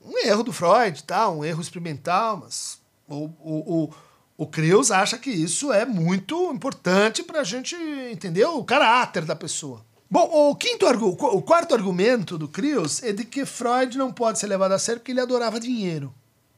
Um 0.00 0.16
erro 0.24 0.44
do 0.44 0.52
Freud, 0.52 1.02
tá? 1.02 1.28
um 1.28 1.44
erro 1.44 1.60
experimental, 1.60 2.36
mas 2.36 2.78
o, 3.08 3.24
o, 3.40 3.84
o, 3.84 3.90
o 4.36 4.46
Creus 4.46 4.92
acha 4.92 5.18
que 5.18 5.28
isso 5.28 5.72
é 5.72 5.84
muito 5.84 6.52
importante 6.52 7.24
pra 7.24 7.42
gente 7.42 7.74
entender 8.12 8.44
o 8.44 8.62
caráter 8.62 9.24
da 9.24 9.34
pessoa. 9.34 9.84
Bom, 10.10 10.28
o, 10.50 10.56
quinto, 10.56 10.86
o 10.86 11.40
quarto 11.40 11.72
argumento 11.72 12.36
do 12.36 12.48
Krios 12.48 13.00
é 13.00 13.12
de 13.12 13.24
que 13.24 13.46
Freud 13.46 13.96
não 13.96 14.12
pode 14.12 14.40
ser 14.40 14.48
levado 14.48 14.72
a 14.72 14.78
sério 14.78 14.98
porque 14.98 15.12
ele 15.12 15.20
adorava 15.20 15.60
dinheiro. 15.60 16.12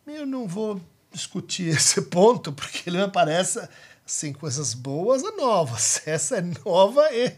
Eu 0.07 0.25
não 0.25 0.49
vou 0.49 0.81
discutir 1.13 1.69
esse 1.77 2.01
ponto, 2.01 2.51
porque 2.51 2.89
ele 2.89 2.97
me 2.97 3.11
parece 3.11 3.61
assim, 4.07 4.33
coisas 4.33 4.73
boas 4.73 5.23
ou 5.23 5.37
novas. 5.37 6.01
Essa 6.09 6.39
é 6.39 6.45
nova 6.65 7.07
e, 7.13 7.37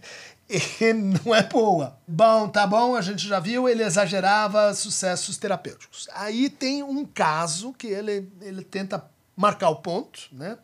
e 0.49 0.93
não 0.93 1.35
é 1.35 1.43
boa. 1.43 1.99
Bom, 2.07 2.49
tá 2.49 2.65
bom, 2.65 2.95
a 2.95 3.03
gente 3.03 3.27
já 3.27 3.41
viu, 3.41 3.69
ele 3.69 3.83
exagerava 3.83 4.73
sucessos 4.73 5.37
terapêuticos. 5.37 6.09
Aí 6.13 6.49
tem 6.49 6.85
um 6.85 7.05
caso 7.05 7.73
que 7.73 7.89
ele, 7.89 8.31
ele 8.41 8.63
tenta 8.63 9.05
marcar 9.37 9.71
o 9.71 9.77
ponto, 9.77 10.21
né? 10.31 10.57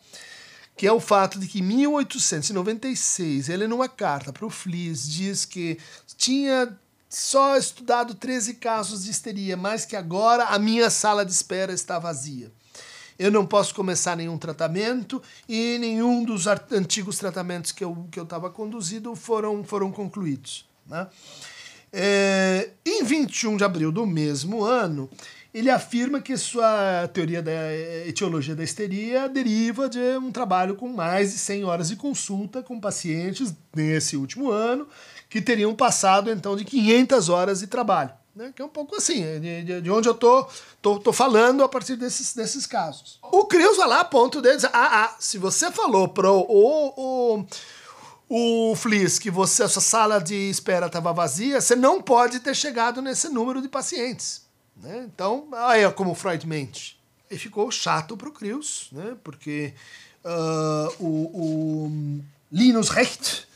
Que 0.75 0.87
é 0.87 0.91
o 0.91 0.99
fato 0.99 1.39
de 1.39 1.47
que 1.47 1.59
em 1.59 1.63
1896, 1.63 3.49
ele 3.49 3.67
numa 3.67 3.87
carta 3.87 4.33
para 4.33 4.45
o 4.45 4.49
Flies 4.49 5.07
diz 5.07 5.45
que 5.45 5.77
tinha 6.17 6.77
só 7.09 7.57
estudado 7.57 8.15
13 8.15 8.55
casos 8.55 9.03
de 9.03 9.11
histeria, 9.11 9.57
mas 9.57 9.85
que 9.85 9.95
agora 9.95 10.45
a 10.45 10.57
minha 10.57 10.89
sala 10.89 11.25
de 11.25 11.31
espera 11.31 11.73
está 11.73 11.99
vazia 11.99 12.51
eu 13.21 13.29
não 13.29 13.45
posso 13.45 13.75
começar 13.75 14.17
nenhum 14.17 14.35
tratamento 14.35 15.21
e 15.47 15.77
nenhum 15.79 16.23
dos 16.23 16.47
antigos 16.47 17.19
tratamentos 17.19 17.71
que 17.71 17.83
eu 17.83 18.07
que 18.09 18.19
eu 18.19 18.23
estava 18.23 18.49
conduzido 18.49 19.15
foram 19.15 19.63
foram 19.63 19.91
concluídos. 19.91 20.67
Né? 20.87 21.07
É, 21.93 22.71
em 22.83 23.03
21 23.03 23.57
de 23.57 23.63
abril 23.63 23.91
do 23.91 24.07
mesmo 24.07 24.63
ano, 24.63 25.07
ele 25.53 25.69
afirma 25.69 26.21
que 26.21 26.37
sua 26.37 27.09
teoria 27.09 27.41
da 27.41 27.51
etiologia 28.07 28.55
da 28.55 28.63
histeria 28.63 29.27
deriva 29.27 29.89
de 29.89 29.99
um 30.17 30.31
trabalho 30.31 30.75
com 30.75 30.87
mais 30.87 31.33
de 31.33 31.37
100 31.39 31.65
horas 31.65 31.89
de 31.89 31.97
consulta 31.97 32.63
com 32.63 32.79
pacientes 32.79 33.53
nesse 33.75 34.15
último 34.15 34.49
ano, 34.49 34.87
que 35.29 35.41
teriam 35.41 35.75
passado 35.75 36.31
então 36.31 36.55
de 36.55 36.63
500 36.63 37.29
horas 37.29 37.59
de 37.59 37.67
trabalho. 37.67 38.11
Né? 38.33 38.53
Que 38.55 38.61
é 38.61 38.65
um 38.65 38.69
pouco 38.69 38.95
assim, 38.95 39.23
de, 39.41 39.81
de 39.81 39.91
onde 39.91 40.07
eu 40.07 40.13
tô, 40.13 40.47
tô, 40.81 40.99
tô 40.99 41.11
falando 41.11 41.63
a 41.63 41.69
partir 41.69 41.97
desses, 41.97 42.33
desses 42.33 42.65
casos. 42.65 43.19
O 43.21 43.45
Crios 43.45 43.75
vai 43.75 43.89
lá 43.89 44.05
ponto 44.05 44.41
de 44.41 44.55
dizer, 44.55 44.69
ah, 44.71 45.03
ah, 45.03 45.15
se 45.19 45.37
você 45.37 45.69
falou 45.69 46.07
pro 46.07 46.45
o, 46.47 47.43
o, 48.29 48.71
o 48.71 48.75
Fliss 48.75 49.19
que 49.19 49.29
você, 49.29 49.63
a 49.63 49.67
sua 49.67 49.81
sala 49.81 50.19
de 50.19 50.49
espera 50.49 50.85
estava 50.85 51.11
vazia, 51.11 51.59
você 51.59 51.75
não 51.75 52.01
pode 52.01 52.39
ter 52.39 52.55
chegado 52.55 53.01
nesse 53.01 53.27
número 53.27 53.61
de 53.61 53.67
pacientes. 53.67 54.49
Né? 54.81 55.07
Então, 55.13 55.47
aí 55.53 55.83
é 55.83 55.91
como 55.91 56.15
Freud 56.15 56.45
mente. 56.47 56.99
E 57.29 57.37
ficou 57.37 57.71
chato 57.71 58.17
pro 58.17 58.31
Krios, 58.31 58.89
né? 58.91 59.15
porque 59.23 59.73
uh, 60.25 61.03
o, 61.03 61.85
o 61.85 62.21
Linus 62.51 62.89
Recht, 62.89 63.47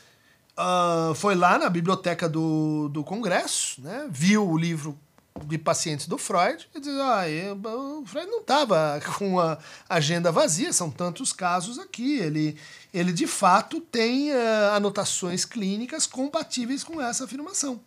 uh, 0.56 1.14
foi 1.14 1.34
lá 1.34 1.58
na 1.58 1.68
biblioteca 1.68 2.28
do, 2.28 2.88
do 2.88 3.04
Congresso, 3.04 3.80
né, 3.82 4.06
viu 4.10 4.48
o 4.48 4.56
livro 4.56 4.98
de 5.44 5.58
pacientes 5.58 6.06
do 6.06 6.16
Freud 6.16 6.66
e 6.74 6.80
disse: 6.80 6.98
ah, 6.98 7.28
eu, 7.28 7.54
o 8.00 8.06
Freud 8.06 8.30
não 8.30 8.40
estava 8.40 9.00
com 9.18 9.38
a 9.38 9.58
agenda 9.88 10.32
vazia, 10.32 10.72
são 10.72 10.90
tantos 10.90 11.32
casos 11.32 11.78
aqui. 11.78 12.18
Ele, 12.18 12.56
ele 12.92 13.12
de 13.12 13.26
fato 13.26 13.80
tem 13.80 14.32
uh, 14.32 14.74
anotações 14.74 15.44
clínicas 15.44 16.06
compatíveis 16.06 16.82
com 16.82 17.00
essa 17.02 17.24
afirmação. 17.24 17.78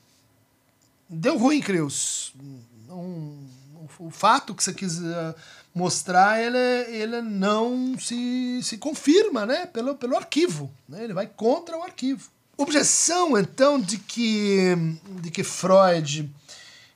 Deu 1.10 1.38
ruim, 1.40 1.60
Creus. 1.60 2.34
O 4.00 4.10
fato 4.10 4.56
que 4.56 4.64
você 4.64 4.74
quis 4.74 5.00
uh, 5.00 5.36
mostrar, 5.74 6.42
ele, 6.42 6.58
ele 6.94 7.22
não 7.22 7.98
se, 8.00 8.62
se 8.64 8.78
confirma 8.78 9.46
né, 9.46 9.66
pelo, 9.66 9.96
pelo 9.96 10.16
arquivo. 10.16 10.72
Né? 10.88 11.04
Ele 11.04 11.14
vai 11.14 11.28
contra 11.28 11.78
o 11.78 11.84
arquivo. 11.84 12.30
Objeção, 12.58 13.38
então, 13.38 13.80
de 13.80 13.98
que, 13.98 14.76
de 15.22 15.32
que 15.32 15.44
Freud 15.44 16.30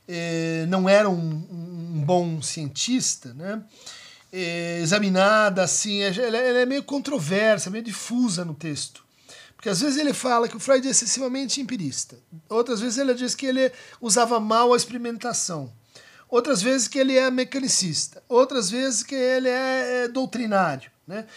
eh, 0.06 0.66
não 0.68 0.90
era 0.90 1.10
um, 1.10 1.16
um, 1.16 2.04
bom 2.06 2.42
cientista, 2.42 3.34
né? 3.34 3.64
Eh, 4.30 4.80
examinada 4.82 5.64
assim, 5.64 6.02
ela, 6.02 6.38
ela 6.38 6.60
é 6.60 6.66
meio 6.66 6.84
controversa, 6.84 7.70
meio 7.70 7.84
difusa 7.84 8.44
no 8.44 8.54
texto. 8.54 9.06
Porque 9.56 9.70
às 9.70 9.80
vezes 9.80 9.98
ele 9.98 10.12
fala 10.12 10.50
que 10.50 10.58
o 10.58 10.60
Freud 10.60 10.86
é 10.86 10.92
excessivamente 10.92 11.62
empirista. 11.62 12.18
Outras 12.50 12.82
vezes 12.82 12.98
ele 12.98 13.14
diz 13.14 13.34
que 13.34 13.46
ele 13.46 13.72
usava 14.02 14.38
mal 14.42 14.74
a 14.74 14.76
experimentação. 14.76 15.72
Outras 16.34 16.64
vezes 16.64 16.88
que 16.88 16.98
ele 16.98 17.16
é 17.16 17.30
mecanicista. 17.30 18.24
Outras 18.28 18.72
vezes 18.72 19.04
que 19.04 19.14
ele 19.14 19.48
é, 19.48 20.06
é 20.06 20.08
doutrinário. 20.08 20.90
Né? 21.06 21.28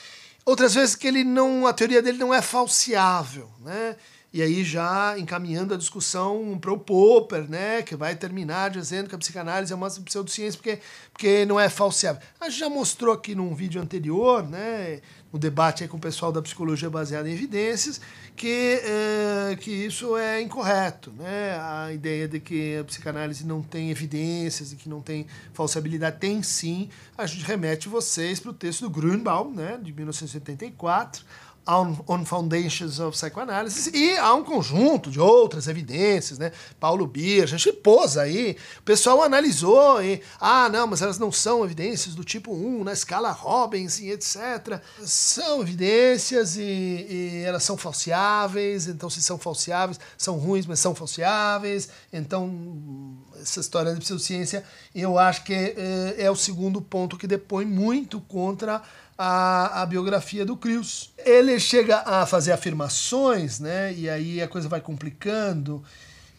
Outras 0.43 0.73
vezes 0.73 0.95
que 0.95 1.07
ele 1.07 1.23
não, 1.23 1.67
a 1.67 1.73
teoria 1.75 2.01
dele 2.01 2.17
não 2.17 2.33
é 2.33 2.41
falseável. 2.41 3.51
Né? 3.61 3.95
e 4.33 4.43
aí 4.43 4.63
já 4.63 5.19
encaminhando 5.19 5.73
a 5.73 5.79
discussão 5.79 6.59
para 6.61 6.71
o 6.71 6.79
Popper, 6.79 7.49
né, 7.49 7.81
que 7.81 7.97
vai 7.97 8.15
terminar 8.15 8.69
dizendo 8.69 9.09
que 9.09 9.15
a 9.15 9.19
psicanálise 9.19 9.73
é 9.73 9.77
uma 9.77 9.89
pseudociência 9.89 10.61
porque, 10.61 10.79
porque 11.11 11.47
não 11.47 11.59
é 11.59 11.71
falseável. 11.71 12.21
A 12.39 12.51
gente 12.51 12.59
já 12.59 12.69
mostrou 12.69 13.15
aqui 13.15 13.35
num 13.35 13.55
vídeo 13.55 13.81
anterior, 13.81 14.47
né, 14.47 15.01
no 15.33 15.39
debate 15.39 15.83
aí 15.83 15.89
com 15.89 15.97
o 15.97 16.01
pessoal 16.01 16.31
da 16.31 16.41
psicologia 16.41 16.89
baseada 16.89 17.29
em 17.29 17.33
evidências, 17.33 18.01
que, 18.35 18.81
é, 18.83 19.57
que 19.57 19.71
isso 19.71 20.17
é 20.17 20.41
incorreto. 20.41 21.13
Né? 21.13 21.59
A 21.61 21.93
ideia 21.93 22.29
de 22.29 22.41
que 22.41 22.79
a 22.79 22.85
psicanálise 22.85 23.45
não 23.47 23.63
tem 23.63 23.91
evidências 23.91 24.73
e 24.73 24.77
que 24.77 24.89
não 24.89 25.01
tem 25.01 25.27
falsibilidade, 25.53 26.19
tem 26.19 26.43
sim. 26.43 26.89
A 27.17 27.27
gente 27.27 27.45
remete 27.45 27.89
vocês 27.89 28.39
para 28.39 28.51
o 28.51 28.55
texto 28.55 28.83
do 28.83 28.91
Grünbaum, 28.91 29.53
né, 29.53 29.79
de 29.83 29.93
1984, 29.93 31.25
on, 31.67 31.97
on 32.07 32.25
Foundations 32.25 33.01
of 33.01 33.17
Psychoanalysis 33.17 33.89
e 33.93 34.17
há 34.17 34.33
um 34.35 34.45
conjunto 34.45 35.11
de 35.11 35.19
outras 35.19 35.67
evidências, 35.67 36.39
né? 36.39 36.53
Paulo 36.79 37.07
Bier, 37.07 37.45
a 37.45 37.47
gente 37.47 37.73
pôs 37.73 38.17
aí, 38.17 38.57
o 38.79 38.83
pessoal 38.83 39.23
analisou 39.23 40.03
e, 40.03 40.23
ah, 40.41 40.69
não, 40.69 40.87
mas 40.87 41.03
elas 41.03 41.19
não 41.19 41.33
são 41.33 41.65
evidências 41.65 42.15
do 42.15 42.23
tipo 42.23 42.53
1, 42.53 42.85
na 42.85 42.93
escala 42.93 43.31
Robbins 43.31 43.99
e 43.99 44.11
etc. 44.11 44.81
São 45.05 45.63
evidências 45.63 46.57
e, 46.57 46.63
e 46.63 47.43
elas 47.45 47.65
são 47.65 47.77
falseáveis, 47.77 48.87
então 48.87 49.11
se 49.11 49.23
são 49.23 49.39
falseáveis, 49.39 49.99
são 50.17 50.37
ruins, 50.37 50.67
mas 50.67 50.79
são 50.79 50.95
falseáveis, 50.95 51.89
então 52.13 53.17
essa 53.41 53.61
história 53.61 53.93
de 53.95 54.01
pseudociência, 54.01 54.65
eu 54.95 55.19
acho 55.19 55.45
que 55.45 55.53
é, 55.53 56.15
é 56.19 56.31
o 56.31 56.37
segundo 56.37 56.81
ponto 56.81 57.17
que 57.17 57.27
depõe 57.27 57.65
muito 57.65 58.21
contra 58.21 58.83
a, 59.17 59.83
a 59.83 59.87
biografia 59.87 60.45
do 60.45 60.57
Krios. 60.57 61.13
Ele 61.19 61.59
chega 61.59 61.99
a 62.01 62.27
fazer 62.27 62.53
afirmações, 62.53 63.59
né? 63.59 63.93
E 63.95 64.09
aí 64.09 64.43
a 64.43 64.49
coisa 64.49 64.69
vai 64.69 64.81
complicando, 64.81 65.83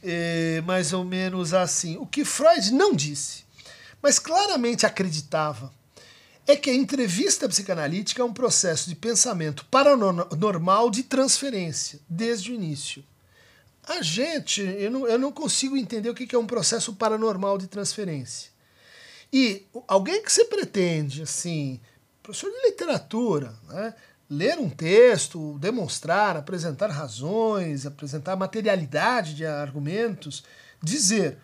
é, 0.04 0.62
mais 0.66 0.94
ou 0.94 1.04
menos 1.04 1.54
assim. 1.54 1.98
O 1.98 2.06
que 2.06 2.24
Freud 2.24 2.72
não 2.72 2.94
disse, 2.94 3.44
mas 4.02 4.20
claramente 4.20 4.86
acreditava, 4.86 5.72
é 6.46 6.56
que 6.56 6.70
a 6.70 6.74
entrevista 6.74 7.48
psicanalítica 7.50 8.22
é 8.22 8.26
um 8.26 8.34
processo 8.34 8.88
de 8.88 8.96
pensamento 8.96 9.66
paranormal 9.66 10.90
de 10.90 11.04
transferência, 11.04 12.00
desde 12.10 12.52
o 12.52 12.56
início. 12.56 13.04
A 13.86 14.02
gente, 14.02 14.62
eu 14.62 14.92
não, 14.92 15.08
eu 15.08 15.20
não 15.20 15.32
consigo 15.32 15.76
entender 15.76 16.10
o 16.10 16.14
que 16.14 16.34
é 16.34 16.40
um 16.40 16.48
processo 16.48 16.94
paranormal 16.94 17.58
de 17.58 17.68
transferência. 17.68 18.50
E 19.32 19.66
alguém 19.88 20.22
que 20.24 20.32
se 20.32 20.46
pretende, 20.46 21.22
assim, 21.22 21.82
professor 22.28 22.52
de 22.52 22.68
literatura, 22.68 23.54
né? 23.70 23.94
ler 24.30 24.60
um 24.60 24.70
texto, 24.70 25.58
demonstrar, 25.60 26.36
apresentar 26.36 26.90
razões, 26.90 27.86
apresentar 27.86 28.36
materialidade 28.36 29.34
de 29.34 29.46
argumentos, 29.46 30.44
dizer 30.84 31.38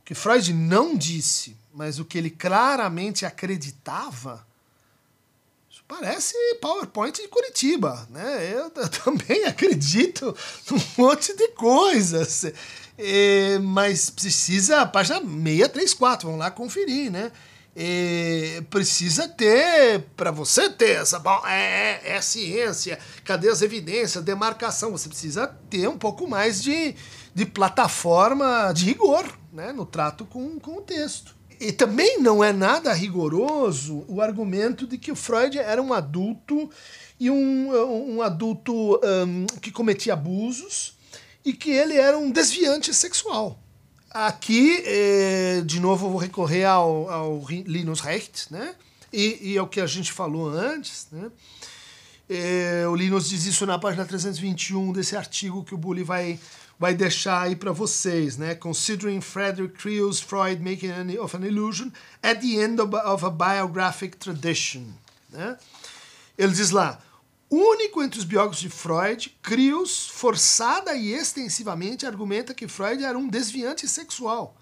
o 0.00 0.04
que 0.04 0.12
Freud 0.12 0.52
não 0.52 0.96
disse, 0.96 1.56
mas 1.72 2.00
o 2.00 2.04
que 2.04 2.18
ele 2.18 2.30
claramente 2.30 3.24
acreditava, 3.24 4.44
isso 5.70 5.84
parece 5.86 6.34
PowerPoint 6.60 7.22
de 7.22 7.28
Curitiba. 7.28 8.04
Né? 8.10 8.52
Eu, 8.52 8.72
eu 8.74 8.88
também 9.04 9.44
acredito 9.44 10.36
num 10.68 11.04
monte 11.04 11.32
de 11.36 11.48
coisas. 11.50 12.44
É, 12.98 13.58
mas 13.60 14.10
precisa, 14.10 14.84
página 14.84 15.20
634, 15.20 16.26
vamos 16.26 16.40
lá 16.40 16.50
conferir, 16.50 17.10
né? 17.10 17.30
E 17.76 18.62
precisa 18.70 19.28
ter, 19.28 20.04
para 20.16 20.30
você 20.30 20.70
ter 20.70 21.00
essa. 21.00 21.18
Bom, 21.18 21.42
é, 21.46 22.00
é, 22.04 22.16
é 22.16 22.20
ciência, 22.20 22.98
cadê 23.24 23.48
as 23.48 23.62
evidências, 23.62 24.22
demarcação? 24.22 24.92
Você 24.92 25.08
precisa 25.08 25.48
ter 25.68 25.88
um 25.88 25.98
pouco 25.98 26.28
mais 26.28 26.62
de, 26.62 26.94
de 27.34 27.44
plataforma 27.44 28.72
de 28.72 28.84
rigor 28.84 29.26
né, 29.52 29.72
no 29.72 29.84
trato 29.84 30.24
com, 30.24 30.58
com 30.60 30.78
o 30.78 30.82
texto. 30.82 31.34
E 31.60 31.72
também 31.72 32.20
não 32.20 32.42
é 32.42 32.52
nada 32.52 32.92
rigoroso 32.92 34.04
o 34.08 34.20
argumento 34.20 34.86
de 34.86 34.98
que 34.98 35.10
o 35.10 35.16
Freud 35.16 35.58
era 35.58 35.80
um 35.80 35.92
adulto 35.92 36.68
e 37.18 37.30
um, 37.30 38.16
um 38.16 38.22
adulto 38.22 39.00
um, 39.02 39.46
que 39.60 39.70
cometia 39.70 40.12
abusos 40.12 40.96
e 41.44 41.52
que 41.52 41.70
ele 41.70 41.96
era 41.96 42.18
um 42.18 42.30
desviante 42.30 42.92
sexual. 42.92 43.63
Aqui, 44.14 44.80
eh, 44.86 45.62
de 45.66 45.80
novo, 45.80 46.06
eu 46.06 46.10
vou 46.10 46.20
recorrer 46.20 46.64
ao, 46.64 47.10
ao 47.10 47.44
Linus 47.48 47.98
Recht, 47.98 48.46
né? 48.48 48.76
E, 49.12 49.40
e 49.42 49.56
é 49.56 49.60
o 49.60 49.66
que 49.66 49.80
a 49.80 49.88
gente 49.88 50.12
falou 50.12 50.48
antes, 50.50 51.08
né? 51.10 51.32
Eh, 52.30 52.84
o 52.88 52.94
Linus 52.94 53.28
diz 53.28 53.44
isso 53.44 53.66
na 53.66 53.76
página 53.76 54.04
321 54.04 54.92
desse 54.92 55.16
artigo 55.16 55.64
que 55.64 55.74
o 55.74 55.76
Bully 55.76 56.04
vai, 56.04 56.38
vai 56.78 56.94
deixar 56.94 57.42
aí 57.42 57.56
para 57.56 57.72
vocês, 57.72 58.36
né? 58.36 58.54
Considering 58.54 59.20
Frederick 59.20 59.76
Creel's 59.76 60.20
Freud 60.20 60.62
making 60.62 60.92
an, 60.92 61.20
of 61.20 61.36
an 61.36 61.44
illusion 61.44 61.90
at 62.22 62.40
the 62.40 62.62
end 62.62 62.80
of, 62.80 62.94
of 62.94 63.26
a 63.26 63.30
biographic 63.30 64.16
tradition, 64.16 64.84
né? 65.30 65.58
Ele 66.38 66.52
diz 66.52 66.70
lá, 66.70 67.00
único 67.50 68.02
entre 68.02 68.18
os 68.18 68.24
biógrafos 68.24 68.60
de 68.60 68.68
Freud, 68.68 69.36
Creels 69.42 70.06
forçada 70.06 70.94
e 70.94 71.12
extensivamente 71.12 72.06
argumenta 72.06 72.54
que 72.54 72.68
Freud 72.68 73.04
era 73.04 73.18
um 73.18 73.28
desviante 73.28 73.86
sexual, 73.86 74.56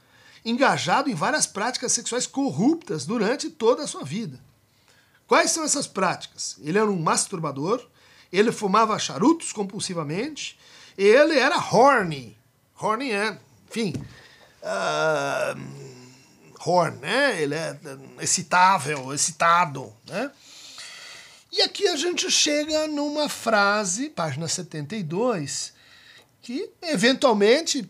engajado 0.44 1.08
em 1.10 1.14
várias 1.14 1.46
práticas 1.46 1.92
sexuais 1.92 2.26
corruptas 2.26 3.06
durante 3.06 3.50
toda 3.50 3.84
a 3.84 3.86
sua 3.86 4.04
vida. 4.04 4.40
Quais 5.26 5.50
são 5.50 5.64
essas 5.64 5.86
práticas? 5.86 6.56
Ele 6.60 6.78
era 6.78 6.90
um 6.90 7.00
masturbador, 7.00 7.86
ele 8.32 8.52
fumava 8.52 8.98
charutos 8.98 9.52
compulsivamente, 9.52 10.58
ele 10.96 11.38
era 11.38 11.56
horny. 11.56 12.36
Horny 12.78 13.12
é, 13.12 13.38
enfim, 13.70 13.94
uh, 14.62 15.92
horn, 16.64 16.98
né? 16.98 17.40
Ele 17.40 17.54
é 17.54 17.78
excitável, 18.20 19.12
excitado, 19.12 19.92
né? 20.06 20.30
E 21.52 21.60
aqui 21.60 21.86
a 21.86 21.96
gente 21.96 22.30
chega 22.30 22.88
numa 22.88 23.28
frase, 23.28 24.08
página 24.08 24.48
72, 24.48 25.74
que 26.40 26.70
eventualmente 26.80 27.88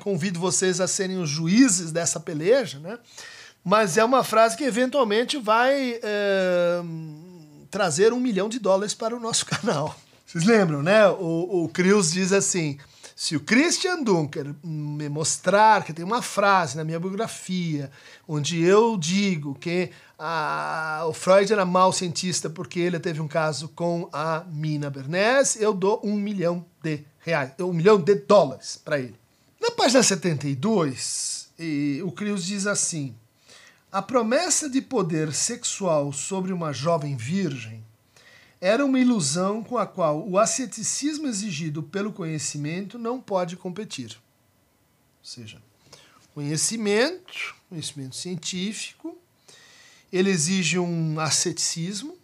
convido 0.00 0.38
vocês 0.38 0.80
a 0.80 0.86
serem 0.86 1.18
os 1.18 1.28
juízes 1.28 1.90
dessa 1.90 2.20
peleja, 2.20 2.78
né? 2.78 2.98
mas 3.64 3.96
é 3.96 4.04
uma 4.04 4.22
frase 4.22 4.56
que 4.56 4.64
eventualmente 4.64 5.38
vai 5.38 5.98
é, 6.02 6.80
trazer 7.70 8.12
um 8.12 8.20
milhão 8.20 8.48
de 8.48 8.58
dólares 8.58 8.94
para 8.94 9.16
o 9.16 9.20
nosso 9.20 9.44
canal. 9.46 9.98
Vocês 10.26 10.44
lembram, 10.44 10.82
né? 10.82 11.08
O, 11.08 11.64
o 11.64 11.70
diz 12.12 12.32
assim: 12.32 12.78
se 13.20 13.36
o 13.36 13.40
Christian 13.40 14.02
Dunker 14.02 14.54
me 14.64 15.06
mostrar 15.10 15.84
que 15.84 15.92
tem 15.92 16.02
uma 16.02 16.22
frase 16.22 16.74
na 16.74 16.82
minha 16.82 16.98
biografia 16.98 17.90
onde 18.26 18.62
eu 18.62 18.96
digo 18.96 19.54
que 19.56 19.90
a, 20.18 21.04
o 21.06 21.12
Freud 21.12 21.52
era 21.52 21.66
mau 21.66 21.92
cientista 21.92 22.48
porque 22.48 22.80
ele 22.80 22.98
teve 22.98 23.20
um 23.20 23.28
caso 23.28 23.68
com 23.68 24.08
a 24.10 24.42
Mina 24.50 24.88
Bernays, 24.88 25.60
eu 25.60 25.74
dou 25.74 26.00
um 26.02 26.14
milhão 26.14 26.64
de 26.82 27.04
reais, 27.18 27.52
um 27.60 27.74
milhão 27.74 28.00
de 28.00 28.14
dólares 28.14 28.80
para 28.82 28.98
ele. 28.98 29.20
Na 29.60 29.70
página 29.70 30.02
72, 30.02 31.50
e, 31.58 32.00
o 32.02 32.10
Krios 32.12 32.46
diz 32.46 32.66
assim: 32.66 33.14
a 33.92 34.00
promessa 34.00 34.66
de 34.66 34.80
poder 34.80 35.34
sexual 35.34 36.10
sobre 36.10 36.54
uma 36.54 36.72
jovem 36.72 37.18
virgem 37.18 37.84
era 38.60 38.84
uma 38.84 38.98
ilusão 38.98 39.62
com 39.62 39.78
a 39.78 39.86
qual 39.86 40.28
o 40.28 40.38
asceticismo 40.38 41.26
exigido 41.26 41.82
pelo 41.82 42.12
conhecimento 42.12 42.98
não 42.98 43.20
pode 43.20 43.56
competir. 43.56 44.18
Ou 45.20 45.24
seja, 45.24 45.62
conhecimento, 46.34 47.54
conhecimento 47.68 48.16
científico, 48.16 49.16
ele 50.12 50.30
exige 50.30 50.78
um 50.78 51.18
asceticismo 51.18 52.18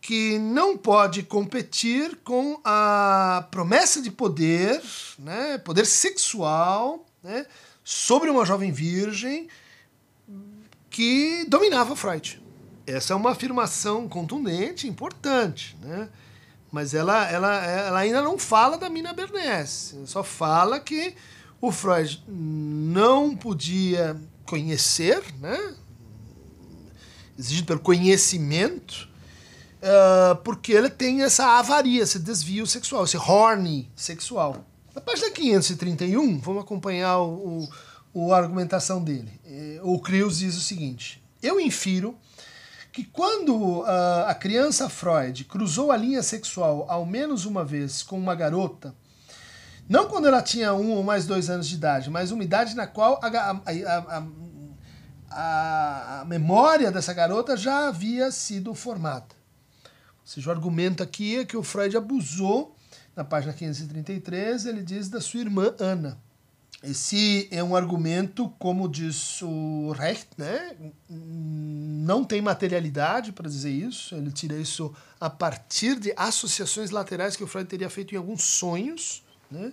que 0.00 0.38
não 0.38 0.76
pode 0.76 1.22
competir 1.22 2.16
com 2.24 2.60
a 2.64 3.46
promessa 3.50 4.02
de 4.02 4.10
poder, 4.10 4.82
né, 5.18 5.58
poder 5.58 5.86
sexual, 5.86 7.06
né, 7.22 7.46
sobre 7.84 8.28
uma 8.28 8.44
jovem 8.44 8.72
virgem 8.72 9.48
que 10.90 11.44
dominava 11.48 11.94
Freud. 11.94 12.41
Essa 12.86 13.12
é 13.12 13.16
uma 13.16 13.30
afirmação 13.30 14.08
contundente, 14.08 14.88
importante, 14.88 15.76
né? 15.80 16.08
Mas 16.70 16.94
ela, 16.94 17.30
ela, 17.30 17.66
ela 17.66 17.98
ainda 17.98 18.22
não 18.22 18.38
fala 18.38 18.78
da 18.78 18.88
Mina 18.88 19.12
Bernays, 19.12 19.94
só 20.06 20.24
fala 20.24 20.80
que 20.80 21.14
o 21.60 21.70
Freud 21.70 22.24
não 22.26 23.36
podia 23.36 24.16
conhecer, 24.46 25.22
né? 25.38 25.74
exigido 27.38 27.66
pelo 27.66 27.80
conhecimento, 27.80 29.08
uh, 29.78 30.36
porque 30.42 30.72
ele 30.72 30.90
tem 30.90 31.22
essa 31.22 31.58
avaria, 31.58 32.02
esse 32.02 32.18
desvio 32.18 32.66
sexual, 32.66 33.04
esse 33.04 33.16
horny 33.16 33.90
sexual. 33.96 34.64
Na 34.94 35.00
página 35.00 35.30
531, 35.30 36.38
vamos 36.38 36.62
acompanhar 36.62 37.18
o, 37.18 37.68
o, 38.12 38.32
argumentação 38.32 39.02
dele. 39.02 39.40
Eh, 39.46 39.80
o 39.82 39.98
Krios 39.98 40.38
diz 40.38 40.54
o 40.54 40.60
seguinte: 40.60 41.22
Eu 41.42 41.58
infiro 41.58 42.14
que 42.92 43.04
quando 43.04 43.80
uh, 43.80 44.26
a 44.26 44.34
criança 44.34 44.88
Freud 44.88 45.44
cruzou 45.44 45.90
a 45.90 45.96
linha 45.96 46.22
sexual 46.22 46.84
ao 46.88 47.06
menos 47.06 47.46
uma 47.46 47.64
vez 47.64 48.02
com 48.02 48.18
uma 48.18 48.34
garota, 48.34 48.94
não 49.88 50.08
quando 50.08 50.26
ela 50.26 50.42
tinha 50.42 50.74
um 50.74 50.92
ou 50.92 51.02
mais 51.02 51.26
dois 51.26 51.48
anos 51.48 51.66
de 51.66 51.74
idade, 51.74 52.10
mas 52.10 52.30
uma 52.30 52.44
idade 52.44 52.76
na 52.76 52.86
qual 52.86 53.18
a, 53.22 53.28
a, 53.28 54.24
a, 55.30 56.20
a 56.20 56.24
memória 56.26 56.92
dessa 56.92 57.14
garota 57.14 57.56
já 57.56 57.88
havia 57.88 58.30
sido 58.30 58.74
formada. 58.74 59.34
Ou 60.20 60.26
seja, 60.26 60.50
o 60.50 60.52
argumento 60.52 61.02
aqui 61.02 61.38
é 61.38 61.44
que 61.44 61.56
o 61.56 61.62
Freud 61.62 61.96
abusou, 61.96 62.76
na 63.16 63.24
página 63.24 63.52
533, 63.52 64.66
ele 64.66 64.82
diz 64.82 65.08
da 65.08 65.20
sua 65.20 65.40
irmã 65.40 65.74
Ana. 65.78 66.18
Esse 66.82 67.46
é 67.52 67.62
um 67.62 67.76
argumento, 67.76 68.48
como 68.58 68.88
diz 68.88 69.40
o 69.42 69.92
Recht, 69.92 70.28
né? 70.36 70.76
não 71.08 72.24
tem 72.24 72.42
materialidade 72.42 73.30
para 73.30 73.48
dizer 73.48 73.70
isso. 73.70 74.16
Ele 74.16 74.32
tira 74.32 74.56
isso 74.56 74.92
a 75.20 75.30
partir 75.30 75.98
de 75.98 76.12
associações 76.16 76.90
laterais 76.90 77.36
que 77.36 77.44
o 77.44 77.46
Freud 77.46 77.68
teria 77.68 77.88
feito 77.88 78.12
em 78.12 78.18
alguns 78.18 78.42
sonhos. 78.42 79.22
Né? 79.48 79.72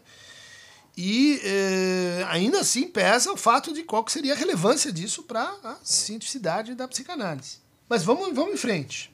E 0.96 1.42
eh, 1.44 2.26
ainda 2.28 2.60
assim 2.60 2.88
pesa 2.88 3.32
o 3.32 3.38
fato 3.38 3.74
de 3.74 3.82
qual 3.82 4.08
seria 4.08 4.34
a 4.34 4.38
relevância 4.38 4.92
disso 4.92 5.24
para 5.24 5.42
a 5.64 5.78
cientificidade 5.84 6.76
da 6.76 6.88
psicanálise. 6.88 7.58
Mas 7.88 8.04
vamos, 8.04 8.36
vamos 8.36 8.54
em 8.54 8.58
frente. 8.58 9.12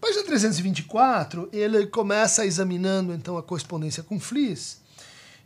Página 0.00 0.24
324, 0.24 1.48
ele 1.52 1.86
começa 1.86 2.44
examinando 2.44 3.14
então 3.14 3.38
a 3.38 3.42
correspondência 3.42 4.02
com 4.02 4.18
Fliss 4.18 4.82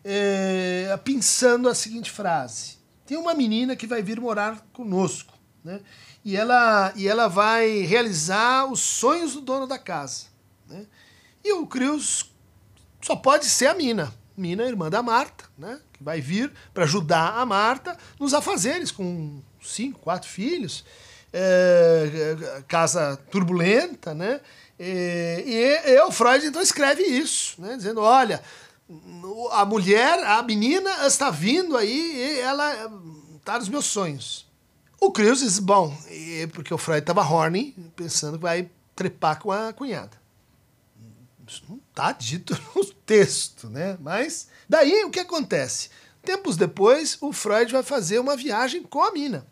é, 0.05 0.99
pensando 1.05 1.69
a 1.69 1.75
seguinte 1.75 2.11
frase: 2.11 2.79
tem 3.07 3.17
uma 3.17 3.35
menina 3.35 3.77
que 3.77 3.87
vai 3.87 4.03
vir 4.03 4.21
morar 4.21 4.67
conosco, 4.73 5.33
né? 5.65 5.81
E 6.25 6.37
ela, 6.37 6.93
e 6.95 7.09
ela 7.09 7.29
vai 7.29 7.81
realizar 7.81 8.67
os 8.67 8.81
sonhos 8.81 9.33
do 9.33 9.41
dono 9.41 9.67
da 9.67 9.79
casa. 9.79 10.27
Né? 10.69 10.85
E 11.43 11.53
o 11.53 11.67
Crios 11.67 12.31
só 13.01 13.17
pode 13.17 13.47
ser 13.47 13.69
a 13.69 13.75
Mina. 13.75 14.13
Mina, 14.37 14.65
irmã 14.65 14.91
da 14.91 15.03
Marta, 15.03 15.47
né? 15.57 15.81
que 15.93 16.05
vai 16.05 16.21
vir 16.21 16.53
para 16.75 16.85
ajudar 16.85 17.39
a 17.39 17.47
Marta 17.47 17.97
nos 18.21 18.35
afazeres, 18.35 18.91
com 18.91 19.41
cinco, 19.63 20.01
quatro 20.01 20.29
filhos, 20.29 20.85
é, 21.33 22.63
casa 22.69 23.17
turbulenta, 23.31 24.15
né? 24.15 24.41
E, 24.79 25.43
e, 25.47 25.91
e, 25.91 26.01
o 26.03 26.13
Freud 26.13 26.47
então 26.47 26.63
escreve 26.63 27.03
isso, 27.03 27.61
né? 27.61 27.77
dizendo: 27.77 28.01
olha, 28.01 28.41
a 29.53 29.65
mulher, 29.65 30.19
a 30.25 30.43
menina 30.43 31.07
está 31.07 31.31
vindo 31.31 31.77
aí 31.77 32.17
e 32.17 32.41
ela 32.41 32.91
está 33.37 33.59
nos 33.59 33.69
meus 33.69 33.87
sonhos. 33.87 34.47
O 35.01 35.13
Creus 35.13 35.41
diz, 35.41 35.59
bom, 35.59 35.97
porque 36.53 36.73
o 36.73 36.79
Freud 36.79 37.01
estava 37.01 37.23
horny, 37.23 37.75
pensando 37.95 38.37
que 38.37 38.43
vai 38.43 38.71
trepar 38.97 39.39
com 39.41 39.53
a 39.53 39.73
cunhada. 39.73 40.19
Isso 41.47 41.63
não 41.69 41.81
está 41.89 42.13
dito 42.13 42.59
no 42.75 42.85
texto, 42.85 43.69
né? 43.69 43.97
Mas 44.01 44.49
daí 44.69 45.05
o 45.05 45.11
que 45.11 45.21
acontece? 45.21 45.91
Tempos 46.23 46.57
depois, 46.57 47.17
o 47.21 47.33
Freud 47.33 47.73
vai 47.73 47.83
fazer 47.83 48.19
uma 48.19 48.37
viagem 48.37 48.83
com 48.83 49.03
a 49.03 49.13
mina. 49.13 49.47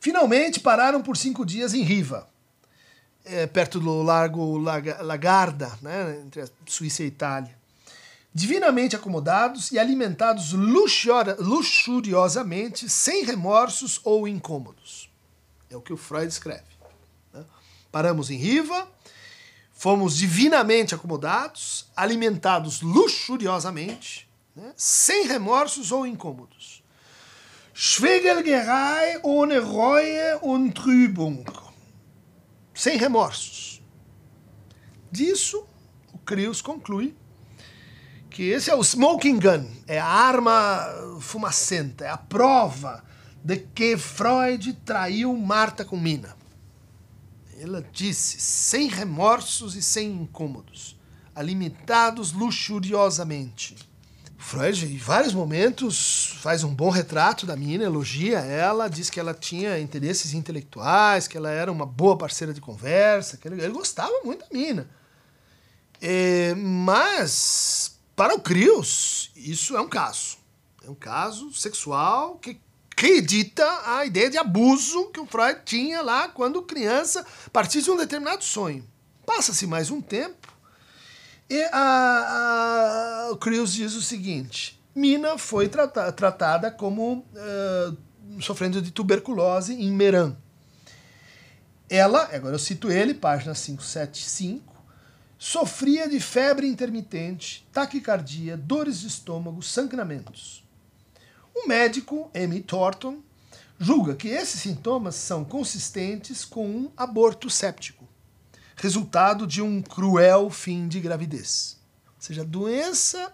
Finalmente 0.00 0.60
pararam 0.60 1.02
por 1.02 1.16
cinco 1.16 1.44
dias 1.44 1.74
em 1.74 1.82
Riva 1.82 2.28
é, 3.26 3.46
perto 3.46 3.80
do 3.80 4.02
Largo 4.02 4.56
Lagarda, 4.56 5.76
né, 5.82 6.20
entre 6.24 6.42
a 6.42 6.48
Suíça 6.64 7.02
e 7.02 7.06
a 7.06 7.08
Itália. 7.08 7.55
Divinamente 8.36 8.94
acomodados 8.94 9.72
e 9.72 9.78
alimentados 9.78 10.52
luxuriosamente, 10.52 12.86
sem 12.86 13.24
remorsos 13.24 13.98
ou 14.04 14.28
incômodos. 14.28 15.10
É 15.70 15.76
o 15.76 15.80
que 15.80 15.90
o 15.90 15.96
Freud 15.96 16.26
escreve. 16.26 16.66
Né? 17.32 17.42
Paramos 17.90 18.30
em 18.30 18.36
Riva, 18.36 18.86
fomos 19.72 20.18
divinamente 20.18 20.94
acomodados, 20.94 21.90
alimentados 21.96 22.82
luxuriosamente, 22.82 24.28
né? 24.54 24.70
sem 24.76 25.26
remorsos 25.26 25.90
ou 25.90 26.06
incômodos. 26.06 26.84
Schwegelgerei 27.72 29.18
ohne 29.22 29.60
Reue 29.60 30.38
und 30.42 30.74
Trübung 30.74 31.42
sem 32.74 32.98
remorsos. 32.98 33.80
Disso, 35.10 35.66
o 36.12 36.18
Krios 36.18 36.60
conclui 36.60 37.16
que 38.36 38.50
esse 38.50 38.70
é 38.70 38.74
o 38.74 38.84
smoking 38.84 39.40
gun, 39.40 39.66
é 39.86 39.98
a 39.98 40.04
arma 40.04 40.86
fumacenta, 41.20 42.04
é 42.04 42.10
a 42.10 42.18
prova 42.18 43.02
de 43.42 43.56
que 43.56 43.96
Freud 43.96 44.74
traiu 44.84 45.34
Marta 45.34 45.86
com 45.86 45.96
Mina. 45.96 46.36
Ela 47.58 47.82
disse, 47.90 48.38
sem 48.38 48.88
remorsos 48.88 49.74
e 49.74 49.80
sem 49.80 50.10
incômodos. 50.12 50.94
alimentados 51.34 52.32
luxuriosamente. 52.32 53.74
Freud, 54.36 54.84
em 54.84 54.98
vários 54.98 55.32
momentos, 55.32 56.38
faz 56.42 56.62
um 56.62 56.74
bom 56.74 56.90
retrato 56.90 57.46
da 57.46 57.56
mina, 57.56 57.84
elogia 57.84 58.40
ela, 58.40 58.88
diz 58.88 59.08
que 59.08 59.18
ela 59.18 59.32
tinha 59.32 59.78
interesses 59.78 60.34
intelectuais, 60.34 61.26
que 61.26 61.38
ela 61.38 61.50
era 61.50 61.72
uma 61.72 61.86
boa 61.86 62.18
parceira 62.18 62.52
de 62.52 62.60
conversa, 62.60 63.38
que 63.38 63.48
ele, 63.48 63.62
ele 63.62 63.72
gostava 63.72 64.12
muito 64.22 64.40
da 64.40 64.48
mina. 64.52 64.88
É, 66.02 66.54
mas, 66.54 67.95
para 68.16 68.34
o 68.34 68.40
Krios, 68.40 69.30
isso 69.36 69.76
é 69.76 69.80
um 69.80 69.88
caso. 69.88 70.38
É 70.84 70.90
um 70.90 70.94
caso 70.94 71.52
sexual 71.52 72.36
que 72.38 72.58
acredita 72.90 73.64
a 73.84 74.06
ideia 74.06 74.30
de 74.30 74.38
abuso 74.38 75.10
que 75.10 75.20
o 75.20 75.26
Freud 75.26 75.60
tinha 75.64 76.00
lá 76.00 76.28
quando 76.28 76.62
criança, 76.62 77.24
a 77.46 77.50
partir 77.50 77.82
de 77.82 77.90
um 77.90 77.96
determinado 77.96 78.42
sonho. 78.42 78.84
Passa-se 79.26 79.66
mais 79.66 79.90
um 79.90 80.00
tempo 80.00 80.56
e 81.48 81.62
a, 81.72 83.28
a, 83.28 83.32
o 83.32 83.36
Krios 83.36 83.72
diz 83.72 83.94
o 83.94 84.02
seguinte: 84.02 84.80
Mina 84.94 85.38
foi 85.38 85.68
trata, 85.68 86.10
tratada 86.10 86.70
como 86.70 87.18
uh, 87.18 88.42
sofrendo 88.42 88.82
de 88.82 88.90
tuberculose 88.90 89.74
em 89.74 89.92
Meran. 89.92 90.36
Ela, 91.88 92.28
agora 92.34 92.54
eu 92.54 92.58
cito 92.58 92.90
ele, 92.90 93.14
página 93.14 93.54
575, 93.54 94.74
sofria 95.38 96.08
de 96.08 96.18
febre 96.20 96.66
intermitente, 96.66 97.66
taquicardia, 97.72 98.56
dores 98.56 99.00
de 99.00 99.08
estômago, 99.08 99.62
sangramentos. 99.62 100.64
O 101.54 101.68
médico, 101.68 102.30
M. 102.34 102.60
Thornton, 102.62 103.22
julga 103.78 104.14
que 104.14 104.28
esses 104.28 104.60
sintomas 104.60 105.14
são 105.14 105.44
consistentes 105.44 106.44
com 106.44 106.66
um 106.66 106.90
aborto 106.96 107.50
séptico, 107.50 108.06
resultado 108.76 109.46
de 109.46 109.62
um 109.62 109.82
cruel 109.82 110.50
fim 110.50 110.88
de 110.88 111.00
gravidez. 111.00 111.78
Ou 112.16 112.22
seja, 112.22 112.44
doença 112.44 113.32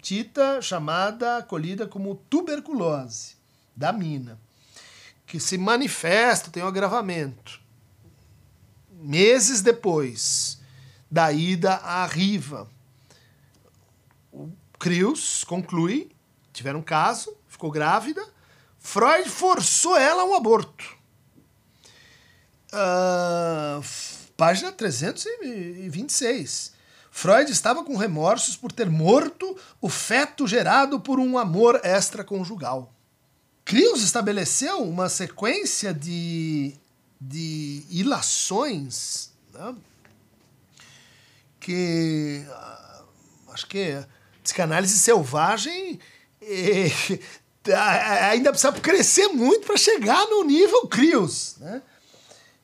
dita, 0.00 0.62
chamada, 0.62 1.38
acolhida 1.38 1.86
como 1.86 2.14
tuberculose 2.30 3.36
da 3.76 3.92
mina, 3.92 4.38
que 5.26 5.38
se 5.38 5.58
manifesta, 5.58 6.50
tem 6.50 6.62
um 6.62 6.66
agravamento. 6.66 7.60
Meses 8.90 9.60
depois, 9.60 10.57
da 11.10 11.32
ida 11.32 11.74
à 11.74 12.06
Riva. 12.06 12.68
O 14.32 14.50
Krios 14.78 15.44
conclui, 15.44 16.10
tiveram 16.52 16.80
um 16.80 16.82
caso, 16.82 17.36
ficou 17.46 17.70
grávida, 17.70 18.24
Freud 18.78 19.28
forçou 19.28 19.96
ela 19.96 20.22
a 20.22 20.24
um 20.24 20.34
aborto. 20.34 20.96
Uh, 22.72 23.82
página 24.36 24.70
326. 24.70 26.72
Freud 27.10 27.50
estava 27.50 27.82
com 27.82 27.96
remorsos 27.96 28.56
por 28.56 28.70
ter 28.70 28.88
morto 28.88 29.56
o 29.80 29.88
feto 29.88 30.46
gerado 30.46 31.00
por 31.00 31.18
um 31.18 31.36
amor 31.36 31.80
extraconjugal. 31.82 32.92
Krios 33.64 34.02
estabeleceu 34.02 34.82
uma 34.82 35.08
sequência 35.08 35.92
de, 35.92 36.74
de 37.20 37.84
ilações 37.90 39.32
né, 39.52 39.74
que 41.68 42.46
ah, 42.48 43.02
acho 43.52 43.66
que 43.66 44.02
psicanálise 44.42 44.96
selvagem 44.96 46.00
é, 46.40 46.90
ainda 48.30 48.50
precisa 48.50 48.72
crescer 48.72 49.28
muito 49.28 49.66
para 49.66 49.76
chegar 49.76 50.26
no 50.28 50.44
nível 50.44 50.86
Crios. 50.86 51.56
Né? 51.60 51.82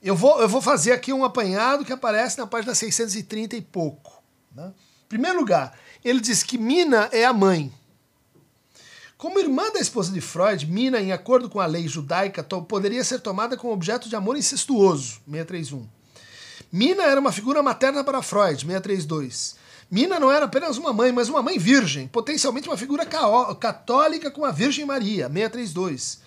Eu, 0.03 0.17
vou, 0.17 0.41
eu 0.41 0.49
vou 0.49 0.63
fazer 0.63 0.93
aqui 0.93 1.13
um 1.13 1.23
apanhado 1.23 1.85
que 1.85 1.93
aparece 1.93 2.39
na 2.39 2.47
página 2.47 2.75
630 2.75 3.57
e 3.57 3.61
pouco. 3.61 4.23
Né? 4.55 4.73
Em 5.05 5.09
primeiro 5.09 5.39
lugar, 5.39 5.79
ele 6.03 6.21
diz 6.21 6.43
que 6.43 6.57
Mina 6.57 7.11
é 7.13 7.27
a 7.27 7.33
mãe. 7.33 7.71
Como 9.19 9.39
irmã 9.39 9.71
da 9.71 9.81
esposa 9.81 10.13
de 10.13 10.21
Freud, 10.23 10.67
Mina, 10.67 10.99
em 10.99 11.13
acordo 11.13 11.51
com 11.51 11.61
a 11.61 11.67
lei 11.67 11.87
judaica, 11.87 12.43
poderia 12.43 13.05
ser 13.05 13.21
tomada 13.21 13.55
como 13.55 13.73
objeto 13.75 14.09
de 14.09 14.17
amor 14.17 14.37
incestuoso, 14.39 15.21
631. 15.27 15.94
Mina 16.77 17.05
era 17.05 17.21
uma 17.21 17.31
figura 17.31 17.63
materna 17.63 18.03
para 18.03 18.21
Freud, 18.21 18.67
632. 18.67 19.55
Mina 19.89 20.19
não 20.19 20.29
era 20.29 20.47
apenas 20.47 20.77
uma 20.77 20.93
mãe, 20.93 21.13
mas 21.13 21.29
uma 21.29 21.41
mãe 21.41 21.57
virgem, 21.57 22.09
potencialmente 22.09 22.69
uma 22.69 22.77
figura 22.77 23.07
católica 23.07 24.29
com 24.29 24.45
a 24.45 24.51
Virgem 24.51 24.85
Maria, 24.85 25.29
632. 25.29 26.19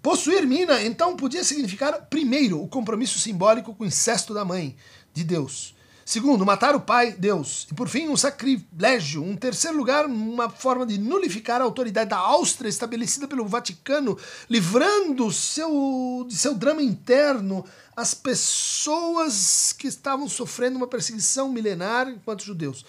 Possuir 0.00 0.46
Mina, 0.46 0.80
então, 0.84 1.16
podia 1.16 1.42
significar, 1.42 2.06
primeiro, 2.08 2.62
o 2.62 2.68
compromisso 2.68 3.18
simbólico 3.18 3.74
com 3.74 3.82
o 3.82 3.86
incesto 3.88 4.32
da 4.32 4.44
mãe, 4.44 4.76
de 5.12 5.24
Deus. 5.24 5.74
Segundo, 6.04 6.44
matar 6.44 6.74
o 6.74 6.80
pai, 6.80 7.12
Deus. 7.12 7.66
E 7.70 7.74
por 7.74 7.88
fim, 7.88 8.08
um 8.08 8.16
sacrilégio. 8.16 9.22
Um 9.22 9.36
terceiro 9.36 9.76
lugar, 9.76 10.06
uma 10.06 10.48
forma 10.50 10.84
de 10.84 10.98
nulificar 10.98 11.60
a 11.60 11.64
autoridade 11.64 12.10
da 12.10 12.18
Áustria 12.18 12.68
estabelecida 12.68 13.28
pelo 13.28 13.46
Vaticano, 13.46 14.18
livrando 14.48 15.30
seu, 15.30 16.26
de 16.28 16.36
seu 16.36 16.54
drama 16.54 16.82
interno 16.82 17.64
as 17.96 18.14
pessoas 18.14 19.72
que 19.72 19.86
estavam 19.86 20.28
sofrendo 20.28 20.76
uma 20.76 20.86
perseguição 20.86 21.48
milenar 21.48 22.08
enquanto 22.08 22.44
judeus. 22.44 22.84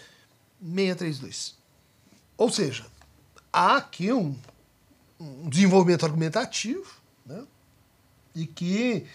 632. 0.61 1.55
Ou 2.37 2.49
seja, 2.49 2.85
há 3.51 3.77
aqui 3.77 4.11
um, 4.11 4.35
um 5.19 5.49
desenvolvimento 5.49 6.05
argumentativo, 6.05 6.89
né? 7.25 7.43
e 8.33 8.47
que 8.47 9.05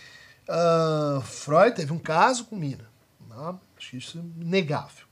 uh, 0.48 1.20
Freud 1.22 1.74
teve 1.74 1.92
um 1.92 1.98
caso 1.98 2.44
com 2.44 2.56
Mina. 2.56 2.88
Né? 3.28 3.54
Acho 3.78 3.96
isso 3.96 4.18
é 4.18 4.42
inegável. 4.42 5.06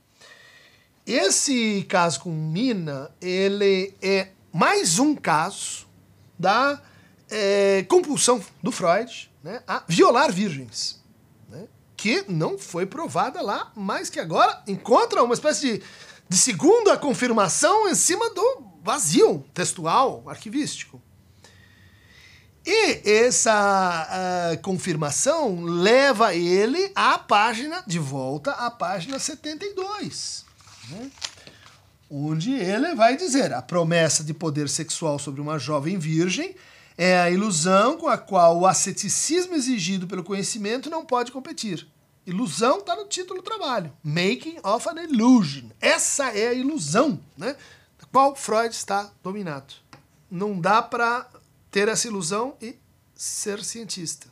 Esse 1.05 1.85
caso 1.87 2.19
com 2.19 2.29
Mina, 2.29 3.09
ele 3.21 3.95
é 4.01 4.31
mais 4.51 4.99
um 4.99 5.15
caso 5.15 5.87
da 6.37 6.81
é, 7.29 7.85
compulsão 7.87 8.43
do 8.61 8.69
Freud 8.69 9.31
né, 9.41 9.63
a 9.65 9.83
violar 9.87 10.33
virgens, 10.33 11.01
né, 11.47 11.65
que 11.95 12.25
não 12.27 12.57
foi 12.57 12.85
provada 12.85 13.41
lá, 13.41 13.71
mas 13.73 14.09
que 14.09 14.19
agora 14.19 14.61
encontra 14.67 15.23
uma 15.23 15.33
espécie 15.33 15.77
de, 15.77 15.83
de 16.27 16.37
segunda 16.37 16.97
confirmação 16.97 17.87
em 17.87 17.95
cima 17.95 18.29
do 18.33 18.63
vazio 18.83 19.45
textual, 19.53 20.23
arquivístico. 20.27 21.01
E 22.69 23.09
essa 23.09 24.51
uh, 24.51 24.61
confirmação 24.61 25.63
leva 25.63 26.35
ele 26.35 26.91
à 26.93 27.17
página, 27.17 27.81
de 27.87 27.97
volta 27.97 28.51
à 28.51 28.69
página 28.69 29.17
72, 29.17 30.43
né? 30.89 31.09
onde 32.11 32.51
ele 32.51 32.93
vai 32.93 33.15
dizer: 33.15 33.53
a 33.53 33.61
promessa 33.61 34.21
de 34.21 34.33
poder 34.33 34.67
sexual 34.67 35.17
sobre 35.17 35.39
uma 35.39 35.57
jovem 35.57 35.97
virgem 35.97 36.57
é 36.97 37.17
a 37.17 37.31
ilusão 37.31 37.95
com 37.95 38.09
a 38.09 38.17
qual 38.17 38.59
o 38.59 38.67
asceticismo 38.67 39.55
exigido 39.55 40.05
pelo 40.05 40.21
conhecimento 40.21 40.89
não 40.89 41.05
pode 41.05 41.31
competir. 41.31 41.87
Ilusão 42.25 42.79
está 42.79 42.97
no 42.97 43.05
título 43.05 43.39
do 43.39 43.45
trabalho: 43.45 43.93
Making 44.03 44.57
of 44.61 44.89
an 44.89 45.01
Illusion. 45.01 45.69
Essa 45.79 46.37
é 46.37 46.49
a 46.49 46.53
ilusão 46.53 47.17
né, 47.37 47.55
da 47.97 48.05
qual 48.11 48.35
Freud 48.35 48.75
está 48.75 49.09
dominado. 49.23 49.73
Não 50.29 50.59
dá 50.59 50.81
para 50.81 51.25
ter 51.77 51.89
essa 51.89 52.07
ilusão 52.07 52.57
e 52.59 52.75
ser 53.13 53.63
cientista. 53.63 54.25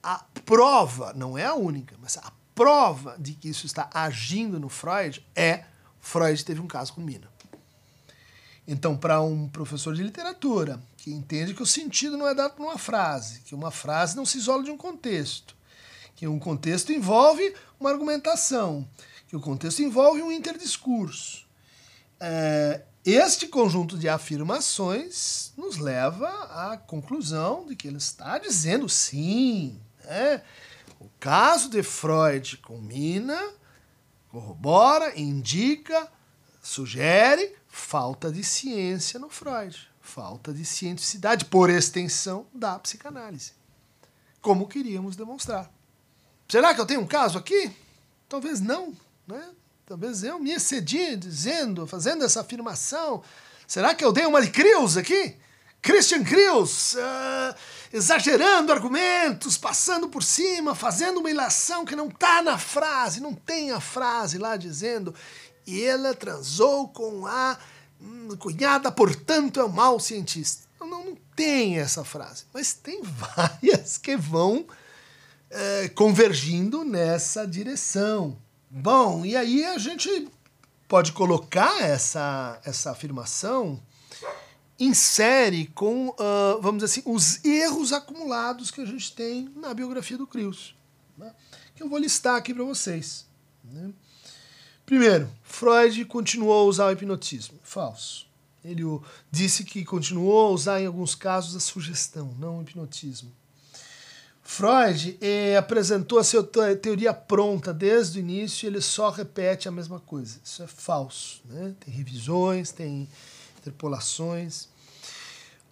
A 0.00 0.24
prova, 0.44 1.12
não 1.12 1.36
é 1.36 1.44
a 1.44 1.54
única, 1.54 1.96
mas 2.00 2.16
a 2.16 2.32
prova 2.54 3.16
de 3.18 3.32
que 3.32 3.48
isso 3.48 3.66
está 3.66 3.90
agindo 3.92 4.60
no 4.60 4.68
Freud 4.68 5.26
é 5.34 5.64
Freud 5.98 6.44
teve 6.44 6.60
um 6.60 6.68
caso 6.68 6.92
com 6.92 7.00
Mina. 7.00 7.28
Então, 8.68 8.96
para 8.96 9.20
um 9.20 9.48
professor 9.48 9.96
de 9.96 10.04
literatura 10.04 10.80
que 10.96 11.10
entende 11.10 11.54
que 11.54 11.62
o 11.62 11.66
sentido 11.66 12.16
não 12.16 12.28
é 12.28 12.36
dado 12.36 12.56
numa 12.56 12.78
frase, 12.78 13.40
que 13.40 13.52
uma 13.52 13.72
frase 13.72 14.14
não 14.14 14.24
se 14.24 14.38
isola 14.38 14.62
de 14.62 14.70
um 14.70 14.76
contexto, 14.76 15.56
que 16.14 16.28
um 16.28 16.38
contexto 16.38 16.92
envolve 16.92 17.52
uma 17.80 17.90
argumentação, 17.90 18.88
que 19.26 19.34
o 19.34 19.40
contexto 19.40 19.82
envolve 19.82 20.22
um 20.22 20.30
interdiscurso, 20.30 21.48
é, 22.20 22.82
este 23.04 23.46
conjunto 23.46 23.98
de 23.98 24.08
afirmações 24.08 25.52
nos 25.56 25.76
leva 25.76 26.28
à 26.28 26.76
conclusão 26.76 27.66
de 27.66 27.76
que 27.76 27.88
ele 27.88 27.98
está 27.98 28.38
dizendo 28.38 28.88
sim. 28.88 29.78
Né? 30.04 30.42
O 30.98 31.08
caso 31.20 31.68
de 31.68 31.82
Freud 31.82 32.56
com 32.58 32.78
Mina 32.78 33.40
corrobora, 34.34 35.16
indica, 35.16 36.10
sugere 36.60 37.54
falta 37.68 38.32
de 38.32 38.42
ciência 38.42 39.20
no 39.20 39.30
Freud, 39.30 39.88
falta 40.00 40.52
de 40.52 40.64
cientificidade, 40.64 41.44
por 41.44 41.70
extensão 41.70 42.44
da 42.52 42.76
psicanálise. 42.80 43.52
Como 44.40 44.66
queríamos 44.66 45.14
demonstrar. 45.14 45.72
Será 46.48 46.74
que 46.74 46.80
eu 46.80 46.86
tenho 46.86 47.00
um 47.00 47.06
caso 47.06 47.38
aqui? 47.38 47.70
Talvez 48.28 48.60
não, 48.60 48.92
né? 49.24 49.50
Talvez 49.86 50.24
eu 50.24 50.38
me 50.38 50.50
excedi 50.50 51.14
dizendo, 51.14 51.86
fazendo 51.86 52.24
essa 52.24 52.40
afirmação. 52.40 53.22
Será 53.66 53.94
que 53.94 54.02
eu 54.02 54.12
dei 54.12 54.24
uma 54.24 54.40
de 54.40 54.50
Crios 54.50 54.96
aqui? 54.96 55.36
Christian 55.82 56.24
Kriels, 56.24 56.94
uh, 56.94 57.54
exagerando 57.92 58.72
argumentos, 58.72 59.58
passando 59.58 60.08
por 60.08 60.22
cima, 60.22 60.74
fazendo 60.74 61.20
uma 61.20 61.30
ilação 61.30 61.84
que 61.84 61.94
não 61.94 62.08
está 62.08 62.40
na 62.40 62.56
frase, 62.56 63.20
não 63.20 63.34
tem 63.34 63.70
a 63.70 63.80
frase 63.80 64.38
lá 64.38 64.56
dizendo 64.56 65.14
e 65.66 65.82
ela 65.84 66.14
transou 66.14 66.88
com 66.88 67.26
a 67.26 67.58
hum, 68.00 68.34
cunhada, 68.38 68.90
portanto 68.90 69.60
é 69.60 69.64
um 69.64 69.68
mau 69.68 70.00
cientista. 70.00 70.64
Não, 70.80 70.88
não 70.88 71.16
tem 71.36 71.78
essa 71.78 72.02
frase, 72.02 72.44
mas 72.54 72.72
tem 72.72 73.02
várias 73.04 73.98
que 73.98 74.16
vão 74.16 74.64
é, 75.50 75.90
convergindo 75.90 76.82
nessa 76.82 77.46
direção. 77.46 78.42
Bom, 78.76 79.24
e 79.24 79.36
aí 79.36 79.64
a 79.64 79.78
gente 79.78 80.28
pode 80.88 81.12
colocar 81.12 81.80
essa, 81.80 82.60
essa 82.64 82.90
afirmação 82.90 83.80
em 84.76 84.92
série 84.92 85.66
com, 85.68 86.08
uh, 86.08 86.60
vamos 86.60 86.82
dizer 86.82 87.00
assim, 87.00 87.08
os 87.08 87.44
erros 87.44 87.92
acumulados 87.92 88.72
que 88.72 88.80
a 88.80 88.84
gente 88.84 89.14
tem 89.14 89.48
na 89.54 89.72
biografia 89.72 90.18
do 90.18 90.26
Krios, 90.26 90.74
né? 91.16 91.32
que 91.76 91.84
eu 91.84 91.88
vou 91.88 92.00
listar 92.00 92.34
aqui 92.34 92.52
para 92.52 92.64
vocês. 92.64 93.28
Né? 93.62 93.92
Primeiro, 94.84 95.30
Freud 95.44 96.04
continuou 96.06 96.66
a 96.66 96.68
usar 96.68 96.86
o 96.86 96.90
hipnotismo. 96.90 97.60
Falso. 97.62 98.26
Ele 98.64 98.82
disse 99.30 99.62
que 99.62 99.84
continuou 99.84 100.48
a 100.48 100.50
usar 100.50 100.80
em 100.80 100.86
alguns 100.86 101.14
casos 101.14 101.54
a 101.54 101.60
sugestão, 101.60 102.34
não 102.40 102.58
o 102.58 102.62
hipnotismo. 102.62 103.30
Freud 104.46 105.18
eh, 105.22 105.56
apresentou 105.56 106.18
a 106.18 106.24
sua 106.24 106.44
teoria 106.80 107.14
pronta 107.14 107.72
desde 107.72 108.18
o 108.18 108.20
início 108.20 108.66
e 108.66 108.68
ele 108.68 108.80
só 108.80 109.08
repete 109.08 109.66
a 109.66 109.72
mesma 109.72 109.98
coisa. 109.98 110.38
Isso 110.44 110.62
é 110.62 110.66
falso. 110.66 111.40
Né? 111.46 111.74
Tem 111.80 111.92
revisões, 111.92 112.70
tem 112.70 113.08
interpolações. 113.58 114.68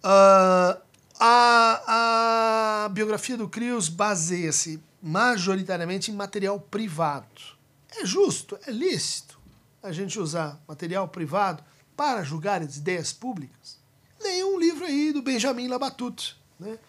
Uh, 0.03 0.81
a, 1.19 2.85
a 2.85 2.89
biografia 2.89 3.37
do 3.37 3.47
Krios 3.47 3.87
baseia-se 3.87 4.81
majoritariamente 5.01 6.11
em 6.11 6.15
material 6.15 6.59
privado. 6.59 7.53
É 7.95 8.05
justo, 8.05 8.57
é 8.65 8.71
lícito 8.71 9.39
a 9.83 9.91
gente 9.91 10.19
usar 10.19 10.59
material 10.67 11.07
privado 11.07 11.63
para 11.95 12.23
julgar 12.23 12.61
as 12.61 12.77
ideias 12.77 13.13
públicas? 13.13 13.77
Nenhum 14.21 14.57
livro 14.57 14.83
aí 14.83 15.13
do 15.13 15.21
Benjamin 15.21 15.67
Labatut. 15.67 16.35
Né? 16.59 16.79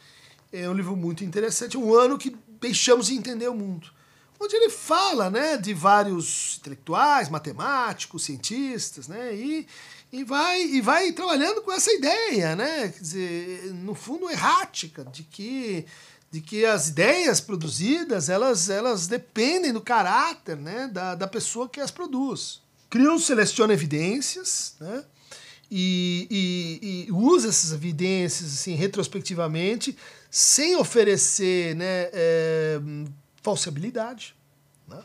É 0.56 0.70
um 0.70 0.72
livro 0.72 0.94
muito 0.94 1.24
interessante, 1.24 1.76
um 1.76 1.92
ano 1.92 2.16
que 2.16 2.36
deixamos 2.60 3.08
de 3.08 3.14
entender 3.14 3.48
o 3.48 3.54
mundo. 3.54 3.88
Onde 4.38 4.54
ele 4.54 4.70
fala 4.70 5.28
né, 5.28 5.56
de 5.56 5.74
vários 5.74 6.58
intelectuais, 6.60 7.28
matemáticos, 7.28 8.22
cientistas, 8.22 9.08
né, 9.08 9.34
e, 9.34 9.66
e, 10.12 10.22
vai, 10.22 10.62
e 10.62 10.80
vai 10.80 11.10
trabalhando 11.10 11.60
com 11.60 11.72
essa 11.72 11.92
ideia, 11.92 12.54
né, 12.54 12.88
quer 12.88 13.00
dizer, 13.00 13.74
no 13.74 13.96
fundo 13.96 14.30
errática, 14.30 15.04
de 15.04 15.24
que, 15.24 15.86
de 16.30 16.40
que 16.40 16.64
as 16.64 16.86
ideias 16.86 17.40
produzidas 17.40 18.28
elas, 18.28 18.70
elas 18.70 19.08
dependem 19.08 19.72
do 19.72 19.80
caráter 19.80 20.56
né, 20.56 20.86
da, 20.86 21.16
da 21.16 21.26
pessoa 21.26 21.68
que 21.68 21.80
as 21.80 21.90
produz. 21.90 22.62
Krill 22.88 23.18
seleciona 23.18 23.72
evidências, 23.72 24.76
né, 24.78 25.04
e, 25.76 26.28
e, 26.30 27.06
e, 27.08 27.12
usa 27.12 27.48
essas 27.48 27.72
evidências 27.72 28.54
assim, 28.54 28.76
retrospectivamente, 28.76 29.98
sem 30.30 30.76
oferecer 30.76 31.74
né, 31.74 32.10
é, 32.12 32.80
falsibilidade. 33.42 34.36
Né? 34.86 35.02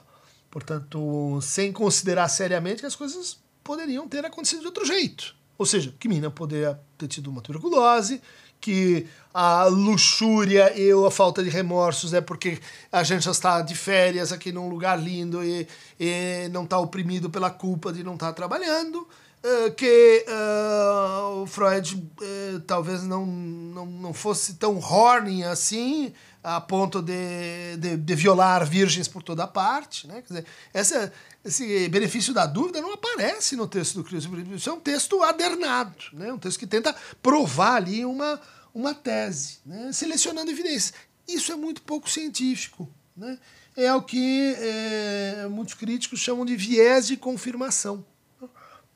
Portanto, 0.52 1.40
sem 1.42 1.72
considerar 1.72 2.28
seriamente 2.28 2.82
que 2.82 2.86
as 2.86 2.96
coisas 2.96 3.40
poderiam 3.64 4.08
ter 4.08 4.24
acontecido 4.24 4.60
de 4.60 4.68
outro 4.68 4.86
jeito. 4.86 5.36
Ou 5.58 5.66
seja, 5.66 5.92
que 6.00 6.08
Mina 6.08 6.30
poderia 6.30 6.80
ter 7.00 7.08
tido 7.08 7.32
uma 7.32 7.42
tuberculose, 7.42 8.22
que 8.62 9.08
a 9.34 9.64
luxúria 9.66 10.80
e 10.80 10.92
a 10.92 11.10
falta 11.10 11.44
de 11.44 11.50
remorsos 11.50 12.14
é 12.14 12.22
porque 12.22 12.60
a 12.92 13.02
gente 13.04 13.26
já 13.26 13.32
está 13.32 13.62
de 13.64 13.74
férias 13.74 14.32
aqui 14.32 14.52
num 14.52 14.70
lugar 14.70 15.02
lindo 15.02 15.44
e, 15.44 15.68
e 16.00 16.48
não 16.52 16.66
está 16.66 16.78
oprimido 16.78 17.28
pela 17.28 17.50
culpa 17.50 17.92
de 17.92 18.04
não 18.04 18.14
estar 18.14 18.28
tá 18.28 18.34
trabalhando. 18.34 19.08
Uh, 19.42 19.72
que 19.72 20.26
uh, 20.28 21.42
o 21.42 21.48
Freud 21.48 21.96
uh, 21.96 22.60
talvez 22.68 23.04
não, 23.04 23.26
não, 23.26 23.86
não 23.86 24.14
fosse 24.14 24.56
tão 24.56 24.78
horny 24.80 25.46
assim, 25.46 26.14
a 26.44 26.60
ponto 26.60 27.02
de, 27.02 27.78
de, 27.78 27.96
de, 27.96 28.16
violar 28.16 28.66
virgens 28.66 29.08
por 29.08 29.24
toda 29.24 29.48
parte. 29.48 30.08
Né? 30.08 30.22
Quer 30.22 30.28
dizer, 30.28 30.46
essa, 30.74 31.14
esse 31.44 31.88
benefício 31.88 32.34
da 32.34 32.46
dúvida 32.46 32.82
não 32.82 32.94
aparece 32.94 33.56
no 33.56 33.66
texto 33.66 33.96
do 33.96 34.04
Cristo. 34.04 34.30
Isso 34.54 34.70
é 34.70 34.74
um 34.74 34.80
texto 34.82 35.24
adernado, 35.24 35.96
né? 36.12 36.34
um 36.34 36.38
texto 36.38 36.60
que 36.60 36.68
tenta 36.68 36.94
provar 37.22 37.76
ali 37.76 38.04
uma, 38.04 38.42
uma 38.74 38.94
tese, 38.94 39.60
né? 39.66 39.92
selecionando 39.94 40.52
evidências. 40.52 40.94
Isso 41.26 41.52
é 41.54 41.56
muito 41.56 41.82
pouco 41.84 42.10
científico. 42.10 42.90
Né? 43.16 43.38
É 43.78 43.94
o 43.94 44.02
que 44.02 44.54
é, 44.58 45.48
muitos 45.50 45.76
críticos 45.76 46.20
chamam 46.20 46.46
de 46.46 46.58
viés 46.58 47.08
de 47.08 47.16
confirmação. 47.16 48.04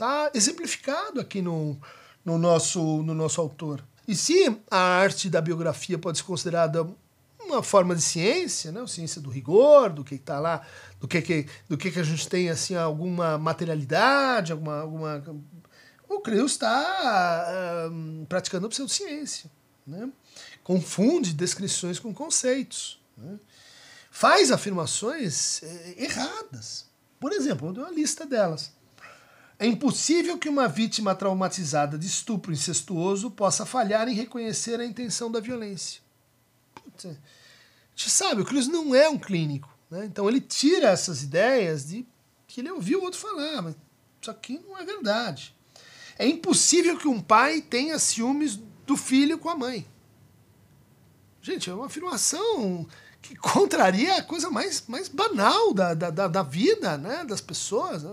Está 0.04 0.32
exemplificado 0.34 1.22
aqui 1.22 1.42
no, 1.42 1.80
no, 2.26 2.38
nosso, 2.38 3.02
no 3.04 3.14
nosso 3.14 3.40
autor. 3.40 3.82
E 4.06 4.14
se 4.14 4.54
a 4.70 4.78
arte 4.78 5.30
da 5.30 5.40
biografia 5.40 5.98
pode 5.98 6.18
ser 6.18 6.26
considerada 6.26 6.86
uma 7.40 7.64
forma 7.64 7.96
de 7.96 8.02
ciência, 8.02 8.70
né? 8.70 8.86
ciência 8.86 9.22
do 9.22 9.30
rigor, 9.30 9.92
do 9.92 10.04
que 10.04 10.16
está 10.16 10.42
lá, 10.42 10.62
do 11.00 11.08
que, 11.08 11.22
que, 11.22 11.48
do 11.70 11.78
que, 11.78 11.90
que 11.90 12.02
a 12.02 12.04
gente 12.04 12.28
tem 12.28 12.50
assim 12.50 12.76
alguma 12.76 13.38
materialidade, 13.38 14.52
alguma, 14.52 14.82
alguma... 14.82 15.24
o 16.10 16.20
Creus 16.20 16.52
está 16.52 17.88
uh, 17.90 18.26
praticando 18.26 18.66
a 18.66 18.70
pseudociência. 18.70 19.50
Né? 19.88 20.10
Confunde 20.66 21.32
descrições 21.32 21.98
com 21.98 22.14
conceitos. 22.14 23.02
Né? 23.18 23.40
Faz 24.12 24.52
afirmações 24.52 25.64
eh, 25.64 26.04
erradas. 26.04 26.90
Por 27.22 27.32
exemplo, 27.32 27.70
eu 27.70 27.74
dou 27.74 27.86
uma 27.86 27.94
lista 27.94 28.26
delas. 28.26 28.83
É 29.64 29.66
impossível 29.66 30.38
que 30.38 30.50
uma 30.50 30.68
vítima 30.68 31.16
traumatizada 31.16 31.98
de 31.98 32.06
estupro 32.06 32.52
incestuoso 32.52 33.32
possa 33.32 33.66
falhar 33.66 34.10
em 34.10 34.14
reconhecer 34.14 34.78
a 34.78 34.86
intenção 34.86 35.32
da 35.32 35.40
violência. 35.40 36.02
Putz, 36.76 37.06
a 37.06 37.16
gente 37.96 38.10
sabe, 38.10 38.42
o 38.42 38.46
Cruz 38.46 38.68
não 38.68 38.94
é 38.94 39.08
um 39.08 39.18
clínico. 39.18 39.74
Né? 39.90 40.04
Então 40.04 40.28
ele 40.28 40.42
tira 40.42 40.90
essas 40.90 41.24
ideias 41.24 41.88
de 41.88 42.06
que 42.46 42.60
ele 42.60 42.72
ouviu 42.72 43.00
o 43.00 43.04
outro 43.04 43.18
falar, 43.18 43.62
mas 43.62 43.76
isso 44.22 44.30
aqui 44.30 44.60
não 44.68 44.78
é 44.78 44.84
verdade. 44.84 45.56
É 46.20 46.28
impossível 46.28 46.98
que 46.98 47.08
um 47.08 47.22
pai 47.22 47.62
tenha 47.62 47.98
ciúmes 47.98 48.60
do 48.86 48.98
filho 48.98 49.40
com 49.40 49.50
a 49.50 49.56
mãe. 49.56 49.88
Gente, 51.42 51.70
é 51.70 51.74
uma 51.74 51.86
afirmação 51.86 52.86
que 53.22 53.34
contraria 53.40 54.18
a 54.18 54.24
coisa 54.24 54.52
mais, 54.52 54.84
mais 54.90 55.08
banal 55.08 55.74
da, 55.74 55.94
da, 55.94 56.28
da 56.28 56.44
vida 56.44 56.98
né, 56.98 57.24
das 57.24 57.40
pessoas 57.40 58.04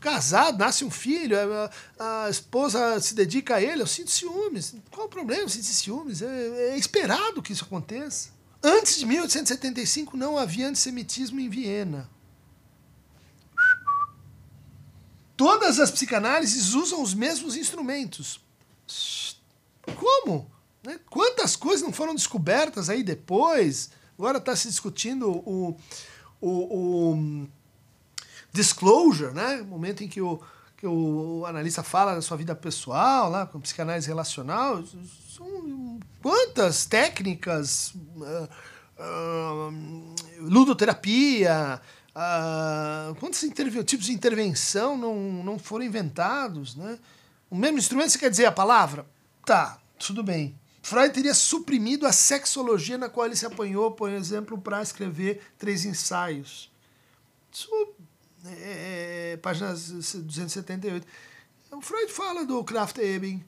casado, 0.00 0.58
nasce 0.58 0.84
um 0.84 0.90
filho, 0.90 1.36
a, 1.38 2.24
a, 2.24 2.30
esposa 2.30 2.98
se 3.00 3.14
dedica 3.14 3.56
a 3.56 3.62
ele, 3.62 3.82
eu 3.82 3.86
sinto 3.86 4.10
ciúmes. 4.10 4.74
Qual 4.90 5.06
o 5.06 5.10
problema 5.10 5.48
sentir 5.48 5.74
ciúmes? 5.74 6.22
É, 6.22 6.72
é 6.72 6.78
esperado 6.78 7.42
que 7.42 7.52
isso 7.52 7.64
aconteça. 7.64 8.30
Antes 8.62 8.98
de 8.98 9.06
1875 9.06 10.16
não 10.16 10.36
havia 10.36 10.68
antissemitismo 10.68 11.38
em 11.38 11.48
Viena. 11.48 12.10
Todas 15.36 15.80
as 15.80 15.90
psicanálises 15.90 16.74
usam 16.74 17.02
os 17.02 17.14
mesmos 17.14 17.56
instrumentos. 17.56 18.40
Como? 19.96 20.50
Né? 20.82 20.98
Quantas 21.08 21.56
coisas 21.56 21.82
não 21.82 21.92
foram 21.92 22.14
descobertas 22.14 22.90
aí 22.90 23.02
depois? 23.02 23.90
Agora 24.18 24.36
está 24.36 24.54
se 24.54 24.68
discutindo 24.68 25.30
o, 25.30 25.74
o, 26.40 26.50
o 26.50 27.48
disclosure, 28.52 29.32
né? 29.32 29.62
Momento 29.62 30.02
em 30.02 30.08
que 30.08 30.20
o, 30.20 30.40
que 30.76 30.86
o 30.86 31.44
analista 31.46 31.82
fala 31.82 32.14
da 32.14 32.22
sua 32.22 32.36
vida 32.36 32.54
pessoal, 32.54 33.30
lá, 33.30 33.46
com 33.46 33.60
psicanálise 33.60 34.08
relacional. 34.08 34.82
São 35.36 36.00
quantas 36.22 36.86
técnicas, 36.86 37.94
uh, 38.16 38.48
uh, 38.98 40.14
ludoterapia, 40.40 41.80
uh, 42.14 43.14
quantos 43.16 43.40
tipos 43.40 44.06
de 44.06 44.12
intervenção 44.12 44.96
não, 44.96 45.14
não 45.44 45.58
foram 45.58 45.84
inventados, 45.84 46.74
né? 46.74 46.98
O 47.50 47.56
mesmo 47.56 47.78
instrumento, 47.78 48.10
você 48.10 48.18
quer 48.18 48.30
dizer 48.30 48.46
a 48.46 48.52
palavra? 48.52 49.04
Tá, 49.44 49.78
tudo 49.98 50.22
bem. 50.22 50.56
Freud 50.82 51.12
teria 51.12 51.34
suprimido 51.34 52.06
a 52.06 52.12
sexologia 52.12 52.96
na 52.96 53.08
qual 53.08 53.26
ele 53.26 53.36
se 53.36 53.44
apanhou, 53.44 53.90
por 53.90 54.10
exemplo, 54.10 54.56
para 54.56 54.80
escrever 54.80 55.42
três 55.58 55.84
ensaios. 55.84 56.70
Isso 57.52 57.68
é, 58.46 59.32
é, 59.32 59.36
páginas 59.36 59.90
278. 59.90 61.06
O 61.72 61.80
Freud 61.80 62.12
fala 62.12 62.44
do 62.44 62.62
Kraft 62.64 62.98
Ebing, 62.98 63.44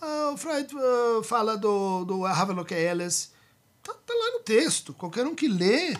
uh, 0.00 0.32
o 0.32 0.36
Freud 0.36 0.74
uh, 0.74 1.22
fala 1.24 1.56
do, 1.56 2.04
do 2.04 2.24
Havelock 2.24 2.72
Ellis. 2.72 3.32
Tá, 3.82 3.92
tá, 3.92 4.14
lá 4.14 4.32
no 4.32 4.40
texto. 4.40 4.92
Qualquer 4.94 5.26
um 5.26 5.34
que 5.34 5.48
lê 5.48 5.96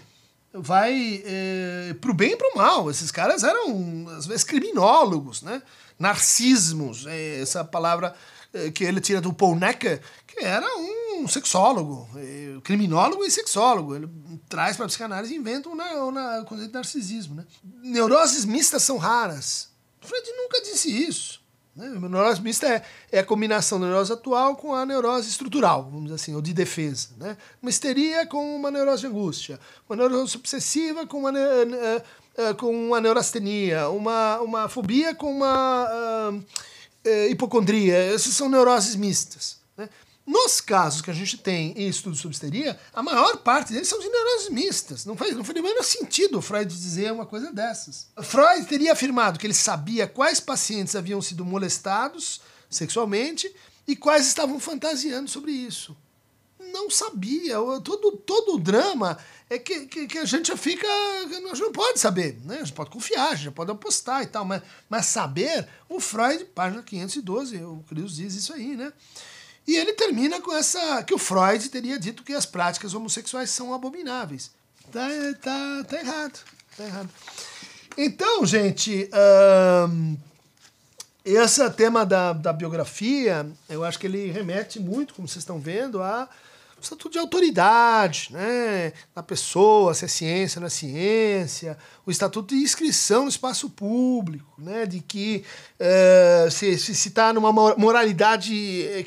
vai 0.52 1.22
é, 1.24 1.94
pro 2.00 2.14
bem 2.14 2.32
e 2.32 2.36
pro 2.36 2.56
mal. 2.56 2.90
Esses 2.90 3.10
caras 3.10 3.44
eram, 3.44 4.08
às 4.16 4.26
vezes, 4.26 4.44
criminólogos, 4.44 5.42
né? 5.42 5.62
Narcismos, 5.98 7.06
é, 7.06 7.40
essa 7.40 7.64
palavra 7.64 8.14
eh, 8.56 8.70
que 8.70 8.84
ele 8.84 9.00
tira 9.00 9.20
do 9.20 9.32
Paul 9.32 9.56
Necker, 9.56 10.00
que 10.26 10.44
era 10.44 10.66
um 10.78 11.05
sexólogo, 11.28 12.08
eh, 12.16 12.58
criminólogo 12.62 13.24
e 13.24 13.30
sexólogo. 13.30 13.94
Ele 13.94 14.08
traz 14.48 14.76
para 14.76 14.86
a 14.86 14.88
psicanálise 14.88 15.34
e 15.34 15.36
inventa 15.36 15.68
o 15.68 16.44
conceito 16.44 16.68
de 16.68 16.74
narcisismo. 16.74 17.36
Né? 17.36 17.44
Neuroses 17.82 18.44
mistas 18.44 18.82
são 18.82 18.96
raras. 18.96 19.68
Freud 20.00 20.28
nunca 20.36 20.60
disse 20.62 20.90
isso. 20.90 21.46
Né? 21.76 21.88
Neurose 22.08 22.40
mista 22.40 22.66
é, 22.66 22.82
é, 23.12 23.18
a 23.18 23.24
combinação 23.24 23.78
da 23.78 23.86
neurose 23.86 24.10
atual 24.10 24.56
com 24.56 24.74
a 24.74 24.86
neurose 24.86 25.28
estrutural, 25.28 25.84
vamos 25.84 26.04
dizer 26.04 26.14
assim, 26.14 26.34
ou 26.34 26.40
de 26.40 26.54
defesa. 26.54 27.08
Né? 27.18 27.36
Uma 27.60 27.68
histeria 27.68 28.26
com 28.26 28.56
uma 28.56 28.70
neurose 28.70 29.02
de 29.02 29.08
angústia, 29.08 29.60
uma 29.86 29.94
neurose 29.94 30.36
obsessiva 30.36 31.06
com 31.06 31.18
uma, 31.18 31.30
uh, 31.30 32.50
uh, 32.50 32.54
com 32.56 32.74
uma 32.86 32.98
neurastenia, 32.98 33.90
uma, 33.90 34.40
uma 34.40 34.68
fobia 34.70 35.14
com 35.14 35.30
uma 35.30 35.86
uh, 36.34 37.30
hipocondria. 37.30 37.94
Essas 37.94 38.32
são 38.32 38.48
neuroses 38.48 38.96
mistas. 38.96 39.58
Nos 40.26 40.60
casos 40.60 41.00
que 41.00 41.10
a 41.10 41.14
gente 41.14 41.38
tem 41.38 41.72
em 41.76 41.88
estudos 41.88 42.18
sobre 42.18 42.34
histeria, 42.34 42.76
a 42.92 43.00
maior 43.00 43.36
parte 43.36 43.72
deles 43.72 43.86
são 43.86 44.00
de 44.00 44.08
neuroses 44.08 44.48
mistas. 44.48 45.04
Não 45.04 45.16
faz, 45.16 45.36
não 45.36 45.44
faz 45.44 45.62
nenhum 45.62 45.82
sentido 45.84 46.38
o 46.38 46.42
Freud 46.42 46.68
dizer 46.68 47.12
uma 47.12 47.24
coisa 47.24 47.52
dessas. 47.52 48.08
Freud 48.20 48.66
teria 48.66 48.92
afirmado 48.92 49.38
que 49.38 49.46
ele 49.46 49.54
sabia 49.54 50.08
quais 50.08 50.40
pacientes 50.40 50.96
haviam 50.96 51.22
sido 51.22 51.44
molestados 51.44 52.40
sexualmente 52.68 53.54
e 53.86 53.94
quais 53.94 54.26
estavam 54.26 54.58
fantasiando 54.58 55.30
sobre 55.30 55.52
isso. 55.52 55.96
Não 56.72 56.90
sabia. 56.90 57.54
Todo, 57.84 58.12
todo 58.12 58.54
o 58.54 58.58
drama 58.58 59.16
é 59.48 59.58
que, 59.60 59.86
que, 59.86 60.06
que 60.08 60.18
a 60.18 60.24
gente 60.24 60.48
já 60.48 60.56
fica. 60.56 60.86
A 60.88 61.28
gente 61.28 61.60
não 61.60 61.72
pode 61.72 62.00
saber. 62.00 62.36
Né? 62.44 62.56
A 62.56 62.64
gente 62.64 62.72
pode 62.72 62.90
confiar, 62.90 63.30
a 63.30 63.34
gente 63.36 63.52
pode 63.52 63.70
apostar 63.70 64.22
e 64.22 64.26
tal. 64.26 64.44
Mas, 64.44 64.62
mas 64.88 65.06
saber, 65.06 65.68
o 65.88 66.00
Freud, 66.00 66.44
página 66.46 66.82
512, 66.82 67.58
o 67.58 67.84
Crius 67.88 68.16
diz 68.16 68.34
isso 68.34 68.52
aí, 68.52 68.76
né? 68.76 68.92
E 69.66 69.76
ele 69.76 69.92
termina 69.94 70.40
com 70.40 70.52
essa. 70.54 71.02
que 71.02 71.14
o 71.14 71.18
Freud 71.18 71.68
teria 71.68 71.98
dito 71.98 72.22
que 72.22 72.32
as 72.32 72.46
práticas 72.46 72.94
homossexuais 72.94 73.50
são 73.50 73.74
abomináveis. 73.74 74.50
Tá, 74.92 75.08
tá, 75.42 75.84
tá 75.84 75.98
errado. 75.98 76.38
Tá 76.76 76.84
errado. 76.84 77.10
Então, 77.98 78.44
gente, 78.44 79.10
um, 79.90 80.16
esse 81.24 81.68
tema 81.70 82.06
da, 82.06 82.32
da 82.32 82.52
biografia, 82.52 83.46
eu 83.68 83.82
acho 83.82 83.98
que 83.98 84.06
ele 84.06 84.30
remete 84.30 84.78
muito, 84.78 85.14
como 85.14 85.26
vocês 85.26 85.42
estão 85.42 85.58
vendo, 85.58 86.02
a 86.02 86.28
o 86.78 86.82
estatuto 86.82 87.10
de 87.10 87.18
autoridade, 87.18 88.28
né, 88.30 88.92
da 89.14 89.22
pessoa, 89.22 89.94
se 89.94 90.04
é 90.04 90.08
ciência, 90.08 90.60
não 90.60 90.66
é 90.66 90.70
ciência, 90.70 91.78
o 92.04 92.10
estatuto 92.10 92.54
de 92.54 92.60
inscrição 92.60 93.22
no 93.22 93.30
espaço 93.30 93.70
público, 93.70 94.52
né, 94.58 94.84
de 94.84 95.00
que 95.00 95.42
uh, 95.80 96.50
se 96.50 96.66
está 96.68 96.94
se, 96.94 97.10
tá 97.10 97.32
numa 97.32 97.50
moralidade 97.50 98.52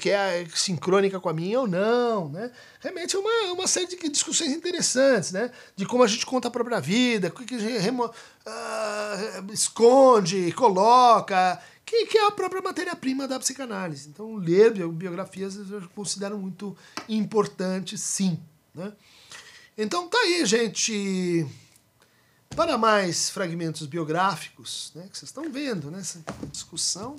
que 0.01 0.09
é 0.09 0.47
sincrônica 0.53 1.20
com 1.20 1.30
a 1.30 1.34
minha 1.34 1.59
ou 1.59 1.67
não, 1.67 2.30
né, 2.30 2.49
realmente 2.80 3.15
é 3.15 3.20
uma, 3.20 3.53
uma 3.53 3.67
série 3.67 3.86
de 3.86 4.09
discussões 4.09 4.51
interessantes, 4.51 5.32
né, 5.32 5.51
de 5.76 5.86
como 5.86 6.03
a 6.03 6.07
gente 6.07 6.26
conta 6.26 6.47
a 6.47 6.51
própria 6.51 6.80
vida, 6.80 7.28
o 7.28 7.32
que 7.32 7.53
a 7.53 7.59
gente 7.59 7.89
uh, 7.91 9.53
esconde, 9.53 10.51
coloca, 10.53 11.61
que, 11.89 12.05
que 12.05 12.17
é 12.19 12.27
a 12.27 12.31
própria 12.31 12.61
matéria-prima 12.61 13.27
da 13.27 13.39
psicanálise. 13.39 14.09
Então, 14.09 14.35
ler 14.35 14.71
biografias 14.89 15.55
eu 15.55 15.81
considero 15.95 16.37
muito 16.37 16.77
importante, 17.07 17.97
sim. 17.97 18.39
Né? 18.75 18.93
Então, 19.75 20.07
tá 20.07 20.17
aí, 20.19 20.45
gente. 20.45 21.47
Para 22.55 22.77
mais 22.77 23.29
fragmentos 23.29 23.85
biográficos, 23.87 24.91
né, 24.95 25.07
que 25.09 25.17
vocês 25.17 25.29
estão 25.29 25.51
vendo, 25.51 25.91
né, 25.91 26.01
discussão 26.51 27.15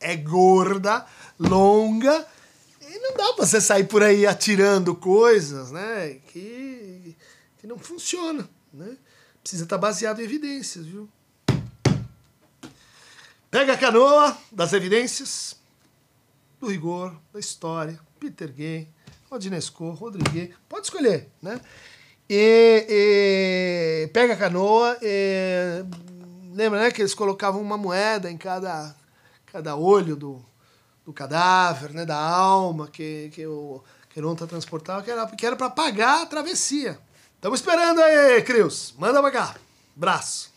é 0.00 0.16
gorda, 0.16 1.06
longa, 1.38 2.26
e 2.80 2.98
não 2.98 3.14
dá 3.16 3.34
para 3.34 3.46
você 3.46 3.60
sair 3.60 3.84
por 3.84 4.02
aí 4.02 4.26
atirando 4.26 4.94
coisas 4.94 5.70
né, 5.70 6.20
que, 6.28 7.16
que 7.58 7.66
não 7.66 7.78
funcionam. 7.78 8.48
Né? 8.72 8.96
Precisa 9.42 9.64
estar 9.64 9.78
baseado 9.78 10.20
em 10.20 10.24
evidências, 10.24 10.86
viu? 10.86 11.08
Pega 13.54 13.74
a 13.74 13.78
canoa 13.78 14.36
das 14.50 14.72
evidências, 14.72 15.56
do 16.58 16.66
rigor, 16.66 17.14
da 17.32 17.38
história, 17.38 18.00
Peter 18.18 18.52
Gay, 18.52 18.88
Rodinesco, 19.30 19.90
Rodrigues, 19.90 20.52
pode 20.68 20.86
escolher, 20.86 21.28
né? 21.40 21.60
E, 22.28 22.84
e, 22.88 24.08
pega 24.08 24.34
a 24.34 24.36
canoa, 24.36 24.98
e, 25.00 25.84
lembra 26.52 26.80
né, 26.80 26.90
que 26.90 27.00
eles 27.00 27.14
colocavam 27.14 27.62
uma 27.62 27.78
moeda 27.78 28.28
em 28.28 28.36
cada, 28.36 28.92
cada 29.46 29.76
olho 29.76 30.16
do, 30.16 30.44
do 31.06 31.12
cadáver, 31.12 31.92
né, 31.92 32.04
da 32.04 32.18
alma 32.18 32.88
que, 32.88 33.30
que 33.32 33.46
o 33.46 33.80
Queronta 34.10 34.48
transportava, 34.48 35.00
que 35.04 35.12
era 35.12 35.26
que 35.28 35.46
era 35.46 35.54
para 35.54 35.70
pagar 35.70 36.22
a 36.22 36.26
travessia. 36.26 36.98
Estamos 37.36 37.60
esperando 37.60 38.02
aí, 38.02 38.42
Crios. 38.42 38.92
Manda 38.98 39.20
pra 39.20 39.30
cá. 39.30 39.54
Braço. 39.94 40.52